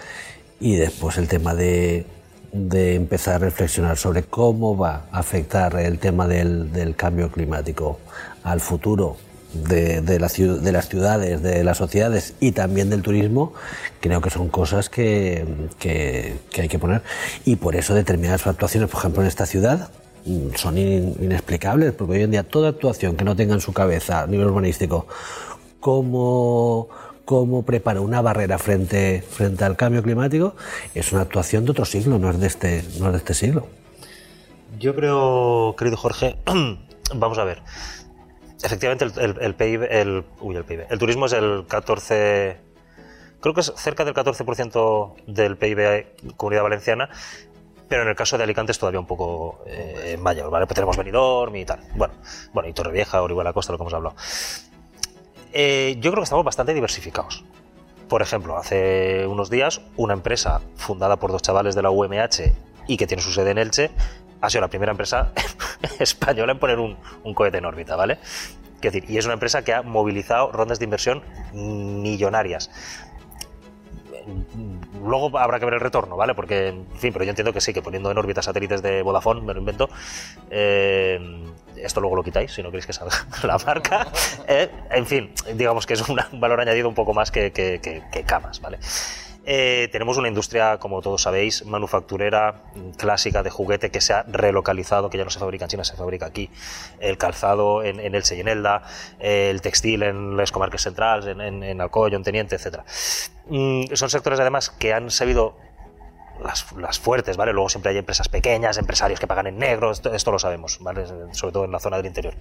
y 0.61 0.77
después 0.77 1.19
el 1.19 1.29
tema 1.29 1.55
de, 1.55 2.07
de 2.53 2.95
empezar 2.95 3.37
a 3.37 3.39
reflexionar 3.39 3.97
sobre 3.97 4.23
cómo 4.23 4.77
va 4.77 5.07
a 5.11 5.19
afectar 5.19 5.79
el 5.81 5.99
tema 5.99 6.29
del, 6.29 6.73
del 6.73 6.95
cambio 6.95 7.31
climático 7.31 7.99
al 8.45 8.61
futuro 8.61 9.17
de, 9.53 10.01
de, 10.01 10.19
la, 10.19 10.29
de, 10.29 10.73
las 10.73 10.89
ciudades, 10.89 11.43
de 11.43 11.65
las 11.65 11.79
sociedades 11.79 12.35
y 12.41 12.53
también 12.53 12.91
del 12.91 13.03
turismo, 13.03 13.53
creo 14.01 14.21
que 14.21 14.31
son 14.31 14.49
cosas 14.49 14.89
que, 14.89 15.45
que, 15.79 16.35
hay 16.59 16.69
que 16.69 16.79
poner. 16.79 17.03
Y 17.45 17.57
por 17.57 17.77
eso 17.77 17.95
determinadas 17.95 18.47
actuaciones, 18.47 18.89
por 18.89 19.01
ejemplo, 19.01 19.23
en 19.23 19.29
esta 19.29 19.47
ciudad, 19.47 19.91
mm, 20.25 20.55
son 20.57 20.79
inexplicables, 20.79 21.93
porque 21.93 22.15
hoy 22.15 22.23
en 22.23 22.31
día 22.31 22.43
toda 22.43 22.71
actuación 22.71 23.17
que 23.17 23.25
no 23.25 23.37
tenga 23.37 23.55
en 23.55 23.61
su 23.61 23.73
cabeza 23.73 24.23
a 24.23 24.27
nivel 24.27 24.47
urbanístico 24.49 25.07
cómo, 25.83 26.89
cómo 27.27 27.65
prepara 27.65 28.01
una 28.01 28.23
barrera 28.23 28.57
frente, 28.59 29.21
frente 29.21 29.65
al 29.65 29.77
cambio 29.77 30.03
climático, 30.03 30.55
es 30.95 31.13
una 31.13 31.23
actuación 31.23 31.67
de 31.67 31.73
otro 31.73 31.85
siglo, 31.85 32.19
no 32.19 32.31
es 32.31 32.39
de 32.41 32.47
este, 32.47 32.85
no 33.01 33.07
es 33.07 33.13
de 33.13 33.19
este 33.19 33.35
siglo. 33.35 33.67
Yo 34.79 34.95
creo, 34.95 35.75
querido 35.77 35.97
Jorge, 35.99 36.37
vamos 37.15 37.39
a 37.39 37.45
ver 37.45 37.63
efectivamente 38.63 39.05
el, 39.05 39.55
PIB, 39.55 39.83
el, 39.91 40.25
uy, 40.41 40.55
el 40.55 40.65
PIB, 40.65 40.87
el 40.89 40.99
turismo 40.99 41.27
es 41.27 41.33
el 41.33 41.65
14, 41.67 42.57
creo 43.41 43.55
que 43.55 43.61
es 43.61 43.73
cerca 43.77 44.05
del 44.05 44.15
14% 44.15 45.15
del 45.27 45.57
PIB 45.57 46.37
Comunidad 46.37 46.63
Valenciana, 46.63 47.11
pero 47.89 48.03
en 48.03 48.09
el 48.09 48.15
caso 48.15 48.39
de 48.39 48.45
Alicante 48.45 48.71
es 48.71 48.79
todavía 48.79 49.01
un 49.01 49.07
poco 49.07 49.65
eh, 49.67 50.17
mayor, 50.21 50.49
¿vale? 50.49 50.67
Pues 50.67 50.77
tenemos 50.77 50.97
Benidorm 50.97 51.57
y 51.57 51.65
tal, 51.65 51.81
bueno, 51.97 52.15
bueno 52.53 52.69
y 52.69 52.73
Torrevieja, 52.73 53.21
la 53.21 53.53
Costa, 53.53 53.73
lo 53.73 53.79
que 53.79 53.83
hemos 53.83 53.95
hablado. 53.95 54.15
Eh, 55.53 55.97
yo 56.01 56.11
creo 56.11 56.23
que 56.23 56.25
estamos 56.25 56.45
bastante 56.45 56.75
diversificados. 56.75 57.45
Por 58.09 58.23
ejemplo, 58.23 58.57
hace 58.57 59.27
unos 59.27 59.51
días 59.51 59.81
una 59.97 60.15
empresa 60.15 60.61
fundada 60.77 61.17
por 61.17 61.33
dos 61.33 61.43
chavales 61.43 61.75
de 61.75 61.83
la 61.83 61.91
UMH 61.91 62.53
y 62.87 62.97
que 62.97 63.07
tiene 63.07 63.23
su 63.23 63.33
sede 63.33 63.51
en 63.53 63.59
Elche 63.59 63.91
ha 64.41 64.51
sido 64.51 64.63
la 64.63 64.69
primera 64.69 64.91
empresa 64.91 65.33
española 65.99 66.53
en 66.53 66.59
poner 66.59 66.79
un, 66.79 66.97
cohete 67.35 67.59
en 67.59 67.65
órbita, 67.65 67.97
¿vale? 67.97 68.19
decir, 68.81 69.05
y 69.09 69.17
es 69.17 69.25
una 69.25 69.35
empresa 69.35 69.63
que 69.63 69.73
ha 69.73 69.83
movilizado 69.83 70.51
rondas 70.51 70.81
de 70.81 70.85
inversión 70.85 71.23
millonarias. 71.53 72.69
Luego 75.03 75.37
habrá 75.39 75.59
que 75.59 75.65
ver 75.65 75.75
el 75.75 75.81
retorno, 75.81 76.17
¿vale? 76.17 76.35
Porque, 76.35 76.69
en 76.69 76.87
fin, 76.97 77.13
pero 77.13 77.25
yo 77.25 77.31
entiendo 77.31 77.53
que 77.53 77.61
sí, 77.61 77.73
que 77.73 77.83
poniendo 77.83 78.11
en 78.11 78.19
órbita 78.19 78.43
satélites 78.43 78.83
de 78.83 79.03
Vodafone, 79.03 79.41
me 79.41 79.55
lo 79.55 79.61
invento, 79.61 79.89
eh, 80.51 81.45
esto 81.77 82.01
luego 82.01 82.17
lo 82.17 82.23
quitáis 82.23 82.53
si 82.53 82.63
no 82.63 82.71
queréis 82.71 82.87
que 82.87 82.93
salga 82.93 83.17
la 83.43 83.59
marca. 83.59 84.07
Eh, 84.49 84.69
en 84.91 85.07
fin, 85.07 85.33
digamos 85.55 85.87
que 85.87 85.95
es 85.95 86.09
un 86.09 86.19
valor 86.33 86.61
añadido 86.61 86.89
un 86.89 86.95
poco 86.95 87.15
más 87.15 87.31
que, 87.31 87.53
que, 87.53 87.81
que 87.81 88.23
camas, 88.25 88.61
¿vale? 88.61 88.79
Eh, 89.45 89.89
tenemos 89.91 90.19
una 90.19 90.29
industria, 90.29 90.79
como 90.79 91.03
todos 91.03 91.23
sabéis, 91.23 91.67
manufacturera 91.67 92.63
clásica 92.97 93.43
de 93.43 93.51
juguete 93.51 93.91
que 93.91 94.01
se 94.01 94.13
ha 94.13 94.23
relocalizado, 94.23 95.11
que 95.11 95.19
ya 95.19 95.25
no 95.25 95.31
se 95.31 95.41
fabrica 95.41 95.65
en 95.65 95.71
China, 95.71 95.85
se 95.85 95.97
fabrica 95.97 96.27
aquí. 96.27 96.51
El 97.01 97.19
calzado 97.19 97.83
en, 97.83 97.99
en 97.99 98.15
Elche 98.15 98.37
y 98.37 98.41
en 98.41 98.49
Elda, 98.49 98.83
el 99.19 99.61
textil 99.61 100.05
en 100.05 100.37
las 100.37 100.53
comarcas 100.53 100.83
centrales, 100.83 101.27
en, 101.27 101.41
en, 101.41 101.63
en 101.63 101.81
en 101.81 102.23
Teniente, 102.23 102.57
etc. 102.57 102.81
Mm, 103.47 103.95
son 103.95 104.11
sectores 104.11 104.39
además 104.39 104.71
que 104.71 104.93
han 104.93 105.11
sabido 105.11 105.57
las, 106.43 106.99
fuertes, 106.99 107.37
¿vale? 107.37 107.53
Luego 107.53 107.69
siempre 107.69 107.93
hay 107.93 107.99
empresas 107.99 108.29
pequeñas, 108.29 108.79
empresarios 108.79 109.21
que 109.21 109.27
pagan 109.27 109.47
en 109.47 109.59
negro, 109.59 109.91
esto, 109.91 110.13
esto, 110.13 110.31
lo 110.31 110.39
sabemos, 110.39 110.79
¿vale? 110.81 111.07
Sobre 111.33 111.53
todo 111.53 111.65
en 111.65 111.73
la 111.73 111.79
zona 111.79 111.97
del 111.97 112.07
interior. 112.07 112.35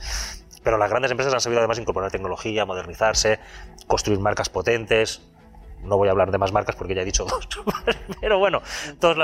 Pero 0.63 0.77
las 0.77 0.89
grandes 0.89 1.11
empresas 1.11 1.33
han 1.33 1.41
sabido 1.41 1.59
además 1.59 1.79
incorporar 1.79 2.11
tecnología, 2.11 2.65
modernizarse, 2.65 3.39
construir 3.87 4.19
marcas 4.19 4.49
potentes, 4.49 5.21
no 5.84 5.98
voy 5.98 6.08
a 6.08 6.12
hablar 6.12 6.32
de 6.32 6.38
más 6.38 6.52
marcas 6.52 6.76
porque 6.76 6.96
ya 6.96 7.02
he 7.02 7.06
dicho 7.06 7.26
dos. 7.30 7.48
Pero 8.20 8.39
bueno, 8.39 8.62
todos, 9.00 9.17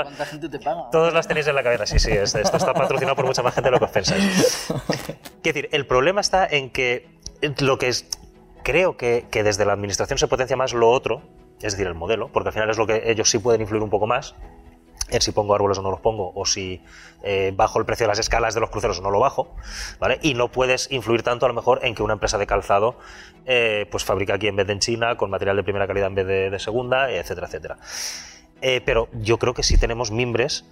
todos 0.90 1.12
las 1.12 1.28
tenéis 1.28 1.46
en 1.46 1.54
la 1.54 1.62
cabeza. 1.62 1.86
Sí, 1.86 1.98
sí, 1.98 2.12
esto 2.12 2.38
está 2.38 2.74
patrocinado 2.74 3.16
por 3.16 3.26
mucha 3.26 3.42
más 3.42 3.54
gente 3.54 3.68
de 3.68 3.72
lo 3.72 3.78
que 3.78 3.84
os 3.86 3.90
pensáis. 3.90 4.68
Quiero 5.42 5.56
decir, 5.56 5.68
el 5.72 5.86
problema 5.86 6.20
está 6.20 6.46
en 6.46 6.70
que 6.70 7.08
lo 7.58 7.78
que 7.78 7.88
es. 7.88 8.06
Creo 8.64 8.96
que, 8.96 9.26
que 9.30 9.42
desde 9.42 9.64
la 9.64 9.72
administración 9.72 10.18
se 10.18 10.28
potencia 10.28 10.56
más 10.56 10.74
lo 10.74 10.90
otro, 10.90 11.22
es 11.62 11.72
decir, 11.72 11.86
el 11.86 11.94
modelo, 11.94 12.28
porque 12.28 12.48
al 12.50 12.52
final 12.52 12.68
es 12.68 12.76
lo 12.76 12.86
que 12.86 13.10
ellos 13.10 13.30
sí 13.30 13.38
pueden 13.38 13.62
influir 13.62 13.82
un 13.82 13.88
poco 13.88 14.06
más, 14.06 14.34
en 15.10 15.20
si 15.20 15.32
pongo 15.32 15.54
árboles 15.54 15.78
o 15.78 15.82
no 15.82 15.90
los 15.90 16.00
pongo, 16.00 16.32
o 16.34 16.46
si 16.46 16.82
eh, 17.22 17.52
bajo 17.54 17.78
el 17.78 17.84
precio 17.84 18.04
de 18.04 18.08
las 18.08 18.18
escalas 18.18 18.54
de 18.54 18.60
los 18.60 18.70
cruceros 18.70 18.98
o 18.98 19.02
no 19.02 19.10
lo 19.10 19.20
bajo, 19.20 19.54
¿vale? 19.98 20.18
Y 20.22 20.34
no 20.34 20.50
puedes 20.50 20.90
influir 20.90 21.22
tanto 21.22 21.46
a 21.46 21.48
lo 21.48 21.54
mejor 21.54 21.80
en 21.82 21.94
que 21.94 22.02
una 22.02 22.14
empresa 22.14 22.38
de 22.38 22.46
calzado 22.46 22.96
eh, 23.46 23.86
pues 23.90 24.04
fabrica 24.04 24.34
aquí 24.34 24.46
en 24.48 24.56
vez 24.56 24.66
de 24.66 24.74
en 24.74 24.80
China, 24.80 25.16
con 25.16 25.30
material 25.30 25.56
de 25.56 25.64
primera 25.64 25.86
calidad 25.86 26.08
en 26.08 26.14
vez 26.14 26.26
de, 26.26 26.58
segunda, 26.58 27.10
etcétera, 27.10 27.46
etcétera. 27.46 27.78
Eh, 28.60 28.80
pero 28.84 29.08
yo 29.12 29.38
creo 29.38 29.54
que 29.54 29.62
sí 29.62 29.78
tenemos 29.78 30.10
mimbres 30.10 30.64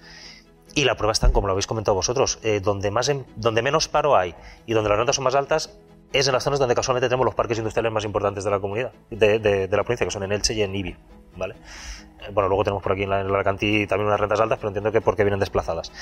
y 0.75 0.85
la 0.85 0.97
prueba 0.97 1.13
está, 1.13 1.33
como 1.33 1.47
lo 1.47 1.53
habéis 1.53 1.67
comentado 1.67 1.95
vosotros, 1.95 2.39
donde, 2.63 2.91
más 2.91 3.11
donde 3.37 3.63
menos 3.63 3.89
paro 3.89 4.17
hay 4.17 4.35
y 4.67 4.75
donde 4.75 4.91
las 4.91 4.99
rentas 4.99 5.17
son 5.17 5.25
más 5.25 5.35
altas 5.35 5.79
es 6.13 6.27
en 6.27 6.33
las 6.33 6.45
zonas 6.45 6.59
donde 6.59 6.75
casualmente 6.75 7.09
tenemos 7.09 7.25
los 7.25 7.35
parques 7.35 7.59
industriales 7.59 7.93
más 7.93 8.05
importantes 8.05 8.45
de 8.45 8.51
la 8.51 8.61
comunidad, 8.61 8.93
de, 9.11 9.39
de, 9.39 9.69
la 9.69 9.85
provincia, 9.85 10.07
que 10.07 10.11
son 10.11 10.23
en 10.23 10.33
Elche 10.33 10.55
y 10.55 10.63
en 10.63 10.75
Ibi, 10.75 10.97
¿vale? 11.37 11.57
Bueno, 12.33 12.49
luego 12.49 12.65
tenemos 12.65 12.83
por 12.83 12.93
aquí 12.93 13.03
en 13.03 13.11
la, 13.11 13.21
en 13.21 13.27
también 13.27 14.07
unas 14.07 14.21
rentas 14.21 14.41
altas, 14.41 14.59
pero 14.59 14.69
entiendo 14.69 14.93
que 14.93 15.01
porque 15.01 15.25
vienen 15.25 15.41
desplazadas. 15.41 15.93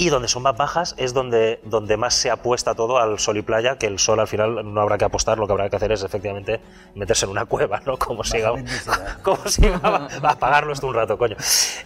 Y 0.00 0.10
donde 0.10 0.28
son 0.28 0.44
más 0.44 0.56
bajas 0.56 0.94
es 0.96 1.12
donde, 1.12 1.58
donde 1.64 1.96
más 1.96 2.14
se 2.14 2.30
apuesta 2.30 2.76
todo 2.76 2.98
al 2.98 3.18
sol 3.18 3.36
y 3.36 3.42
playa, 3.42 3.78
que 3.78 3.86
el 3.86 3.98
sol 3.98 4.20
al 4.20 4.28
final 4.28 4.72
no 4.72 4.80
habrá 4.80 4.96
que 4.96 5.04
apostar, 5.04 5.38
lo 5.38 5.48
que 5.48 5.52
habrá 5.52 5.68
que 5.68 5.74
hacer 5.74 5.90
es 5.90 6.04
efectivamente 6.04 6.60
meterse 6.94 7.24
en 7.24 7.32
una 7.32 7.46
cueva, 7.46 7.82
¿no? 7.84 7.96
Como 7.98 8.22
si, 8.22 8.38
como 9.24 9.44
si 9.48 9.66
a 9.66 10.06
apagarlo 10.22 10.72
esto 10.72 10.86
un 10.86 10.94
rato, 10.94 11.18
coño. 11.18 11.36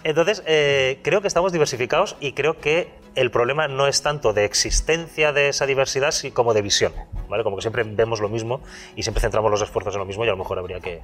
Entonces, 0.05 0.43
eh, 0.45 1.01
creo 1.03 1.23
que 1.23 1.29
estamos 1.29 1.53
diversificados 1.53 2.17
y 2.21 2.33
creo 2.33 2.59
que 2.59 2.93
el 3.15 3.31
problema 3.31 3.67
no 3.67 3.87
es 3.87 4.03
tanto 4.03 4.35
de 4.35 4.45
existencia 4.45 5.33
de 5.33 5.49
esa 5.49 5.65
diversidad, 5.65 6.11
sino 6.11 6.35
como 6.35 6.53
de 6.53 6.61
visión, 6.61 6.93
¿vale? 7.31 7.45
Como 7.45 7.57
que 7.57 7.63
siempre 7.63 7.83
vemos 7.83 8.21
lo 8.21 8.29
mismo 8.29 8.61
y 8.95 9.05
siempre 9.05 9.23
centramos 9.23 9.51
los 9.51 9.63
esfuerzos 9.63 9.95
en 9.95 10.01
lo 10.01 10.05
mismo 10.05 10.27
y 10.27 10.29
a 10.29 10.33
lo 10.33 10.37
mejor 10.37 10.59
habría 10.59 10.81
que, 10.81 11.01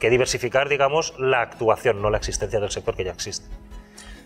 que 0.00 0.10
diversificar, 0.10 0.68
digamos, 0.68 1.14
la 1.18 1.42
actuación, 1.42 2.02
no 2.02 2.10
la 2.10 2.16
existencia 2.16 2.58
del 2.58 2.70
sector 2.70 2.96
que 2.96 3.04
ya 3.04 3.12
existe. 3.12 3.46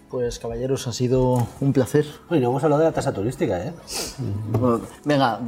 Pues 0.08 0.38
caballeros, 0.38 0.86
ha 0.86 0.92
sido 0.92 1.48
un 1.60 1.72
placer. 1.72 2.06
Oye, 2.30 2.40
no 2.40 2.50
hemos 2.50 2.62
hablado 2.62 2.82
de 2.82 2.88
la 2.88 2.92
tasa 2.92 3.12
turística, 3.12 3.58
¿eh? 3.58 3.72
venga, 5.04 5.40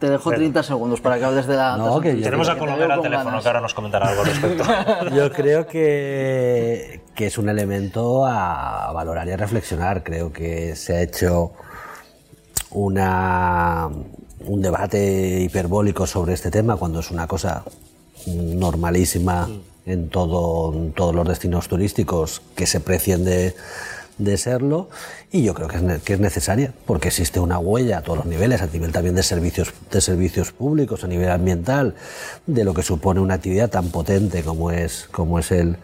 te, 0.00 0.10
dejo 0.10 0.32
30 0.32 0.60
segundos 0.64 1.00
para 1.00 1.18
que 1.18 1.24
hables 1.24 1.46
de 1.46 1.54
la 1.54 1.76
no, 1.76 2.00
que 2.00 2.14
Tenemos 2.14 2.48
a 2.48 2.58
Colombia 2.58 2.92
al 2.92 3.00
teléfono 3.00 3.40
que 3.40 3.46
ahora 3.46 3.60
nos 3.60 3.74
comentará 3.74 4.08
algo 4.08 4.22
al 4.22 4.26
respecto. 4.26 4.64
Yo 5.14 5.30
creo 5.30 5.68
que, 5.68 7.02
que 7.14 7.26
es 7.26 7.38
un 7.38 7.48
elemento 7.48 8.26
a 8.26 8.90
valorar 8.92 9.28
y 9.28 9.30
a 9.30 9.36
reflexionar. 9.36 10.02
Creo 10.02 10.32
que 10.32 10.74
se 10.74 10.96
ha 10.96 11.02
hecho 11.02 11.52
una, 12.72 13.88
un 14.40 14.62
debate 14.62 15.40
hiperbólico 15.42 16.08
sobre 16.08 16.34
este 16.34 16.50
tema 16.50 16.76
cuando 16.76 16.98
es 16.98 17.12
una 17.12 17.28
cosa 17.28 17.62
normalísima 18.28 19.46
mm. 19.46 19.90
en, 19.90 20.08
todo, 20.08 20.72
en 20.74 20.92
todos 20.92 21.14
los 21.14 21.26
destinos 21.26 21.68
turísticos 21.68 22.42
que 22.54 22.66
se 22.66 22.80
precien 22.80 23.24
de 23.24 23.54
de 24.18 24.36
serlo 24.36 24.88
y 25.30 25.44
yo 25.44 25.54
creo 25.54 25.68
que 25.68 25.76
es, 25.76 26.02
que 26.02 26.14
es, 26.14 26.20
necesaria 26.20 26.74
porque 26.86 27.08
existe 27.08 27.40
una 27.40 27.58
huella 27.58 27.98
a 27.98 28.02
todos 28.02 28.18
los 28.18 28.26
niveles, 28.26 28.60
a 28.60 28.66
nivel 28.66 28.92
también 28.92 29.14
de 29.14 29.22
servicios, 29.22 29.72
de 29.90 30.00
servicios 30.00 30.52
públicos, 30.52 31.04
a 31.04 31.06
nivel 31.06 31.30
ambiental, 31.30 31.94
de 32.46 32.64
lo 32.64 32.74
que 32.74 32.82
supone 32.82 33.20
una 33.20 33.34
actividad 33.34 33.70
tan 33.70 33.90
potente 33.90 34.42
como 34.42 34.70
es, 34.70 35.08
como 35.12 35.38
es 35.38 35.52
el, 35.52 35.76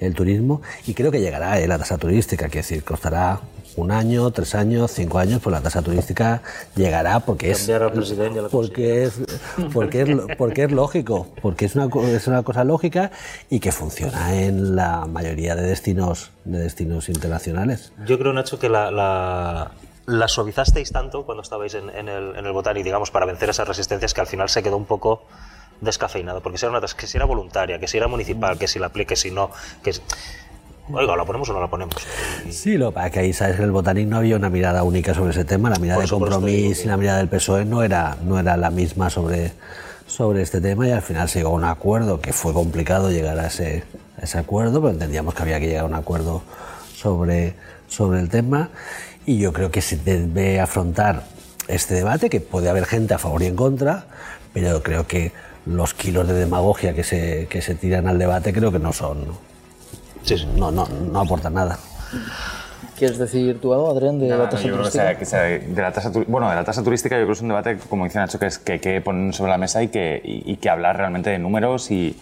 el 0.00 0.14
turismo 0.14 0.62
y 0.86 0.94
creo 0.94 1.12
que 1.12 1.20
llegará 1.20 1.60
eh, 1.60 1.68
la 1.68 1.78
tasa 1.78 1.98
turística, 1.98 2.48
que 2.48 2.58
decir, 2.58 2.82
costará 2.82 3.40
un 3.76 3.90
año, 3.90 4.30
tres 4.30 4.54
años, 4.54 4.90
cinco 4.92 5.18
años, 5.18 5.40
pues 5.42 5.52
la 5.52 5.60
tasa 5.60 5.82
turística 5.82 6.42
llegará 6.76 7.20
porque 7.20 7.50
es 7.50 7.70
porque 8.50 9.04
es 9.04 9.14
porque 9.72 10.02
es 10.02 10.36
porque 10.36 10.64
es 10.64 10.72
lógico, 10.72 11.26
porque 11.42 11.66
es 11.66 11.74
una 11.74 11.88
es 12.08 12.26
una 12.26 12.42
cosa 12.42 12.64
lógica 12.64 13.10
y 13.50 13.60
que 13.60 13.72
funciona 13.72 14.34
en 14.34 14.76
la 14.76 15.06
mayoría 15.06 15.54
de 15.54 15.62
destinos 15.62 16.30
de 16.44 16.58
destinos 16.58 17.08
internacionales. 17.08 17.92
Yo 18.06 18.18
creo 18.18 18.32
Nacho 18.32 18.58
que 18.58 18.68
la, 18.68 18.90
la, 18.90 20.28
suavizasteis 20.28 20.92
tanto 20.92 21.24
cuando 21.24 21.42
estabais 21.42 21.74
en, 21.74 21.88
el, 21.90 22.36
en 22.36 22.46
el 22.46 22.84
digamos, 22.84 23.10
para 23.10 23.26
vencer 23.26 23.50
esas 23.50 23.66
resistencias 23.66 24.14
que 24.14 24.20
al 24.20 24.26
final 24.26 24.48
se 24.48 24.62
quedó 24.62 24.76
un 24.76 24.84
poco 24.84 25.22
descafeinado, 25.80 26.40
porque 26.40 26.58
si 26.58 26.66
era, 26.66 26.76
una, 26.76 26.86
que 26.86 27.06
si 27.06 27.16
era 27.16 27.26
voluntaria, 27.26 27.78
que 27.78 27.88
si 27.88 27.96
era 27.96 28.08
municipal, 28.08 28.58
que 28.58 28.68
si 28.68 28.78
la 28.78 28.86
aplique, 28.86 29.16
si 29.16 29.30
no, 29.30 29.50
que 29.82 29.92
Oiga, 30.92 31.16
¿la 31.16 31.24
ponemos 31.24 31.48
o 31.48 31.54
no 31.54 31.60
la 31.60 31.68
ponemos? 31.68 31.94
Sí, 32.50 32.76
lo 32.76 32.92
para 32.92 33.08
que 33.08 33.20
ahí 33.20 33.32
sabes 33.32 33.56
que 33.56 33.62
en 33.62 33.68
el 33.68 33.72
Botanic 33.72 34.06
no 34.06 34.18
había 34.18 34.36
una 34.36 34.50
mirada 34.50 34.82
única 34.82 35.14
sobre 35.14 35.30
ese 35.30 35.44
tema, 35.44 35.70
la 35.70 35.78
mirada 35.78 36.02
de 36.02 36.08
compromiso 36.08 36.82
y 36.82 36.86
la 36.86 36.98
mirada 36.98 37.18
del 37.18 37.28
PSOE 37.28 37.64
no 37.64 37.82
era, 37.82 38.18
no 38.22 38.38
era 38.38 38.56
la 38.58 38.70
misma 38.70 39.08
sobre, 39.08 39.52
sobre 40.06 40.42
este 40.42 40.60
tema 40.60 40.86
y 40.86 40.90
al 40.90 41.00
final 41.00 41.28
se 41.30 41.38
llegó 41.38 41.50
a 41.50 41.54
un 41.54 41.64
acuerdo 41.64 42.20
que 42.20 42.34
fue 42.34 42.52
complicado 42.52 43.10
llegar 43.10 43.38
a 43.38 43.46
ese, 43.46 43.84
ese 44.20 44.38
acuerdo, 44.38 44.82
pero 44.82 44.92
entendíamos 44.92 45.34
que 45.34 45.42
había 45.42 45.58
que 45.58 45.68
llegar 45.68 45.84
a 45.84 45.88
un 45.88 45.94
acuerdo 45.94 46.42
sobre, 46.94 47.54
sobre 47.88 48.20
el 48.20 48.28
tema. 48.28 48.68
Y 49.24 49.38
yo 49.38 49.54
creo 49.54 49.70
que 49.70 49.80
se 49.80 49.96
debe 49.96 50.60
afrontar 50.60 51.24
este 51.66 51.94
debate, 51.94 52.28
que 52.28 52.40
puede 52.40 52.68
haber 52.68 52.84
gente 52.84 53.14
a 53.14 53.18
favor 53.18 53.42
y 53.42 53.46
en 53.46 53.56
contra, 53.56 54.04
pero 54.52 54.82
creo 54.82 55.06
que 55.06 55.32
los 55.64 55.94
kilos 55.94 56.28
de 56.28 56.34
demagogia 56.34 56.94
que 56.94 57.04
se, 57.04 57.46
que 57.48 57.62
se 57.62 57.74
tiran 57.74 58.06
al 58.06 58.18
debate 58.18 58.52
creo 58.52 58.70
que 58.70 58.78
no 58.78 58.92
son 58.92 59.28
no, 60.56 60.70
no, 60.70 60.86
no 60.86 61.20
aporta 61.20 61.50
nada. 61.50 61.78
¿Quieres 62.96 63.18
decir 63.18 63.60
tú 63.60 63.74
algo, 63.74 63.90
Adrián, 63.90 64.20
de 64.20 64.28
la 64.28 64.48
tasa 64.48 64.68
turística? 64.68 65.04
de 65.04 65.82
la 65.82 65.92
tasa, 65.92 66.12
bueno, 66.28 66.48
de 66.48 66.54
la 66.54 66.64
tasa 66.64 66.82
turística 66.82 67.16
yo 67.16 67.22
creo 67.22 67.28
que 67.28 67.32
es 67.32 67.42
un 67.42 67.48
debate, 67.48 67.76
como 67.88 68.04
dice 68.04 68.18
Nacho, 68.18 68.38
que, 68.38 68.46
es, 68.46 68.58
que 68.58 68.72
hay 68.74 68.78
que 68.78 69.00
poner 69.00 69.34
sobre 69.34 69.50
la 69.50 69.58
mesa 69.58 69.82
y 69.82 69.88
que, 69.88 70.20
y, 70.22 70.56
que 70.56 70.70
hablar 70.70 70.96
realmente 70.96 71.30
de 71.30 71.38
números 71.38 71.90
y 71.90 72.16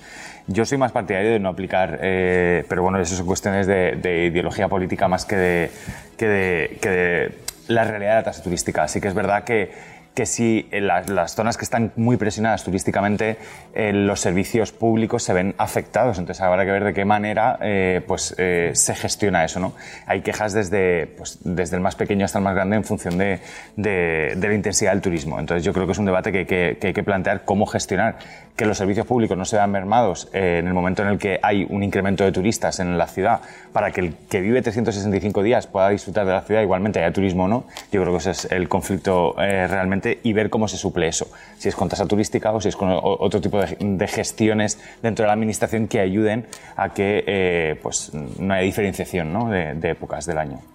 yo 0.46 0.64
soy 0.64 0.78
más 0.78 0.90
partidario 0.90 1.30
de 1.30 1.38
no 1.38 1.50
aplicar, 1.50 1.98
eh, 2.02 2.64
pero 2.68 2.82
bueno, 2.82 2.98
eso 2.98 3.14
son 3.14 3.26
cuestiones 3.26 3.66
de, 3.66 3.98
de 4.02 4.26
ideología 4.26 4.68
política 4.68 5.08
más 5.08 5.26
que 5.26 5.36
de, 5.36 5.70
que 6.16 6.26
de, 6.26 6.78
que 6.80 6.88
de 6.88 7.38
la 7.68 7.84
realidad 7.84 8.12
de 8.12 8.16
la 8.16 8.24
tasa 8.24 8.42
turística. 8.42 8.82
Así 8.82 9.00
que 9.00 9.08
es 9.08 9.14
verdad 9.14 9.44
que 9.44 9.72
que 10.14 10.26
si 10.26 10.68
en 10.70 10.86
las, 10.86 11.34
zonas 11.34 11.56
que 11.56 11.64
están 11.64 11.92
muy 11.96 12.16
presionadas 12.16 12.64
turísticamente, 12.64 13.38
eh, 13.74 13.92
los 13.92 14.20
servicios 14.20 14.72
públicos 14.72 15.22
se 15.22 15.32
ven 15.32 15.54
afectados. 15.58 16.18
Entonces 16.18 16.42
habrá 16.42 16.64
que 16.64 16.70
ver 16.70 16.84
de 16.84 16.92
qué 16.92 17.04
manera 17.04 17.58
eh, 17.62 18.02
pues, 18.06 18.34
eh, 18.38 18.72
se 18.74 18.94
gestiona 18.94 19.44
eso. 19.44 19.60
¿no? 19.60 19.72
Hay 20.06 20.20
quejas 20.20 20.52
desde, 20.52 21.06
pues, 21.06 21.38
desde 21.42 21.76
el 21.76 21.82
más 21.82 21.96
pequeño 21.96 22.24
hasta 22.24 22.38
el 22.38 22.44
más 22.44 22.54
grande 22.54 22.76
en 22.76 22.84
función 22.84 23.16
de, 23.16 23.40
de, 23.76 24.36
la 24.36 24.54
intensidad 24.54 24.92
del 24.92 25.00
turismo. 25.00 25.40
Entonces 25.40 25.64
yo 25.64 25.72
creo 25.72 25.86
que 25.86 25.92
es 25.92 25.98
un 25.98 26.06
debate 26.06 26.30
que, 26.30 26.46
que 26.46 26.86
hay 26.86 26.92
que 26.92 27.02
plantear 27.02 27.44
cómo 27.44 27.66
gestionar 27.66 28.16
que 28.56 28.66
los 28.66 28.76
servicios 28.76 29.06
públicos 29.06 29.36
no 29.36 29.44
se 29.44 29.56
vean 29.56 29.70
mermados 29.70 30.28
en 30.32 30.66
el 30.66 30.74
momento 30.74 31.02
en 31.02 31.08
el 31.08 31.18
que 31.18 31.40
hay 31.42 31.66
un 31.68 31.82
incremento 31.82 32.24
de 32.24 32.32
turistas 32.32 32.80
en 32.80 32.98
la 32.98 33.06
ciudad 33.06 33.40
para 33.72 33.90
que 33.90 34.00
el 34.00 34.14
que 34.28 34.40
vive 34.40 34.60
365 34.60 35.42
días 35.42 35.66
pueda 35.66 35.88
disfrutar 35.88 36.26
de 36.26 36.32
la 36.32 36.42
ciudad 36.42 36.62
igualmente 36.62 36.98
haya 36.98 37.12
turismo 37.12 37.44
o 37.44 37.48
no. 37.48 37.64
Yo 37.90 38.02
creo 38.02 38.12
que 38.12 38.18
ese 38.18 38.30
es 38.32 38.44
el 38.50 38.68
conflicto 38.68 39.34
realmente 39.36 40.20
y 40.22 40.32
ver 40.32 40.50
cómo 40.50 40.68
se 40.68 40.76
suple 40.76 41.08
eso. 41.08 41.28
Si 41.58 41.68
es 41.68 41.74
con 41.74 41.88
tasa 41.88 42.06
turística 42.06 42.52
o 42.52 42.60
si 42.60 42.68
es 42.68 42.76
con 42.76 42.90
otro 42.92 43.40
tipo 43.40 43.60
de, 43.60 44.06
gestiones 44.06 44.78
dentro 45.02 45.24
de 45.24 45.28
la 45.28 45.32
administración 45.32 45.88
que 45.88 46.00
ayuden 46.00 46.46
a 46.76 46.90
que 46.90 47.24
eh, 47.26 47.80
pues, 47.82 48.12
no 48.12 48.52
haya 48.52 48.64
diferenciación 48.64 49.50
de 49.80 49.90
épocas 49.90 50.26
del 50.26 50.38
año. 50.38 50.71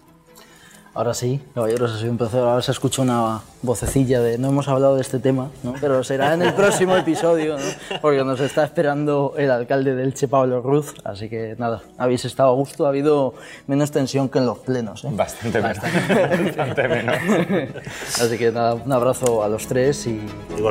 Ahora 0.97 1.13
sí, 1.13 1.39
caballeros, 1.53 1.93
ha 1.93 1.99
sido 1.99 2.09
un 2.09 2.17
placer. 2.17 2.39
Ahora 2.39 2.59
se 2.63 2.71
escucha 2.71 3.03
una 3.03 3.41
vocecilla 3.61 4.19
de 4.19 4.39
no 4.39 4.47
hemos 4.47 4.67
hablado 4.67 4.95
de 4.95 5.01
este 5.01 5.19
tema, 5.19 5.51
¿no? 5.61 5.75
pero 5.79 6.03
será 6.03 6.33
en 6.33 6.41
el 6.41 6.55
próximo 6.55 6.97
episodio, 6.97 7.55
¿no? 7.55 7.99
porque 8.01 8.23
nos 8.23 8.39
está 8.39 8.63
esperando 8.63 9.35
el 9.37 9.51
alcalde 9.51 9.93
del 9.93 10.15
Che, 10.15 10.27
Pablo 10.27 10.59
Ruz. 10.63 10.95
Así 11.03 11.29
que 11.29 11.55
nada, 11.59 11.83
habéis 11.99 12.25
estado 12.25 12.49
a 12.49 12.55
gusto, 12.55 12.87
ha 12.87 12.89
habido 12.89 13.35
menos 13.67 13.91
tensión 13.91 14.27
que 14.27 14.39
en 14.39 14.47
los 14.47 14.57
plenos. 14.57 15.05
¿eh? 15.05 15.09
Bastante, 15.11 15.61
Bastante 15.61 16.87
menos. 16.87 17.15
así 18.19 18.35
que 18.39 18.51
nada, 18.51 18.73
un 18.73 18.91
abrazo 18.91 19.43
a 19.43 19.49
los 19.49 19.67
tres 19.67 20.07
y 20.07 20.19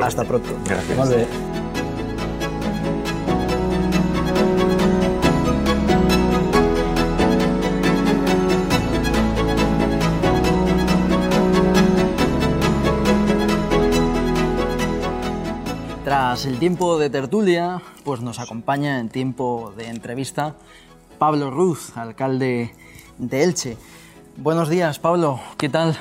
hasta 0.03 0.25
pronto. 0.25 0.49
Gracias. 0.65 1.66
El 16.45 16.59
tiempo 16.59 16.99
de 16.99 17.09
tertulia, 17.09 17.81
pues 18.03 18.21
nos 18.21 18.39
acompaña 18.39 18.99
en 18.99 19.09
tiempo 19.09 19.73
de 19.75 19.87
entrevista 19.87 20.55
Pablo 21.17 21.49
Ruz, 21.49 21.97
alcalde 21.97 22.71
de 23.17 23.43
Elche. 23.43 23.75
Buenos 24.35 24.69
días, 24.69 24.99
Pablo, 24.99 25.39
¿qué 25.57 25.67
tal? 25.67 25.95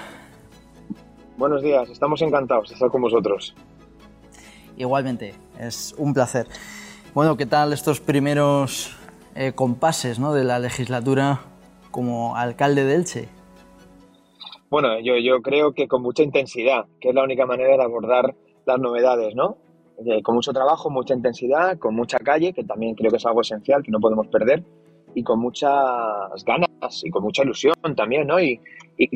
Buenos 1.38 1.62
días, 1.62 1.88
estamos 1.88 2.20
encantados 2.20 2.68
de 2.68 2.74
estar 2.74 2.90
con 2.90 3.00
vosotros. 3.00 3.54
Igualmente, 4.76 5.34
es 5.58 5.94
un 5.96 6.12
placer. 6.12 6.46
Bueno, 7.14 7.38
¿qué 7.38 7.46
tal 7.46 7.72
estos 7.72 8.00
primeros 8.00 8.94
eh, 9.34 9.52
compases 9.54 10.20
de 10.20 10.44
la 10.44 10.58
legislatura 10.58 11.40
como 11.90 12.36
alcalde 12.36 12.84
de 12.84 12.94
Elche? 12.94 13.28
Bueno, 14.68 15.00
yo, 15.00 15.16
yo 15.16 15.40
creo 15.40 15.72
que 15.72 15.88
con 15.88 16.02
mucha 16.02 16.22
intensidad, 16.22 16.84
que 17.00 17.08
es 17.08 17.14
la 17.14 17.22
única 17.22 17.46
manera 17.46 17.76
de 17.76 17.82
abordar 17.82 18.34
las 18.66 18.78
novedades, 18.78 19.34
¿no? 19.34 19.56
Eh, 20.04 20.22
con 20.22 20.34
mucho 20.34 20.52
trabajo, 20.52 20.90
mucha 20.90 21.14
intensidad, 21.14 21.78
con 21.78 21.94
mucha 21.94 22.18
calle, 22.18 22.52
que 22.52 22.64
también 22.64 22.94
creo 22.94 23.10
que 23.10 23.16
es 23.16 23.26
algo 23.26 23.40
esencial, 23.40 23.82
que 23.82 23.90
no 23.90 23.98
podemos 23.98 24.26
perder, 24.28 24.62
y 25.14 25.22
con 25.22 25.40
muchas 25.40 25.70
ganas 26.44 26.68
y 27.02 27.10
con 27.10 27.22
mucha 27.22 27.42
ilusión 27.42 27.74
también, 27.96 28.26
¿no? 28.26 28.38
Y, 28.38 28.60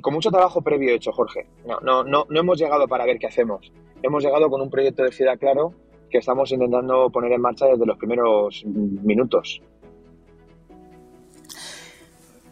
con 0.03 0.15
mucho 0.15 0.31
trabajo 0.31 0.63
previo 0.63 0.95
hecho, 0.95 1.13
Jorge. 1.13 1.47
No, 1.67 1.81
no, 1.81 2.05
no, 2.05 2.27
no 2.29 2.41
hemos 2.41 2.59
llegado 2.59 2.87
para 2.87 3.05
ver 3.05 3.19
qué 3.19 3.27
hacemos. 3.27 3.73
Hemos 4.03 4.23
llegado 4.23 4.49
con 4.49 4.61
un 4.61 4.71
proyecto 4.71 5.03
de 5.03 5.13
ciudad 5.13 5.39
claro 5.39 5.75
que 6.11 6.19
estamos 6.19 6.51
intentando 6.53 7.11
poner 7.11 7.33
en 7.33 7.41
marcha 7.41 7.67
desde 7.67 7.87
los 7.87 7.97
primeros 7.97 8.65
minutos. 8.67 9.63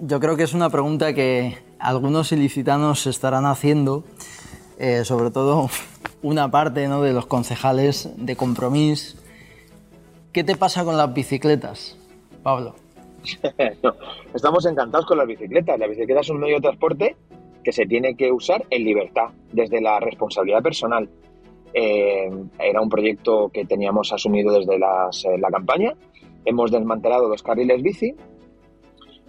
Yo 0.00 0.20
creo 0.20 0.36
que 0.36 0.44
es 0.44 0.54
una 0.54 0.70
pregunta 0.70 1.12
que 1.12 1.58
algunos 1.78 2.30
ilicitanos 2.32 3.02
se 3.02 3.10
estarán 3.10 3.46
haciendo, 3.46 4.04
eh, 4.78 5.04
sobre 5.04 5.30
todo 5.30 5.68
una 6.22 6.50
parte 6.50 6.88
¿no? 6.88 7.02
de 7.02 7.12
los 7.12 7.26
concejales 7.26 8.10
de 8.16 8.36
compromiso. 8.36 9.18
¿Qué 10.32 10.44
te 10.44 10.56
pasa 10.56 10.84
con 10.84 10.96
las 10.96 11.12
bicicletas, 11.12 11.96
Pablo? 12.42 12.74
estamos 14.34 14.66
encantados 14.66 15.06
con 15.06 15.18
las 15.18 15.26
bicicletas. 15.26 15.78
Las 15.78 15.88
bicicletas 15.88 16.26
son 16.26 16.36
un 16.36 16.42
medio 16.42 16.56
de 16.56 16.62
transporte 16.62 17.16
que 17.64 17.72
se 17.72 17.86
tiene 17.86 18.14
que 18.14 18.30
usar 18.32 18.64
en 18.70 18.84
libertad, 18.84 19.28
desde 19.52 19.80
la 19.80 20.00
responsabilidad 20.00 20.62
personal. 20.62 21.08
Eh, 21.74 22.30
era 22.58 22.80
un 22.80 22.88
proyecto 22.88 23.50
que 23.52 23.64
teníamos 23.64 24.12
asumido 24.12 24.52
desde 24.52 24.76
eh, 24.76 25.38
la 25.38 25.48
campaña. 25.50 25.94
Hemos 26.44 26.70
desmantelado 26.70 27.28
los 27.28 27.42
carriles 27.42 27.82
bici, 27.82 28.14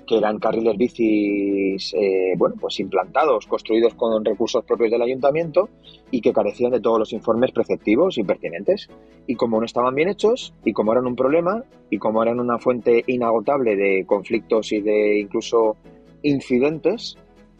que 0.09 0.17
eran 0.17 0.39
carriles 0.39 0.75
bicis 0.75 1.93
eh, 1.93 2.33
bueno, 2.35 2.55
pues 2.59 2.79
implantados, 2.79 3.45
construidos 3.45 3.93
con 3.93 4.25
recursos 4.25 4.65
propios 4.65 4.89
del 4.89 5.03
ayuntamiento 5.03 5.69
y 6.09 6.19
que 6.19 6.33
carecían 6.33 6.71
de 6.71 6.81
todos 6.81 6.97
los 6.97 7.13
informes 7.13 7.51
preceptivos 7.51 8.17
y 8.17 8.23
pertinentes. 8.23 8.89
Y 9.27 9.35
como 9.35 9.59
no 9.59 9.67
estaban 9.67 9.93
bien 9.93 10.09
hechos, 10.09 10.51
y 10.65 10.73
como 10.73 10.93
eran 10.93 11.05
un 11.05 11.15
problema, 11.15 11.63
y 11.91 11.99
como 11.99 12.23
eran 12.23 12.39
una 12.39 12.57
fuente 12.57 13.03
inagotable 13.05 13.75
de 13.75 14.03
conflictos 14.07 14.71
y 14.71 14.81
de 14.81 15.19
incluso 15.19 15.77
incidentes, 16.23 17.15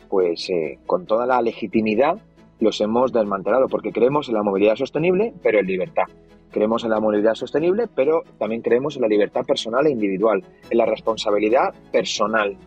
pues 0.10 0.50
eh, 0.50 0.80
con 0.88 1.06
toda 1.06 1.28
la 1.28 1.44
legitimidad 1.44 2.18
los 2.60 2.82
hemos 2.82 3.14
desmantelado, 3.14 3.68
porque 3.68 3.92
creemos 3.92 4.28
en 4.28 4.34
la 4.34 4.44
movilidad 4.44 4.76
sostenible, 4.76 5.34
pero 5.44 5.60
en 5.60 5.68
libertad. 5.68 6.06
Creemos 6.52 6.84
en 6.84 6.90
la 6.90 7.00
movilidad 7.00 7.36
sostenible, 7.36 7.88
pero 7.94 8.24
también 8.38 8.62
creemos 8.62 8.96
en 8.96 9.04
la 9.04 9.08
libertad 9.08 9.46
personal 9.46 9.86
e 9.86 9.92
individual, 9.92 10.44
en 10.70 10.78
la 10.78 10.86
responsabilidad 10.86 11.74
personal. 11.92 12.58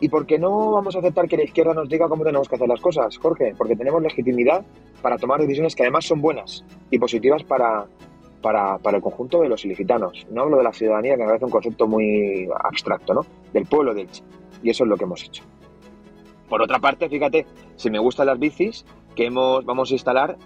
¿Y 0.00 0.08
por 0.08 0.26
qué 0.26 0.38
no 0.38 0.72
vamos 0.72 0.96
a 0.96 0.98
aceptar 0.98 1.28
que 1.28 1.36
la 1.36 1.44
izquierda 1.44 1.74
nos 1.74 1.88
diga 1.88 2.08
cómo 2.08 2.24
tenemos 2.24 2.48
que 2.48 2.56
hacer 2.56 2.68
las 2.68 2.80
cosas, 2.80 3.16
Jorge? 3.18 3.54
Porque 3.56 3.76
tenemos 3.76 4.02
legitimidad 4.02 4.64
para 5.00 5.16
tomar 5.16 5.40
decisiones 5.40 5.76
que 5.76 5.82
además 5.82 6.06
son 6.06 6.20
buenas 6.20 6.64
y 6.90 6.98
positivas 6.98 7.44
para, 7.44 7.86
para, 8.40 8.78
para, 8.78 8.96
el 8.96 9.02
conjunto 9.02 9.40
de 9.40 9.48
los 9.48 9.64
ilicitanos. 9.64 10.26
No 10.30 10.42
hablo 10.42 10.58
de 10.58 10.64
la 10.64 10.72
ciudadanía, 10.72 11.14
que 11.14 11.22
me 11.22 11.26
parece 11.26 11.44
un 11.44 11.50
concepto 11.50 11.86
muy 11.86 12.48
abstracto, 12.64 13.14
¿no? 13.14 13.26
Del 13.52 13.66
pueblo 13.66 13.94
de 13.94 14.02
Elche. 14.02 14.24
Y 14.62 14.70
eso 14.70 14.84
es 14.84 14.90
lo 14.90 14.96
que 14.96 15.04
hemos 15.04 15.22
hecho. 15.24 15.44
Por 16.48 16.62
otra 16.62 16.80
parte, 16.80 17.08
fíjate, 17.08 17.46
si 17.76 17.88
me 17.88 17.98
gustan 17.98 18.26
las 18.26 18.38
bicis, 18.38 18.84
que 19.14 19.26
hemos, 19.26 19.64
vamos 19.64 19.90
a 19.90 19.94
instalar 19.94 20.36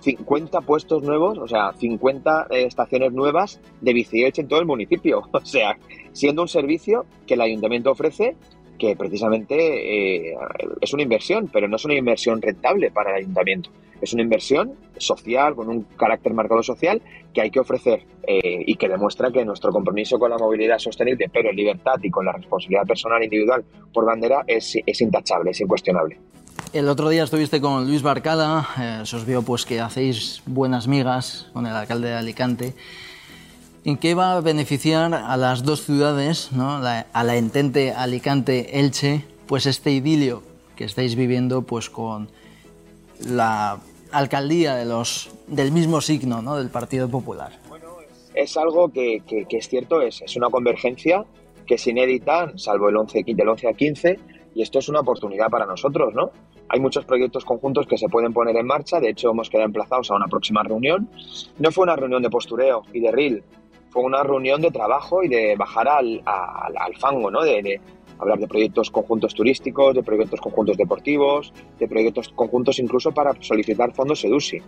50 0.00 0.60
puestos 0.62 1.02
nuevos, 1.02 1.38
o 1.38 1.48
sea, 1.48 1.72
50 1.72 2.48
eh, 2.50 2.64
estaciones 2.64 3.12
nuevas 3.12 3.60
de 3.80 3.92
bici 3.92 4.24
en 4.24 4.48
todo 4.48 4.60
el 4.60 4.66
municipio. 4.66 5.22
O 5.32 5.46
sea, 5.46 5.76
siendo 6.12 6.42
un 6.42 6.48
servicio 6.48 7.04
que 7.26 7.34
el 7.34 7.40
ayuntamiento 7.40 7.90
ofrece 7.90 8.36
que 8.78 8.96
precisamente 8.96 10.26
eh, 10.28 10.34
es 10.80 10.92
una 10.92 11.02
inversión, 11.02 11.48
pero 11.52 11.68
no 11.68 11.76
es 11.76 11.84
una 11.84 11.94
inversión 11.94 12.40
rentable 12.40 12.90
para 12.90 13.10
el 13.10 13.16
ayuntamiento. 13.24 13.70
Es 14.00 14.12
una 14.12 14.22
inversión 14.22 14.74
social, 14.96 15.54
con 15.54 15.68
un 15.68 15.82
carácter 15.96 16.34
marcado 16.34 16.62
social, 16.62 17.00
que 17.32 17.42
hay 17.42 17.50
que 17.50 17.60
ofrecer 17.60 18.04
eh, 18.26 18.64
y 18.66 18.74
que 18.76 18.88
demuestra 18.88 19.30
que 19.30 19.44
nuestro 19.44 19.70
compromiso 19.70 20.18
con 20.18 20.30
la 20.30 20.38
movilidad 20.38 20.78
sostenible, 20.78 21.30
pero 21.32 21.50
en 21.50 21.56
libertad 21.56 21.96
y 22.02 22.10
con 22.10 22.24
la 22.24 22.32
responsabilidad 22.32 22.86
personal 22.86 23.22
e 23.22 23.26
individual 23.26 23.64
por 23.92 24.04
bandera, 24.04 24.44
es 24.46 24.76
intachable, 25.00 25.52
es 25.52 25.60
incuestionable. 25.60 26.18
El 26.72 26.88
otro 26.88 27.08
día 27.08 27.24
estuviste 27.24 27.60
con 27.60 27.86
Luis 27.86 28.02
Barcala, 28.02 28.68
eh, 28.80 29.06
se 29.06 29.16
os 29.16 29.24
vio 29.24 29.42
pues 29.42 29.64
que 29.64 29.80
hacéis 29.80 30.42
buenas 30.46 30.88
migas 30.88 31.46
con 31.52 31.66
el 31.66 31.72
alcalde 31.72 32.08
de 32.08 32.14
Alicante. 32.14 32.74
¿En 33.84 33.96
qué 33.96 34.14
va 34.14 34.36
a 34.36 34.40
beneficiar 34.40 35.14
a 35.14 35.36
las 35.36 35.62
dos 35.62 35.84
ciudades, 35.84 36.50
¿no? 36.52 36.76
a 36.76 37.24
la 37.24 37.36
entente 37.36 37.92
Alicante-Elche, 37.92 39.24
pues 39.46 39.66
este 39.66 39.92
idilio 39.92 40.42
que 40.74 40.84
estáis 40.84 41.14
viviendo 41.14 41.62
pues 41.62 41.90
con 41.90 42.28
la 43.20 43.78
alcaldía 44.10 44.74
de 44.74 44.84
los, 44.84 45.30
del 45.46 45.70
mismo 45.70 46.00
signo, 46.00 46.42
¿no? 46.42 46.56
del 46.56 46.70
Partido 46.70 47.08
Popular? 47.08 47.52
Bueno, 47.68 47.86
es 48.34 48.56
algo 48.56 48.88
que, 48.88 49.22
que, 49.26 49.46
es 49.56 49.68
cierto, 49.68 50.00
es, 50.00 50.22
es, 50.22 50.36
una 50.36 50.50
convergencia 50.50 51.24
que 51.66 51.74
es 51.74 51.86
inédita, 51.86 52.52
salvo 52.56 52.88
el 52.88 52.96
11, 52.96 53.22
del 53.26 53.48
11 53.48 53.68
a 53.68 53.72
15, 53.74 54.18
y 54.54 54.62
esto 54.62 54.78
es 54.78 54.88
una 54.88 55.00
oportunidad 55.00 55.48
para 55.50 55.66
nosotros, 55.66 56.14
¿no? 56.14 56.30
Hay 56.68 56.80
muchos 56.80 57.04
proyectos 57.04 57.44
conjuntos 57.44 57.86
que 57.86 57.98
se 57.98 58.08
pueden 58.08 58.32
poner 58.32 58.56
en 58.56 58.66
marcha, 58.66 59.00
de 59.00 59.10
hecho 59.10 59.30
hemos 59.30 59.50
quedado 59.50 59.66
emplazados 59.66 60.10
a 60.10 60.16
una 60.16 60.26
próxima 60.26 60.62
reunión. 60.62 61.08
No 61.58 61.70
fue 61.70 61.84
una 61.84 61.96
reunión 61.96 62.22
de 62.22 62.30
postureo 62.30 62.82
y 62.92 63.00
de 63.00 63.12
reel, 63.12 63.44
fue 63.90 64.02
una 64.02 64.24
reunión 64.24 64.60
de 64.60 64.72
trabajo 64.72 65.22
y 65.22 65.28
de 65.28 65.54
bajar 65.56 65.86
al, 65.86 66.20
al, 66.24 66.96
fango, 66.96 67.30
¿no? 67.30 67.42
De, 67.42 67.80
hablar 68.18 68.38
de 68.38 68.48
proyectos 68.48 68.90
conjuntos 68.90 69.34
turísticos, 69.34 69.94
de 69.94 70.02
proyectos 70.02 70.40
conjuntos 70.40 70.76
deportivos, 70.76 71.52
de 71.78 71.88
proyectos 71.88 72.28
conjuntos 72.30 72.78
incluso 72.78 73.12
para 73.12 73.32
solicitar 73.40 73.92
fondos 73.92 74.24
EDUSI, 74.24 74.60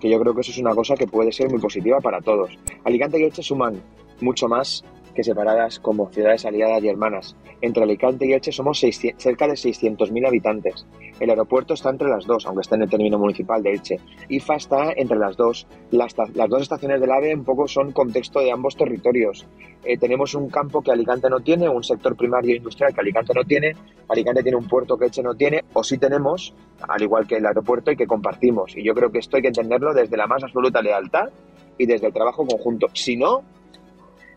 que 0.00 0.08
yo 0.08 0.18
creo 0.20 0.34
que 0.34 0.40
eso 0.40 0.50
es 0.50 0.58
una 0.58 0.74
cosa 0.74 0.94
que 0.94 1.06
puede 1.06 1.32
ser 1.32 1.50
muy 1.50 1.60
positiva 1.60 2.00
para 2.00 2.20
todos. 2.20 2.56
Alicante 2.84 3.20
y 3.20 3.24
Elche 3.24 3.42
suman 3.42 3.80
mucho 4.20 4.48
más 4.48 4.84
que 5.14 5.24
separadas 5.24 5.78
como 5.78 6.10
ciudades 6.10 6.44
aliadas 6.44 6.82
y 6.82 6.88
hermanas. 6.88 7.36
Entre 7.60 7.82
Alicante 7.82 8.26
y 8.26 8.32
Elche 8.32 8.52
somos 8.52 8.80
cerca 8.80 9.46
de 9.46 9.54
600.000 9.54 10.26
habitantes. 10.26 10.86
El 11.20 11.30
aeropuerto 11.30 11.74
está 11.74 11.90
entre 11.90 12.08
las 12.08 12.26
dos, 12.26 12.44
aunque 12.46 12.62
está 12.62 12.74
en 12.76 12.82
el 12.82 12.90
término 12.90 13.18
municipal 13.18 13.62
de 13.62 13.72
Elche. 13.72 14.00
IFA 14.28 14.56
está 14.56 14.92
entre 14.96 15.16
las 15.16 15.36
dos. 15.36 15.66
Las, 15.90 16.14
dos 16.14 16.62
estaciones 16.62 17.00
del 17.00 17.12
AVE 17.12 17.34
un 17.34 17.44
poco 17.44 17.68
son 17.68 17.92
contexto 17.92 18.40
de 18.40 18.50
ambos 18.50 18.76
territorios. 18.76 19.46
Eh, 19.84 19.96
tenemos 19.96 20.34
un 20.34 20.50
campo 20.50 20.82
que 20.82 20.90
Alicante 20.90 21.30
no 21.30 21.40
tiene, 21.40 21.68
un 21.68 21.84
sector 21.84 22.16
primario 22.16 22.56
industrial 22.56 22.92
que 22.92 23.00
Alicante 23.00 23.32
no 23.34 23.44
tiene. 23.44 23.72
Alicante 24.08 24.42
tiene 24.42 24.58
un 24.58 24.66
puerto 24.66 24.98
que 24.98 25.06
Elche 25.06 25.22
no 25.22 25.34
tiene, 25.34 25.64
o 25.72 25.84
sí 25.84 25.98
tenemos, 25.98 26.54
al 26.86 27.02
igual 27.02 27.26
que 27.26 27.36
el 27.36 27.46
aeropuerto, 27.46 27.92
y 27.92 27.96
que 27.96 28.06
compartimos. 28.06 28.76
Y 28.76 28.82
yo 28.82 28.94
creo 28.94 29.10
que 29.10 29.18
esto 29.18 29.36
hay 29.36 29.42
que 29.42 29.48
entenderlo 29.48 29.94
desde 29.94 30.16
la 30.16 30.26
más 30.26 30.42
absoluta 30.42 30.82
lealtad 30.82 31.30
y 31.78 31.86
desde 31.86 32.08
el 32.08 32.12
trabajo 32.12 32.46
conjunto. 32.46 32.88
Si 32.92 33.16
no, 33.16 33.42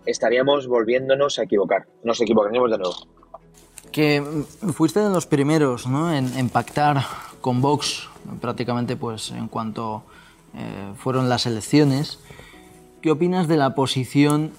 estaríamos 0.08 0.68
volviéndonos 0.68 1.38
a 1.38 1.44
equivocar. 1.44 1.86
Nos 2.04 2.20
equivocaríamos 2.22 2.72
de 2.72 2.78
nuevo. 2.78 2.96
Que 3.92 4.24
fuiste 4.74 5.00
de 5.00 5.10
los 5.10 5.26
primeros 5.26 5.88
¿no? 5.88 6.14
en, 6.14 6.50
pactar 6.50 7.04
con 7.42 7.62
Vox, 7.62 8.10
prácticamente 8.42 8.96
pues 8.96 9.32
en 9.32 9.48
cuanto 9.48 10.04
eh, 10.56 10.94
fueron 10.98 11.30
las 11.30 11.46
elecciones. 11.46 12.20
¿Qué 13.02 13.12
opinas 13.12 13.48
de 13.48 13.58
la 13.58 13.76
posición 13.76 14.52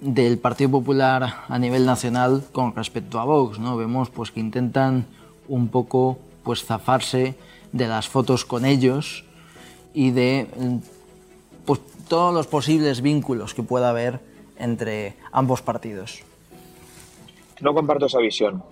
del 0.00 0.38
Partido 0.38 0.70
Popular 0.70 1.34
a 1.48 1.58
nivel 1.58 1.86
nacional 1.86 2.44
con 2.52 2.74
respecto 2.74 3.18
a 3.18 3.24
Vox? 3.24 3.58
¿no? 3.58 3.76
Vemos 3.76 4.10
pues, 4.10 4.30
que 4.30 4.40
intentan 4.40 5.06
un 5.48 5.68
poco 5.68 6.18
pues, 6.42 6.64
zafarse 6.64 7.34
de 7.72 7.88
las 7.88 8.08
fotos 8.08 8.44
con 8.44 8.64
ellos 8.64 9.24
y 9.94 10.10
de 10.10 10.48
pues, 11.64 11.80
todos 12.08 12.34
los 12.34 12.46
posibles 12.46 13.00
vínculos 13.00 13.54
que 13.54 13.62
pueda 13.62 13.90
haber 13.90 14.31
entre 14.62 15.14
ambos 15.32 15.60
partidos. 15.60 16.22
No 17.60 17.74
comparto 17.74 18.06
esa 18.06 18.20
visión. 18.20 18.62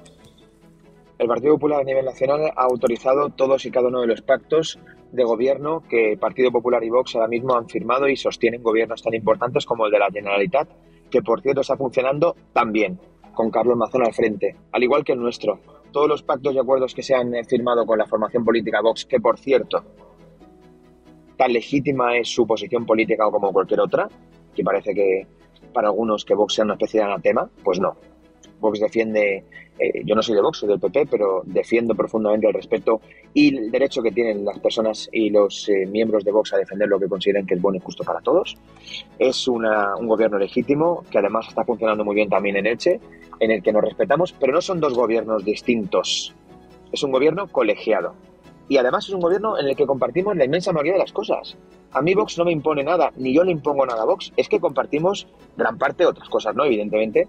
El 1.19 1.29
Partido 1.29 1.55
Popular 1.55 1.81
a 1.81 1.85
nivel 1.85 2.07
nacional 2.07 2.53
ha 2.57 2.63
autorizado 2.63 3.29
todos 3.29 3.67
y 3.67 3.71
cada 3.71 3.89
uno 3.89 4.01
de 4.01 4.07
los 4.07 4.23
pactos 4.23 4.79
de 5.13 5.25
gobierno 5.25 5.83
que 5.89 6.17
Partido 6.19 6.51
Popular 6.51 6.83
y 6.85 6.91
Vox 6.91 7.15
ahora 7.15 7.29
mismo 7.29 7.57
han 7.57 7.69
firmado 7.69 8.09
y 8.09 8.17
sostienen 8.17 8.63
gobiernos 8.63 9.03
tan 9.03 9.13
importantes 9.15 9.67
como 9.67 9.85
el 9.85 9.93
de 9.93 9.99
la 9.99 10.11
Generalitat, 10.11 10.69
que 11.11 11.21
por 11.23 11.43
cierto 11.43 11.61
está 11.61 11.77
funcionando 11.77 12.37
tan 12.53 12.73
bien, 12.73 12.99
con 13.35 13.51
Carlos 13.51 13.77
Mazón 13.77 14.07
al 14.07 14.15
frente, 14.15 14.57
al 14.73 14.83
igual 14.83 15.05
que 15.05 15.13
el 15.13 15.21
nuestro. 15.21 15.59
Todos 15.93 16.09
los 16.09 16.23
pactos 16.23 16.55
y 16.55 16.59
acuerdos 16.59 16.95
que 16.95 17.03
se 17.03 17.15
han 17.15 17.33
firmado 17.47 17.85
con 17.85 17.99
la 17.99 18.07
formación 18.07 18.45
política 18.45 18.81
Vox, 18.81 19.05
que 19.05 19.21
por 19.21 19.39
cierto, 19.39 19.85
tan 21.37 21.53
legítima 21.53 22.17
es 22.17 22.29
su 22.29 22.47
posición 22.47 22.87
política 22.87 23.29
como 23.31 23.53
cualquier 23.53 23.81
otra, 23.81 24.09
que 24.55 24.63
parece 24.63 24.95
que 24.95 25.27
para 25.73 25.89
algunos 25.89 26.25
que 26.25 26.35
Vox 26.35 26.55
sea 26.55 26.65
una 26.65 26.75
especie 26.75 27.01
de 27.01 27.07
anatema, 27.07 27.49
pues 27.65 27.81
no. 27.81 27.97
Vox 28.61 28.79
defiende, 28.79 29.45
eh, 29.79 30.03
yo 30.05 30.15
no 30.15 30.23
soy 30.23 30.35
de 30.35 30.43
Vox, 30.43 30.59
soy 30.59 30.69
del 30.69 30.81
PP, 30.81 31.07
pero 31.07 31.43
defiendo 31.45 31.95
profundamente 31.95 32.47
el 32.47 32.55
respeto 32.55 33.01
y 33.33 33.57
el 33.57 33.71
derecho 33.71 34.03
que 34.03 34.13
tienen 34.13 34.45
las 34.45 34.59
personas 34.59 35.09
y 35.13 35.31
los 35.31 35.69
eh, 35.69 35.87
miembros 35.87 36.25
de 36.25 36.33
Vox 36.33 36.53
a 36.53 36.59
defender 36.59 36.89
lo 36.89 36.99
que 36.99 37.09
consideren 37.09 37.47
que 37.47 37.55
es 37.55 37.63
bueno 37.63 37.79
y 37.79 37.81
justo 37.81 38.05
para 38.05 38.21
todos. 38.21 38.57
Es 39.19 39.49
un 39.49 39.65
gobierno 40.03 40.39
legítimo 40.39 41.05
que 41.11 41.19
además 41.19 41.49
está 41.49 41.65
funcionando 41.65 42.05
muy 42.05 42.15
bien 42.15 42.29
también 42.29 42.57
en 42.57 42.67
Elche, 42.67 43.01
en 43.41 43.51
el 43.51 43.63
que 43.63 43.73
nos 43.73 43.83
respetamos, 43.83 44.33
pero 44.33 44.53
no 44.53 44.61
son 44.61 44.81
dos 44.81 44.95
gobiernos 44.95 45.45
distintos. 45.45 46.35
Es 46.93 47.03
un 47.03 47.13
gobierno 47.13 47.49
colegiado. 47.49 48.15
Y 48.71 48.77
además 48.77 49.09
es 49.09 49.13
un 49.13 49.21
gobierno 49.21 49.59
en 49.59 49.67
el 49.67 49.75
que 49.75 49.85
compartimos 49.85 50.37
la 50.37 50.45
inmensa 50.45 50.71
mayoría 50.71 50.93
de 50.93 51.01
las 51.01 51.13
cosas. 51.13 51.57
A 51.91 52.01
mí 52.03 52.15
Vox 52.15 52.39
no 52.39 52.45
me 52.45 52.53
impone 52.53 52.85
nada, 52.85 53.11
ni 53.17 53.35
yo 53.35 53.43
le 53.43 53.51
impongo 53.51 53.85
nada 53.85 54.03
a 54.03 54.05
Vox. 54.05 54.33
Es 54.37 54.49
que 54.49 54.61
compartimos 54.61 55.27
gran 55.57 55.77
parte 55.77 56.05
de 56.05 56.11
otras 56.11 56.29
cosas, 56.29 56.55
¿no? 56.55 56.65
Evidentemente, 56.65 57.27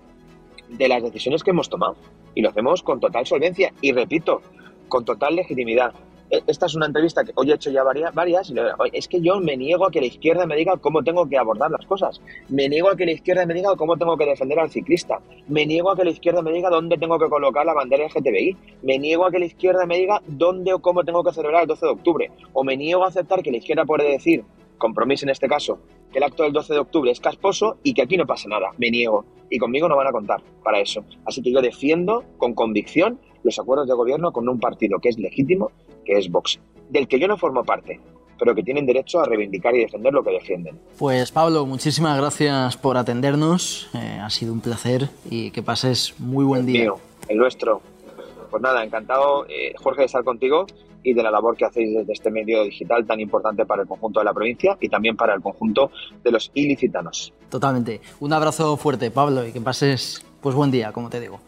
de 0.69 0.87
las 0.87 1.01
decisiones 1.01 1.43
que 1.43 1.49
hemos 1.49 1.67
tomado. 1.67 1.95
Y 2.35 2.43
lo 2.43 2.49
hacemos 2.49 2.83
con 2.83 2.99
total 2.99 3.25
solvencia. 3.25 3.73
Y 3.81 3.91
repito, 3.91 4.43
con 4.87 5.03
total 5.03 5.35
legitimidad. 5.35 5.95
E, 6.31 6.41
esta 6.47 6.65
es 6.65 6.75
una 6.75 6.85
entrevista 6.85 7.25
que 7.25 7.33
hoy 7.35 7.51
he 7.51 7.55
hecho 7.55 7.69
ya 7.69 7.83
varias, 7.83 8.13
varias 8.13 8.49
y 8.49 8.55
es 8.93 9.07
que 9.09 9.19
yo 9.19 9.41
me 9.41 9.57
niego 9.57 9.85
a 9.85 9.91
que 9.91 9.99
la 9.99 10.07
izquierda 10.07 10.45
me 10.45 10.55
diga 10.55 10.77
cómo 10.77 11.03
tengo 11.03 11.27
que 11.27 11.37
abordar 11.37 11.69
las 11.69 11.85
cosas. 11.85 12.21
Me 12.47 12.69
niego 12.69 12.89
a 12.89 12.95
que 12.95 13.05
la 13.05 13.11
izquierda 13.11 13.45
me 13.45 13.53
diga 13.53 13.75
cómo 13.75 13.97
tengo 13.97 14.15
que 14.15 14.25
defender 14.25 14.57
al 14.57 14.69
ciclista. 14.69 15.19
Me 15.49 15.65
niego 15.65 15.91
a 15.91 15.95
que 15.97 16.05
la 16.05 16.11
izquierda 16.11 16.41
me 16.41 16.53
diga 16.53 16.69
dónde 16.69 16.97
tengo 16.97 17.19
que 17.19 17.27
colocar 17.27 17.65
la 17.65 17.73
bandera 17.73 18.05
LGTBI. 18.05 18.57
Me 18.83 18.97
niego 18.97 19.25
a 19.25 19.31
que 19.31 19.39
la 19.39 19.45
izquierda 19.45 19.85
me 19.85 19.97
diga 19.97 20.21
dónde 20.25 20.73
o 20.73 20.79
cómo 20.79 21.03
tengo 21.03 21.21
que 21.21 21.33
celebrar 21.33 21.63
el 21.63 21.67
12 21.67 21.85
de 21.85 21.91
octubre. 21.91 22.31
O 22.53 22.63
me 22.63 22.77
niego 22.77 23.03
a 23.03 23.09
aceptar 23.09 23.43
que 23.43 23.51
la 23.51 23.57
izquierda 23.57 23.83
puede 23.83 24.09
decir, 24.09 24.45
compromiso 24.77 25.25
en 25.25 25.31
este 25.31 25.49
caso, 25.49 25.79
que 26.13 26.19
el 26.19 26.23
acto 26.23 26.43
del 26.43 26.53
12 26.53 26.73
de 26.73 26.79
octubre 26.79 27.11
es 27.11 27.19
casposo 27.19 27.77
y 27.83 27.93
que 27.93 28.03
aquí 28.03 28.15
no 28.15 28.25
pasa 28.25 28.47
nada. 28.47 28.69
Me 28.77 28.89
niego. 28.89 29.25
Y 29.49 29.57
conmigo 29.57 29.89
no 29.89 29.97
van 29.97 30.07
a 30.07 30.11
contar 30.13 30.41
para 30.63 30.79
eso. 30.79 31.03
Así 31.25 31.41
que 31.41 31.51
yo 31.51 31.61
defiendo 31.61 32.23
con 32.37 32.53
convicción 32.53 33.19
los 33.43 33.59
acuerdos 33.59 33.87
de 33.87 33.95
gobierno 33.95 34.31
con 34.31 34.47
un 34.47 34.59
partido 34.59 34.99
que 34.99 35.09
es 35.09 35.17
legítimo, 35.17 35.71
que 36.05 36.17
es 36.17 36.29
Vox, 36.29 36.59
del 36.89 37.07
que 37.07 37.19
yo 37.19 37.27
no 37.27 37.37
formo 37.37 37.63
parte, 37.63 37.99
pero 38.37 38.55
que 38.55 38.63
tienen 38.63 38.85
derecho 38.85 39.19
a 39.19 39.25
reivindicar 39.25 39.75
y 39.75 39.81
defender 39.81 40.13
lo 40.13 40.23
que 40.23 40.31
defienden. 40.31 40.79
Pues 40.97 41.31
Pablo, 41.31 41.65
muchísimas 41.65 42.17
gracias 42.17 42.75
por 42.77 42.97
atendernos, 42.97 43.89
eh, 43.93 44.19
ha 44.21 44.29
sido 44.29 44.53
un 44.53 44.61
placer 44.61 45.09
y 45.29 45.51
que 45.51 45.61
pases 45.61 46.15
muy 46.19 46.43
buen 46.43 46.65
día. 46.65 46.93
el 47.27 47.37
nuestro. 47.37 47.81
Pues 48.49 48.61
nada, 48.61 48.83
encantado, 48.83 49.45
eh, 49.47 49.73
Jorge, 49.77 50.01
de 50.01 50.05
estar 50.07 50.23
contigo 50.23 50.65
y 51.03 51.13
de 51.13 51.23
la 51.23 51.31
labor 51.31 51.55
que 51.55 51.65
hacéis 51.65 51.95
desde 51.95 52.13
este 52.13 52.31
medio 52.31 52.63
digital 52.63 53.05
tan 53.05 53.19
importante 53.19 53.65
para 53.65 53.83
el 53.83 53.87
conjunto 53.87 54.19
de 54.19 54.25
la 54.25 54.33
provincia 54.33 54.77
y 54.79 54.89
también 54.89 55.15
para 55.15 55.33
el 55.33 55.41
conjunto 55.41 55.91
de 56.23 56.31
los 56.31 56.51
ilicitanos. 56.53 57.33
Totalmente. 57.49 58.01
Un 58.19 58.33
abrazo 58.33 58.77
fuerte, 58.77 59.11
Pablo, 59.11 59.45
y 59.45 59.51
que 59.51 59.61
pases 59.61 60.25
pues 60.41 60.55
buen 60.55 60.71
día, 60.71 60.91
como 60.91 61.09
te 61.09 61.19
digo. 61.19 61.39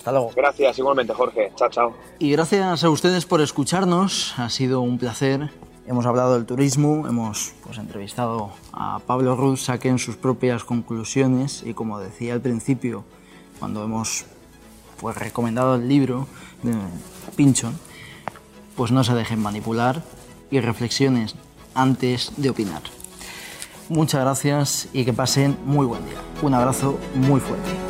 Hasta 0.00 0.12
luego. 0.12 0.30
Gracias, 0.34 0.78
igualmente, 0.78 1.12
Jorge. 1.12 1.52
Chao, 1.56 1.68
chao. 1.68 1.94
Y 2.18 2.32
gracias 2.32 2.84
a 2.84 2.88
ustedes 2.88 3.26
por 3.26 3.42
escucharnos. 3.42 4.32
Ha 4.38 4.48
sido 4.48 4.80
un 4.80 4.96
placer. 4.96 5.50
Hemos 5.86 6.06
hablado 6.06 6.32
del 6.34 6.46
turismo, 6.46 7.06
hemos 7.06 7.52
pues, 7.62 7.76
entrevistado 7.76 8.50
a 8.72 9.00
Pablo 9.00 9.36
Ruz, 9.36 9.64
saquen 9.64 9.98
sus 9.98 10.16
propias 10.16 10.64
conclusiones 10.64 11.62
y 11.66 11.74
como 11.74 12.00
decía 12.00 12.32
al 12.32 12.40
principio, 12.40 13.04
cuando 13.58 13.84
hemos 13.84 14.24
pues, 15.00 15.18
recomendado 15.18 15.74
el 15.74 15.86
libro 15.86 16.28
de 16.62 16.72
Pinchon, 17.36 17.78
pues 18.76 18.92
no 18.92 19.04
se 19.04 19.14
dejen 19.14 19.42
manipular 19.42 20.02
y 20.50 20.60
reflexiones 20.60 21.34
antes 21.74 22.32
de 22.38 22.48
opinar. 22.48 22.82
Muchas 23.90 24.22
gracias 24.22 24.88
y 24.94 25.04
que 25.04 25.12
pasen 25.12 25.58
muy 25.66 25.84
buen 25.84 26.06
día. 26.06 26.18
Un 26.40 26.54
abrazo 26.54 26.98
muy 27.16 27.40
fuerte. 27.40 27.89